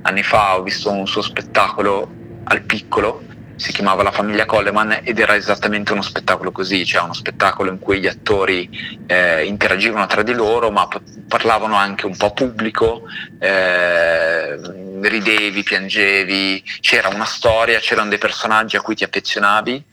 Anni 0.03 0.22
fa 0.22 0.59
ho 0.59 0.62
visto 0.62 0.91
un 0.91 1.07
suo 1.07 1.22
spettacolo 1.22 2.07
al 2.45 2.61
piccolo 2.61 3.22
si 3.61 3.73
chiamava 3.73 4.03
La 4.03 4.11
famiglia 4.11 4.47
Coleman 4.47 5.01
ed 5.05 5.19
era 5.19 5.37
esattamente 5.37 5.93
uno 5.93 6.01
spettacolo 6.01 6.51
così, 6.51 6.87
cioè 6.87 7.03
uno 7.03 7.13
spettacolo 7.13 7.71
in 7.71 7.79
cui 7.79 8.01
gli 8.01 8.07
attori 8.07 8.69
eh, 9.07 9.45
interagivano 9.45 10.07
tra 10.07 10.23
di 10.23 10.33
loro 10.33 10.71
ma 10.71 10.89
parlavano 11.29 11.75
anche 11.77 12.07
un 12.07 12.17
po' 12.17 12.33
pubblico, 12.33 13.03
eh, 13.39 14.59
ridevi, 15.03 15.63
piangevi, 15.63 16.65
c'era 16.81 17.09
una 17.09 17.27
storia, 17.27 17.79
c'erano 17.81 18.09
dei 18.09 18.19
personaggi 18.19 18.77
a 18.77 18.81
cui 18.81 18.95
ti 18.95 19.05
affezionavi 19.05 19.85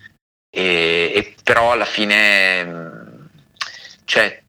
e, 0.50 1.12
e 1.14 1.36
però 1.44 1.74
alla 1.74 1.86
fine 1.86 3.20
cioè, 4.06 4.44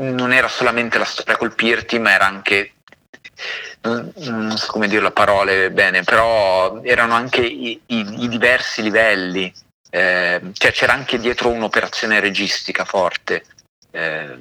non 0.00 0.32
era 0.32 0.48
solamente 0.48 0.98
la 0.98 1.04
storia 1.04 1.34
a 1.34 1.38
colpirti 1.38 2.00
ma 2.00 2.10
era 2.10 2.26
anche 2.26 2.72
come 4.66 4.88
dirlo 4.88 5.08
a 5.08 5.12
parole 5.12 5.70
bene, 5.70 6.02
però 6.02 6.82
erano 6.82 7.14
anche 7.14 7.40
i, 7.40 7.80
i, 7.86 8.22
i 8.24 8.28
diversi 8.28 8.82
livelli, 8.82 9.52
eh, 9.90 10.40
cioè 10.52 10.72
c'era 10.72 10.92
anche 10.92 11.18
dietro 11.18 11.50
un'operazione 11.50 12.20
registica 12.20 12.84
forte. 12.84 13.44
Eh, 13.90 14.36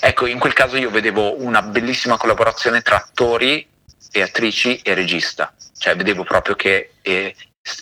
ecco, 0.00 0.26
in 0.26 0.38
quel 0.38 0.52
caso 0.52 0.76
io 0.76 0.90
vedevo 0.90 1.42
una 1.42 1.62
bellissima 1.62 2.16
collaborazione 2.16 2.82
tra 2.82 2.96
attori 2.96 3.66
e 4.12 4.22
attrici 4.22 4.78
e 4.78 4.94
regista, 4.94 5.52
cioè 5.78 5.96
vedevo 5.96 6.24
proprio 6.24 6.54
che 6.54 6.92
eh, 7.02 7.34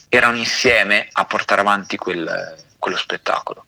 erano 0.09 0.37
insieme 0.37 1.09
a 1.13 1.25
portare 1.27 1.61
avanti 1.61 1.97
quel, 1.97 2.57
quello 2.79 2.97
spettacolo. 2.97 3.67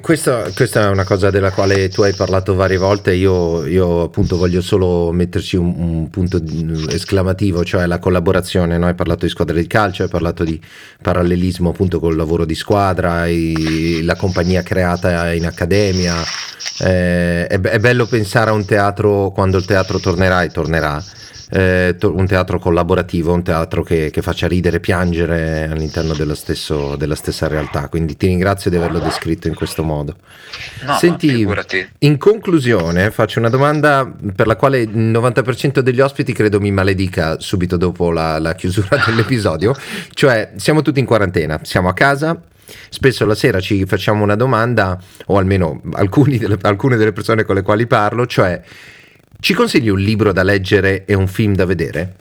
Questa, 0.00 0.48
questa, 0.54 0.82
è 0.82 0.88
una 0.90 1.02
cosa 1.02 1.30
della 1.30 1.50
quale 1.50 1.88
tu 1.88 2.02
hai 2.02 2.12
parlato 2.12 2.54
varie 2.54 2.76
volte, 2.76 3.14
io, 3.14 3.66
io 3.66 4.02
appunto 4.02 4.36
voglio 4.36 4.60
solo 4.60 5.10
metterci 5.10 5.56
un, 5.56 5.74
un, 5.76 6.08
punto 6.08 6.40
esclamativo, 6.88 7.64
cioè 7.64 7.86
la 7.86 7.98
collaborazione, 7.98 8.78
no? 8.78 8.86
hai 8.86 8.94
parlato 8.94 9.24
di 9.24 9.32
squadra 9.32 9.56
di 9.56 9.66
calcio, 9.66 10.04
hai 10.04 10.08
parlato 10.08 10.44
di 10.44 10.60
parallelismo 11.02 11.70
appunto 11.70 11.98
col 11.98 12.14
lavoro 12.14 12.44
di 12.44 12.54
squadra, 12.54 13.26
i, 13.26 14.02
la 14.04 14.14
compagnia 14.14 14.62
creata 14.62 15.32
in 15.32 15.46
accademia, 15.46 16.14
eh, 16.78 17.48
è, 17.48 17.60
è 17.60 17.78
bello 17.80 18.06
pensare 18.06 18.50
a 18.50 18.52
un 18.52 18.64
teatro 18.64 19.32
quando 19.32 19.58
il 19.58 19.64
teatro 19.64 19.98
tornerà 19.98 20.44
e 20.44 20.50
tornerà 20.50 21.02
eh, 21.52 21.94
un 22.02 22.26
teatro 22.26 22.58
collaborativo, 22.58 23.32
un 23.32 23.42
teatro 23.42 23.82
che, 23.82 24.10
che 24.10 24.22
faccia 24.22 24.48
ridere 24.48 24.78
e 24.78 24.80
piangere 24.80 25.68
all'interno 25.70 26.14
stesso, 26.34 26.96
della 26.96 27.14
stessa 27.14 27.46
realtà. 27.46 27.88
Quindi 27.88 28.16
ti 28.16 28.26
ringrazio 28.26 28.70
di 28.70 28.76
averlo 28.76 28.98
descritto 28.98 29.48
in 29.48 29.54
questo 29.54 29.82
modo. 29.82 30.16
No, 30.86 30.94
Senti, 30.94 31.46
in 31.98 32.16
conclusione 32.16 33.10
faccio 33.10 33.38
una 33.38 33.50
domanda 33.50 34.10
per 34.34 34.46
la 34.46 34.56
quale 34.56 34.80
il 34.80 34.96
90% 34.96 35.80
degli 35.80 36.00
ospiti 36.00 36.32
credo 36.32 36.58
mi 36.58 36.70
maledica 36.70 37.38
subito 37.38 37.76
dopo 37.76 38.10
la, 38.10 38.38
la 38.38 38.54
chiusura 38.54 38.96
dell'episodio, 39.04 39.74
cioè 40.14 40.52
siamo 40.56 40.80
tutti 40.80 41.00
in 41.00 41.06
quarantena, 41.06 41.60
siamo 41.62 41.88
a 41.88 41.92
casa 41.92 42.40
spesso 42.88 43.26
la 43.26 43.34
sera 43.34 43.60
ci 43.60 43.84
facciamo 43.84 44.22
una 44.22 44.36
domanda, 44.36 44.98
o 45.26 45.36
almeno 45.36 45.82
delle, 45.82 46.58
alcune 46.62 46.96
delle 46.96 47.12
persone 47.12 47.44
con 47.44 47.54
le 47.54 47.62
quali 47.62 47.86
parlo, 47.86 48.24
cioè 48.26 48.62
ci 49.42 49.54
consigli 49.54 49.88
un 49.88 49.98
libro 49.98 50.32
da 50.32 50.44
leggere 50.44 51.04
e 51.04 51.14
un 51.14 51.26
film 51.26 51.56
da 51.56 51.66
vedere? 51.66 52.14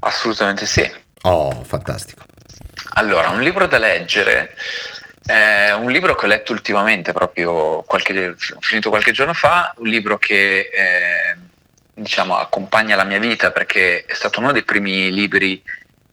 Assolutamente 0.00 0.64
sì. 0.64 0.90
Oh, 1.24 1.62
fantastico. 1.62 2.24
Allora, 2.94 3.28
un 3.28 3.42
libro 3.42 3.66
da 3.66 3.76
leggere 3.76 4.56
è 5.26 5.72
un 5.72 5.90
libro 5.90 6.14
che 6.14 6.24
ho 6.24 6.28
letto 6.28 6.52
ultimamente, 6.52 7.12
proprio 7.12 7.82
qualche, 7.82 8.34
finito 8.60 8.88
qualche 8.88 9.12
giorno 9.12 9.34
fa, 9.34 9.74
un 9.76 9.88
libro 9.88 10.16
che 10.16 10.70
eh, 10.72 11.36
diciamo, 11.92 12.38
accompagna 12.38 12.96
la 12.96 13.04
mia 13.04 13.18
vita 13.18 13.50
perché 13.50 14.06
è 14.06 14.14
stato 14.14 14.40
uno 14.40 14.52
dei 14.52 14.62
primi 14.62 15.12
libri 15.12 15.62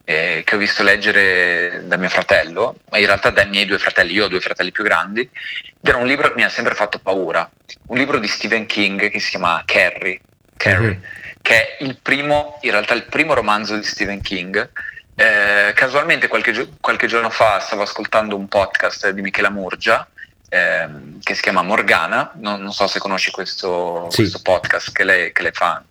eh, 0.09 0.41
che 0.43 0.55
ho 0.55 0.57
visto 0.57 0.81
leggere 0.81 1.83
da 1.85 1.95
mio 1.95 2.09
fratello, 2.09 2.77
ma 2.89 2.97
in 2.97 3.05
realtà 3.05 3.29
dai 3.29 3.47
miei 3.47 3.65
due 3.67 3.77
fratelli, 3.77 4.13
io 4.13 4.25
ho 4.25 4.27
due 4.27 4.39
fratelli 4.39 4.71
più 4.71 4.83
grandi, 4.83 5.21
ed 5.21 5.87
era 5.87 5.97
un 5.97 6.07
libro 6.07 6.29
che 6.29 6.33
mi 6.33 6.43
ha 6.43 6.49
sempre 6.49 6.73
fatto 6.73 6.97
paura, 6.97 7.47
un 7.89 7.95
libro 7.95 8.17
di 8.17 8.27
Stephen 8.27 8.65
King 8.65 9.11
che 9.11 9.19
si 9.19 9.29
chiama 9.29 9.61
Carrie, 9.67 10.19
Carrie 10.57 10.87
mm-hmm. 10.87 11.01
che 11.43 11.77
è 11.77 11.83
il 11.83 11.99
primo, 12.01 12.57
in 12.61 12.71
realtà 12.71 12.95
il 12.95 13.03
primo 13.03 13.35
romanzo 13.35 13.75
di 13.75 13.83
Stephen 13.83 14.19
King 14.21 14.67
eh, 15.13 15.73
casualmente 15.75 16.27
qualche, 16.27 16.69
qualche, 16.81 17.05
giorno 17.05 17.29
fa 17.29 17.59
stavo 17.59 17.83
ascoltando 17.83 18.35
un 18.35 18.47
podcast 18.47 19.09
di 19.11 19.21
Michela 19.21 19.51
Murgia 19.51 20.07
eh, 20.49 20.87
che 21.21 21.35
si 21.35 21.41
chiama 21.43 21.61
Morgana, 21.61 22.31
non, 22.37 22.61
non 22.61 22.73
so 22.73 22.87
se 22.87 22.97
conosci 22.97 23.29
questo, 23.29 24.07
sì. 24.09 24.21
questo 24.21 24.39
podcast 24.41 24.91
che 24.91 25.03
lei, 25.03 25.31
che 25.31 25.43
lei, 25.43 25.51
fa, 25.51 25.83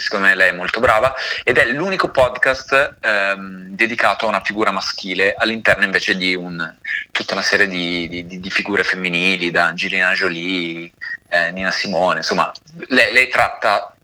secondo 0.00 0.26
me 0.26 0.34
lei 0.34 0.50
è 0.50 0.52
molto 0.52 0.80
brava 0.80 1.14
ed 1.42 1.58
è 1.58 1.66
l'unico 1.66 2.10
podcast 2.10 2.96
ehm, 3.00 3.74
dedicato 3.74 4.26
a 4.26 4.28
una 4.28 4.42
figura 4.42 4.70
maschile 4.70 5.34
all'interno 5.34 5.84
invece 5.84 6.16
di 6.16 6.34
un, 6.34 6.74
tutta 7.10 7.34
una 7.34 7.42
serie 7.42 7.66
di, 7.66 8.08
di, 8.26 8.40
di, 8.40 8.50
figure 8.50 8.84
femminili, 8.84 9.50
da 9.50 9.66
Angelina 9.66 10.12
Jolie, 10.12 10.90
eh, 11.28 11.50
Nina 11.50 11.70
Simone, 11.70 12.18
insomma 12.18 12.52
lei, 12.88 13.12
lei 13.12 13.28
tratta 13.28 13.94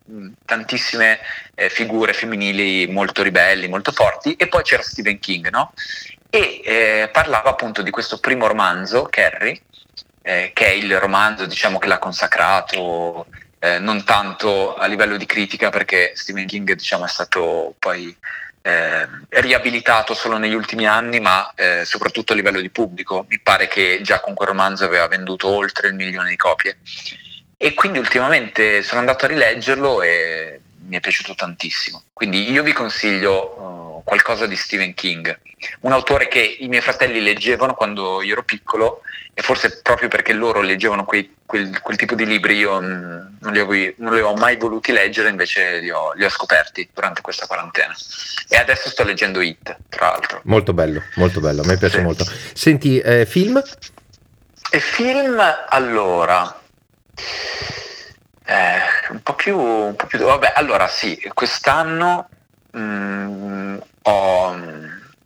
tantissime 0.44 1.20
eh, 1.54 1.68
figure 1.68 2.12
femminili 2.12 2.86
molto 2.88 3.22
ribelli, 3.22 3.68
molto 3.68 3.92
forti, 3.92 4.34
e 4.34 4.48
poi 4.48 4.62
c'era 4.62 4.82
Stephen 4.82 5.18
King, 5.18 5.50
no? 5.50 5.72
E 6.28 6.60
eh, 6.64 7.10
parlava 7.12 7.50
appunto 7.50 7.82
di 7.82 7.90
questo 7.90 8.18
primo 8.18 8.46
romanzo, 8.46 9.04
Carrie, 9.04 9.60
eh, 10.22 10.50
che 10.54 10.66
è 10.66 10.70
il 10.70 10.98
romanzo 10.98 11.46
diciamo, 11.46 11.78
che 11.78 11.88
l'ha 11.88 11.98
consacrato, 11.98 13.26
eh, 13.60 13.78
non 13.78 14.04
tanto 14.04 14.74
a 14.74 14.86
livello 14.86 15.16
di 15.16 15.26
critica, 15.26 15.70
perché 15.70 16.12
Stephen 16.14 16.46
King 16.46 16.72
diciamo, 16.72 17.04
è 17.04 17.08
stato 17.08 17.74
poi 17.78 18.16
eh, 18.62 19.06
riabilitato 19.28 20.14
solo 20.14 20.38
negli 20.38 20.54
ultimi 20.54 20.86
anni, 20.86 21.20
ma 21.20 21.52
eh, 21.54 21.84
soprattutto 21.84 22.32
a 22.32 22.36
livello 22.36 22.60
di 22.60 22.70
pubblico. 22.70 23.26
Mi 23.28 23.38
pare 23.38 23.68
che 23.68 24.00
già 24.02 24.20
con 24.20 24.34
quel 24.34 24.48
romanzo 24.48 24.84
aveva 24.84 25.06
venduto 25.08 25.48
oltre 25.48 25.88
il 25.88 25.94
milione 25.94 26.30
di 26.30 26.36
copie. 26.36 26.78
E 27.56 27.74
quindi 27.74 27.98
ultimamente 27.98 28.82
sono 28.82 29.00
andato 29.00 29.26
a 29.26 29.28
rileggerlo 29.28 30.00
e 30.02 30.60
mi 30.86 30.96
è 30.96 31.00
piaciuto 31.00 31.34
tantissimo. 31.34 32.04
Quindi 32.12 32.50
io 32.50 32.62
vi 32.62 32.72
consiglio 32.72 33.58
uh, 33.58 33.79
qualcosa 34.10 34.46
di 34.46 34.56
Stephen 34.56 34.92
King, 34.92 35.38
un 35.82 35.92
autore 35.92 36.26
che 36.26 36.40
i 36.40 36.66
miei 36.66 36.82
fratelli 36.82 37.20
leggevano 37.22 37.74
quando 37.74 38.22
io 38.22 38.32
ero 38.32 38.42
piccolo 38.42 39.02
e 39.32 39.40
forse 39.40 39.82
proprio 39.82 40.08
perché 40.08 40.32
loro 40.32 40.62
leggevano 40.62 41.04
quei, 41.04 41.36
quel, 41.46 41.80
quel, 41.80 41.96
tipo 41.96 42.16
di 42.16 42.26
libri 42.26 42.56
io 42.56 42.80
non 42.80 43.38
li, 43.52 43.60
ho, 43.60 43.94
non 43.98 44.12
li, 44.12 44.20
ho, 44.20 44.34
mai 44.34 44.56
voluti 44.56 44.90
leggere, 44.90 45.28
invece 45.28 45.78
li 45.78 45.92
ho, 45.92 46.12
li 46.14 46.24
ho, 46.24 46.28
scoperti 46.28 46.90
durante 46.92 47.20
questa 47.20 47.46
quarantena. 47.46 47.94
E 48.48 48.56
adesso 48.56 48.88
sto 48.88 49.04
leggendo 49.04 49.40
It, 49.40 49.76
tra 49.88 50.08
l'altro. 50.08 50.40
Molto 50.42 50.72
bello, 50.72 51.04
molto 51.14 51.38
bello, 51.38 51.62
a 51.62 51.66
me 51.66 51.78
piace 51.78 51.98
sì. 51.98 52.02
molto. 52.02 52.24
Senti, 52.52 52.98
eh, 52.98 53.26
film? 53.26 53.62
E 54.72 54.80
film, 54.80 55.40
allora, 55.68 56.60
eh, 58.44 58.80
un, 59.10 59.22
po 59.22 59.34
più, 59.34 59.56
un 59.56 59.94
po' 59.94 60.06
più... 60.06 60.18
Vabbè, 60.18 60.54
allora 60.56 60.88
sì, 60.88 61.16
quest'anno 61.32 62.28
mh, 62.72 62.80
mm, 62.80 63.78
ho, 64.02 64.56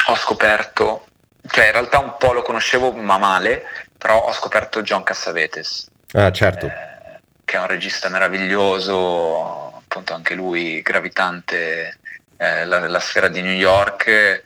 ho, 0.07 0.15
scoperto, 0.17 1.07
cioè 1.49 1.67
in 1.67 1.73
realtà 1.73 1.99
un 1.99 2.17
po' 2.19 2.33
lo 2.33 2.43
conoscevo 2.43 2.93
ma 2.93 3.19
male, 3.19 3.65
però 3.97 4.27
ho 4.27 4.33
scoperto 4.33 4.83
John 4.83 5.03
Cassavetes. 5.03 5.89
Ah, 6.13 6.31
certo. 6.33 6.67
Eh, 6.67 7.21
che 7.45 7.57
è 7.57 7.61
un 7.61 7.67
regista 7.67 8.09
meraviglioso, 8.09 9.75
appunto 9.77 10.15
anche 10.15 10.35
lui 10.35 10.83
gravitante 10.83 11.99
eh, 12.37 12.65
la, 12.65 12.89
la, 12.89 13.01
sfera 13.01 13.29
di 13.29 13.43
New 13.43 13.55
York. 13.55 14.43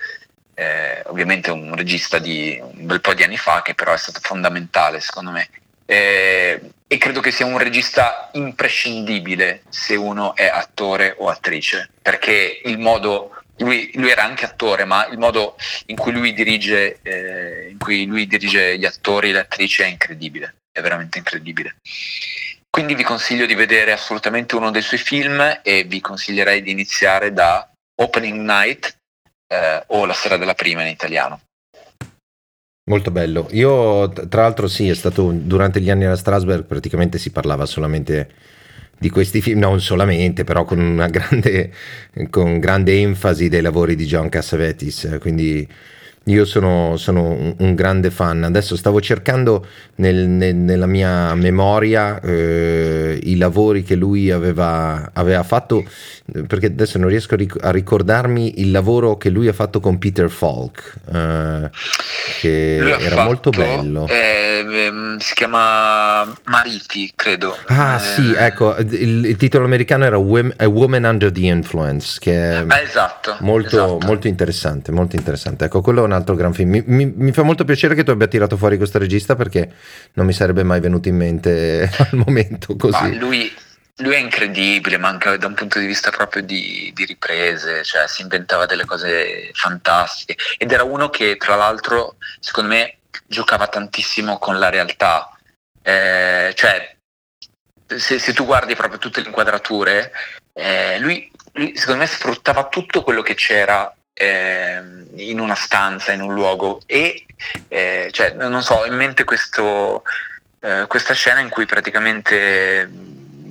Eh, 0.55 1.03
ovviamente 1.07 1.53
un 1.53 1.75
regista 1.77 2.19
di 2.19 2.59
un 2.61 2.87
bel 2.87 3.01
po' 3.01 3.15
di 3.15 3.23
anni 3.23 3.37
fa 3.37 3.63
che 3.63 3.77
però 3.77 3.93
è 3.93 3.97
stato 3.97 4.19
fondamentale 4.21 4.99
secondo 4.99 5.31
me 5.31 5.49
eh, 5.91 6.61
e 6.87 6.99
credo 6.99 7.21
che 7.21 7.31
sia 7.31 7.47
un 7.47 7.57
regista 7.57 8.29
imprescindibile 8.33 9.63
se 9.71 9.97
uno 9.97 10.35
è 10.35 10.47
attore 10.47 11.15
o 11.17 11.29
attrice, 11.29 11.89
perché 12.03 12.61
il 12.65 12.79
modo 12.79 13.35
lui, 13.59 13.91
lui, 13.95 14.11
era 14.11 14.23
anche 14.23 14.45
attore, 14.45 14.85
ma 14.85 15.07
il 15.07 15.19
modo 15.19 15.57
in 15.87 15.97
cui 15.97 16.13
lui 16.13 16.35
dirige, 16.35 16.99
eh, 17.03 17.69
in 17.71 17.79
cui 17.79 18.05
lui 18.05 18.27
dirige 18.27 18.79
gli 18.79 18.85
attori 18.85 19.31
e 19.31 19.33
le 19.33 19.41
attrici 19.41 19.83
è 19.83 19.87
incredibile, 19.87 20.57
è 20.71 20.81
veramente 20.81 21.19
incredibile. 21.19 21.77
Quindi 22.69 22.95
vi 22.95 23.03
consiglio 23.03 23.47
di 23.47 23.55
vedere 23.55 23.93
assolutamente 23.93 24.55
uno 24.55 24.71
dei 24.71 24.83
suoi 24.83 25.01
film 25.01 25.61
e 25.63 25.85
vi 25.85 26.01
consiglierei 26.01 26.63
di 26.63 26.71
iniziare 26.71 27.33
da 27.33 27.69
Opening 28.01 28.41
Night 28.41 28.97
eh, 29.49 29.85
o 29.87 30.05
La 30.05 30.13
sera 30.13 30.37
della 30.37 30.55
prima 30.55 30.83
in 30.83 30.89
italiano. 30.89 31.41
Molto 32.89 33.11
bello. 33.11 33.49
Io, 33.51 34.09
tra 34.09 34.43
l'altro, 34.43 34.67
sì, 34.67 34.89
è 34.89 34.95
stato 34.95 35.31
durante 35.31 35.79
gli 35.79 35.91
anni 35.91 36.07
alla 36.07 36.17
Strasberg 36.17 36.65
praticamente 36.65 37.19
si 37.19 37.31
parlava 37.31 37.67
solamente 37.67 38.31
di 38.99 39.11
questi 39.11 39.43
film, 39.43 39.59
non 39.59 39.79
solamente, 39.83 40.43
però 40.43 40.65
con 40.65 40.79
una 40.79 41.07
grande, 41.13 41.71
con 42.31 42.59
grande 42.59 42.99
enfasi 42.99 43.51
dei 43.51 43.61
lavori 43.61 43.95
di 43.95 44.07
John 44.07 44.31
Cassavetes. 44.31 45.19
Quindi 45.21 45.69
io 46.29 46.45
sono, 46.45 46.97
sono 46.97 47.55
un, 47.59 47.75
grande 47.75 48.11
fan. 48.11 48.45
Adesso 48.45 48.77
stavo 48.77 49.01
cercando 49.01 49.67
nel, 49.97 50.29
nel, 50.29 50.55
nella 50.55 50.87
mia 50.87 51.35
memoria 51.35 52.21
eh, 52.21 53.19
i 53.23 53.37
lavori 53.37 53.83
che 53.83 53.95
lui 53.95 54.31
aveva, 54.31 55.11
aveva, 55.13 55.43
fatto, 55.43 55.85
perché 56.47 56.67
adesso 56.67 56.99
non 56.99 57.09
riesco 57.09 57.35
a, 57.35 57.37
ric- 57.37 57.65
a, 57.65 57.71
ricordarmi 57.71 58.61
il 58.61 58.71
lavoro 58.71 59.17
che 59.17 59.31
lui 59.31 59.49
ha 59.49 59.53
fatto 59.53 59.81
con 59.81 59.99
Peter 59.99 60.29
Falk, 60.29 60.95
eh, 61.13 61.71
che 62.41 62.77
era 62.77 62.99
fatto, 62.99 63.23
molto 63.23 63.51
bello. 63.51 64.07
Eh, 64.07 64.65
ehm, 64.69 65.17
si 65.19 65.35
chiama 65.35 66.25
Mariti, 66.45 67.11
credo. 67.15 67.57
Ah 67.67 67.99
sì, 67.99 68.35
eh, 68.35 68.47
ecco, 68.47 68.77
il, 68.77 69.25
il, 69.25 69.37
titolo 69.37 69.65
americano 69.65 70.05
era 70.05 70.17
A 70.17 70.69
Woman 70.69 71.05
Under 71.05 71.33
the 71.33 71.47
Influence, 71.47 72.19
che 72.21 72.33
è 72.33 72.65
ah, 72.67 72.81
esatto, 72.81 73.37
molto, 73.41 73.69
esatto. 73.69 74.07
molto 74.07 74.29
interessante, 74.29 74.93
molto 74.93 75.17
interessante. 75.17 75.65
Ecco, 75.65 75.81
quello 75.81 76.03
è 76.03 76.05
un 76.05 76.13
altro 76.19 76.35
gran 76.35 76.53
film. 76.53 76.71
Mi, 76.71 76.83
mi, 76.87 77.07
mi, 77.07 77.33
fa 77.33 77.43
molto 77.43 77.65
piacere 77.65 77.95
che 77.95 78.05
tu 78.05 78.11
abbia 78.11 78.27
tirato 78.27 78.57
fuori 78.57 78.77
questo 78.77 78.99
regista 78.99 79.35
perché 79.35 79.73
non 80.15 80.27
mi 80.27 80.33
sarebbe 80.33 80.63
mai 80.63 80.81
venuto 80.81 81.09
in 81.09 81.17
mente 81.17 81.91
al 81.99 82.19
momento 82.25 82.77
così. 82.77 83.17
Lui, 83.17 83.53
lui, 83.97 84.15
è 84.15 84.19
incredibile, 84.19 84.99
ma 84.99 85.09
anche 85.09 85.39
da 85.39 85.47
un 85.47 85.55
punto 85.55 85.79
di 85.79 85.87
vista 85.87 86.11
proprio 86.11 86.43
di, 86.43 86.91
di, 86.95 87.05
riprese, 87.05 87.83
cioè 87.85 88.07
si 88.07 88.23
inventava 88.23 88.67
delle 88.67 88.85
cose 88.85 89.51
fantastiche 89.55 90.37
ed 90.57 90.71
era 90.71 90.85
uno 90.85 91.09
che 91.11 91.37
tra 91.37 91.57
l'altro 91.57 92.17
secondo 92.41 92.71
me 92.71 92.99
giocava 93.27 93.67
tantissimo 93.67 94.39
con 94.39 94.59
la 94.59 94.69
realtà. 94.69 95.31
Eh, 95.83 96.53
cioè, 96.55 96.97
se, 97.87 98.19
se, 98.19 98.33
tu 98.33 98.45
guardi 98.45 98.75
proprio 98.75 98.99
tutte 98.99 99.21
le 99.21 99.29
inquadrature, 99.29 100.13
eh, 100.53 100.99
lui, 100.99 101.31
lui 101.53 101.77
secondo 101.77 102.01
me 102.01 102.07
sfruttava 102.07 102.69
tutto 102.69 103.03
quello 103.03 103.23
che 103.23 103.35
c'era 103.35 103.93
eh, 104.19 104.83
in 105.15 105.39
una 105.39 105.55
stanza, 105.55 106.13
in 106.13 106.21
un 106.21 106.35
luogo 106.35 106.81
e 106.87 107.25
eh, 107.69 108.09
cioè, 108.13 108.33
non 108.33 108.63
so, 108.63 108.75
ho 108.75 108.87
in 108.87 108.95
mente 108.95 109.25
questo, 109.25 110.03
eh, 110.61 110.87
questa 110.89 111.15
scena 111.15 111.41
in 111.41 111.49
cui 111.49 111.67
praticamente 111.67 112.91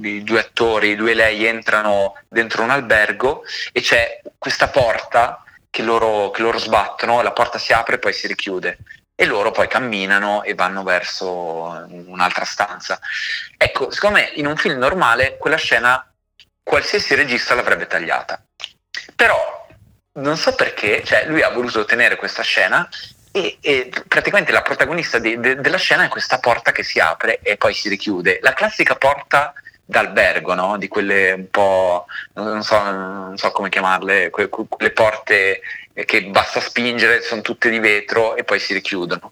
i 0.01 0.23
due 0.23 0.39
attori, 0.39 0.95
lui 0.95 1.11
e 1.11 1.15
lei 1.15 1.45
entrano 1.45 2.15
dentro 2.27 2.63
un 2.63 2.69
albergo 2.69 3.43
e 3.71 3.81
c'è 3.81 4.21
questa 4.37 4.67
porta 4.67 5.43
che 5.69 5.81
loro, 5.83 6.31
che 6.31 6.41
loro 6.41 6.59
sbattono, 6.59 7.21
la 7.21 7.31
porta 7.31 7.57
si 7.57 7.73
apre 7.73 7.95
e 7.95 7.99
poi 7.99 8.13
si 8.13 8.27
richiude 8.27 8.77
e 9.15 9.25
loro 9.25 9.51
poi 9.51 9.67
camminano 9.67 10.43
e 10.43 10.53
vanno 10.53 10.83
verso 10.83 11.87
un'altra 11.89 12.45
stanza. 12.45 12.99
Ecco, 13.57 13.89
secondo 13.89 14.17
me 14.17 14.31
in 14.35 14.45
un 14.45 14.55
film 14.57 14.77
normale 14.77 15.37
quella 15.37 15.55
scena 15.55 16.05
qualsiasi 16.61 17.15
regista 17.15 17.55
l'avrebbe 17.55 17.87
tagliata. 17.87 18.43
Però 19.15 19.66
non 20.17 20.37
so 20.37 20.53
perché, 20.53 21.03
cioè 21.03 21.25
lui 21.25 21.41
ha 21.41 21.49
voluto 21.49 21.85
tenere 21.85 22.15
questa 22.15 22.43
scena 22.43 22.87
e, 23.31 23.57
e 23.61 23.91
praticamente 24.07 24.51
la 24.51 24.61
protagonista 24.61 25.19
de, 25.19 25.39
de, 25.39 25.55
della 25.55 25.77
scena 25.77 26.05
è 26.05 26.09
questa 26.09 26.39
porta 26.39 26.71
che 26.71 26.83
si 26.83 26.99
apre 26.99 27.39
e 27.41 27.57
poi 27.57 27.73
si 27.73 27.89
richiude. 27.89 28.39
La 28.41 28.53
classica 28.53 28.95
porta 28.95 29.53
d'albergo, 29.85 30.53
no? 30.53 30.77
di 30.77 30.87
quelle 30.87 31.31
un 31.31 31.49
po', 31.49 32.05
non 32.33 32.63
so, 32.63 32.81
non 32.81 33.37
so 33.37 33.51
come 33.51 33.69
chiamarle, 33.69 34.29
que, 34.29 34.49
quelle 34.49 34.91
porte 34.91 35.61
che 36.05 36.23
basta 36.25 36.59
spingere, 36.59 37.21
sono 37.21 37.41
tutte 37.41 37.69
di 37.69 37.79
vetro 37.79 38.35
e 38.35 38.43
poi 38.43 38.59
si 38.59 38.73
richiudono. 38.73 39.31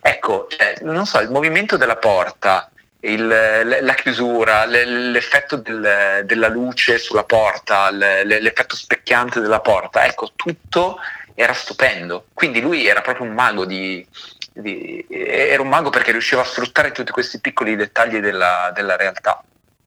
ecco, 0.00 0.46
cioè, 0.48 0.76
non 0.82 1.06
so, 1.06 1.20
il 1.20 1.30
movimento 1.30 1.76
della 1.76 1.96
porta, 1.96 2.70
il, 3.04 3.78
la 3.80 3.94
chiusura, 3.94 4.64
l'effetto 4.64 5.56
del, 5.56 6.22
della 6.24 6.48
luce 6.48 6.98
sulla 6.98 7.24
porta, 7.24 7.90
l'effetto 7.90 8.76
specchiante 8.76 9.40
della 9.40 9.60
porta, 9.60 10.04
ecco, 10.06 10.32
tutto 10.34 10.98
era 11.34 11.52
stupendo. 11.52 12.26
Quindi 12.32 12.60
lui 12.60 12.86
era 12.86 13.00
proprio 13.00 13.26
un 13.26 13.34
mago 13.34 13.64
di, 13.66 14.06
di, 14.52 15.04
era 15.08 15.62
un 15.62 15.68
mago 15.68 15.90
perché 15.90 16.12
riusciva 16.12 16.42
a 16.42 16.46
sfruttare 16.46 16.92
tutti 16.92 17.12
questi 17.12 17.40
piccoli 17.40 17.76
dettagli 17.76 18.18
della, 18.18 18.70
della 18.74 18.96
realtà. 18.96 19.42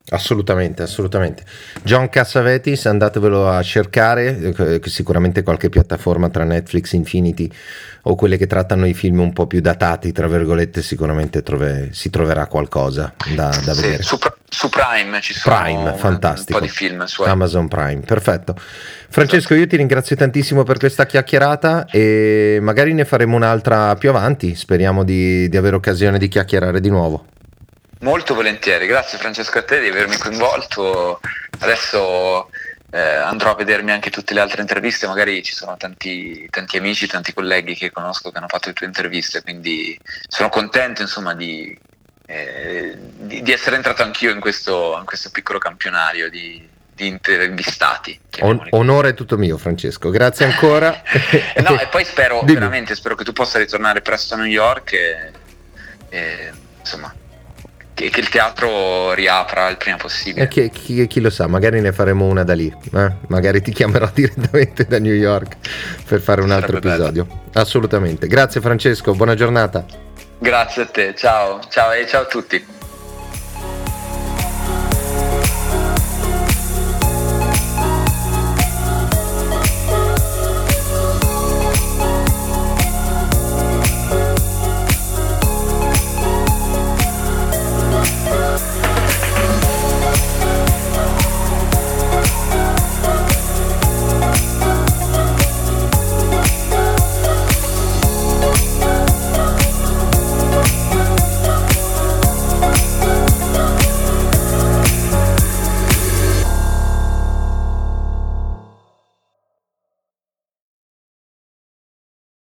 Assolutamente, 0.10 0.84
assolutamente. 0.84 1.44
John 1.84 2.08
Cassavetis, 2.08 2.86
andatevelo 2.86 3.50
a 3.50 3.62
cercare, 3.62 4.54
eh, 4.56 4.82
sicuramente 4.86 5.44
qualche 5.44 5.68
piattaforma 5.68 6.30
tra 6.30 6.46
Netflix, 6.46 6.94
Infinity 6.94 7.52
o 8.04 8.16
quelle 8.16 8.38
che 8.38 8.48
trattano 8.48 8.88
i 8.88 8.94
film 8.94 9.20
un 9.20 9.34
po' 9.34 9.48
più 9.48 9.60
datati, 9.60 10.14
tra 10.14 10.28
virgolette, 10.28 10.82
sicuramente 10.82 11.44
trove, 11.44 11.90
si 11.92 12.10
troverà 12.10 12.46
qualcosa 12.46 13.14
da, 13.36 13.50
da 13.66 13.74
sì, 13.74 13.82
vedere. 13.82 14.04
Su, 14.04 14.18
su, 14.48 14.70
Prime 14.70 15.20
ci 15.20 15.34
sono 15.34 15.58
Prime, 15.58 15.94
fantastico. 15.98 16.54
un 16.54 16.60
po' 16.60 16.66
di 16.66 16.72
film 16.72 17.04
su 17.04 17.24
Amazon 17.24 17.68
Prime, 17.68 18.00
perfetto. 18.00 18.56
Francesco, 19.10 19.56
io 19.56 19.68
ti 19.68 19.76
ringrazio 19.76 20.16
tantissimo 20.16 20.64
per 20.64 20.78
questa 20.78 21.06
chiacchierata 21.06 21.86
e 21.92 22.60
magari 22.62 22.94
ne 22.94 23.04
faremo 23.04 23.36
un'altra 23.36 23.94
più 23.96 24.08
avanti, 24.08 24.56
speriamo 24.56 25.04
di, 25.04 25.50
di 25.50 25.58
avere 25.58 25.76
occasione 25.76 26.18
di 26.18 26.30
chiacchierare 26.30 26.80
di 26.80 26.90
nuovo. 26.90 27.26
Molto 28.00 28.36
volentieri, 28.36 28.86
grazie 28.86 29.18
Francesco 29.18 29.58
a 29.58 29.64
te 29.64 29.80
di 29.80 29.88
avermi 29.88 30.18
coinvolto. 30.18 31.20
Adesso 31.60 32.50
eh, 32.92 33.00
andrò 33.00 33.52
a 33.52 33.56
vedermi 33.56 33.92
anche 33.92 34.12
tutte 34.12 34.34
le 34.34 34.40
altre 34.40 34.62
interviste, 34.62 35.08
magari 35.08 35.44
ci 35.44 35.54
sono 35.54 35.76
tanti, 35.78 36.48
tanti, 36.50 36.78
amici, 36.78 37.08
tanti 37.08 37.34
colleghi 37.34 37.76
che 37.76 37.92
conosco 37.92 38.30
che 38.30 38.38
hanno 38.38 38.48
fatto 38.48 38.68
le 38.68 38.74
tue 38.74 38.86
interviste, 38.86 39.42
quindi 39.42 40.00
sono 40.28 40.50
contento 40.50 41.02
insomma 41.02 41.34
di, 41.34 41.78
eh, 42.28 42.96
di, 42.98 43.42
di 43.42 43.52
essere 43.52 43.76
entrato 43.76 44.04
anch'io 44.04 44.32
in 44.32 44.40
questo, 44.40 44.96
in 45.00 45.06
questo 45.06 45.32
piccolo 45.32 45.58
campionario 45.58 46.30
di, 46.30 46.66
di 46.94 47.08
intervistati. 47.08 48.20
On- 48.42 48.68
onore 48.72 49.16
tutto 49.16 49.38
mio, 49.38 49.58
Francesco. 49.58 50.10
Grazie 50.10 50.46
ancora. 50.46 51.02
no, 51.64 51.80
e 51.80 51.88
poi 51.88 52.06
spero 52.06 52.42
Dimmi. 52.46 52.60
veramente 52.60 52.96
spero 52.96 53.16
che 53.16 53.24
tu 53.24 53.34
possa 53.34 53.58
ritornare 53.58 54.02
presto 54.02 54.36
a 54.36 54.38
New 54.38 54.46
York 54.46 54.94
e, 54.94 55.32
e 56.10 56.54
insomma 56.80 57.14
che, 57.98 58.12
che, 58.12 58.20
il 58.20 58.30
teatro 58.30 59.14
riapra 59.14 59.68
il 59.70 59.78
prima 59.78 59.98
possibile. 59.98 60.46
E 60.46 60.48
chi, 60.48 60.70
chi, 60.70 61.08
chi, 61.08 61.20
lo 61.20 61.32
sa, 61.32 61.48
magari 61.48 61.82
ne 61.82 61.92
faremo 61.92 62.26
una 62.26 62.44
da 62.44 62.54
lì, 62.54 62.72
eh? 62.94 63.12
magari 63.28 63.60
ti 63.64 63.72
chiamerò 63.72 64.08
direttamente 64.14 64.86
da 64.86 65.00
New 65.00 65.14
York 65.14 65.58
per 66.08 66.22
fare 66.22 66.42
un 66.42 66.52
altro 66.52 66.80
Sarebbe 66.80 66.90
episodio. 66.90 67.26
Bello. 67.26 67.42
Assolutamente. 67.54 68.28
Grazie 68.28 68.62
Francesco, 68.62 69.16
buona 69.16 69.34
giornata. 69.34 69.84
Grazie 70.38 70.84
a 70.84 70.86
te, 70.86 71.16
ciao, 71.16 71.60
ciao 71.68 71.92
e 71.92 72.06
ciao 72.06 72.22
a 72.22 72.26
tutti. 72.26 72.77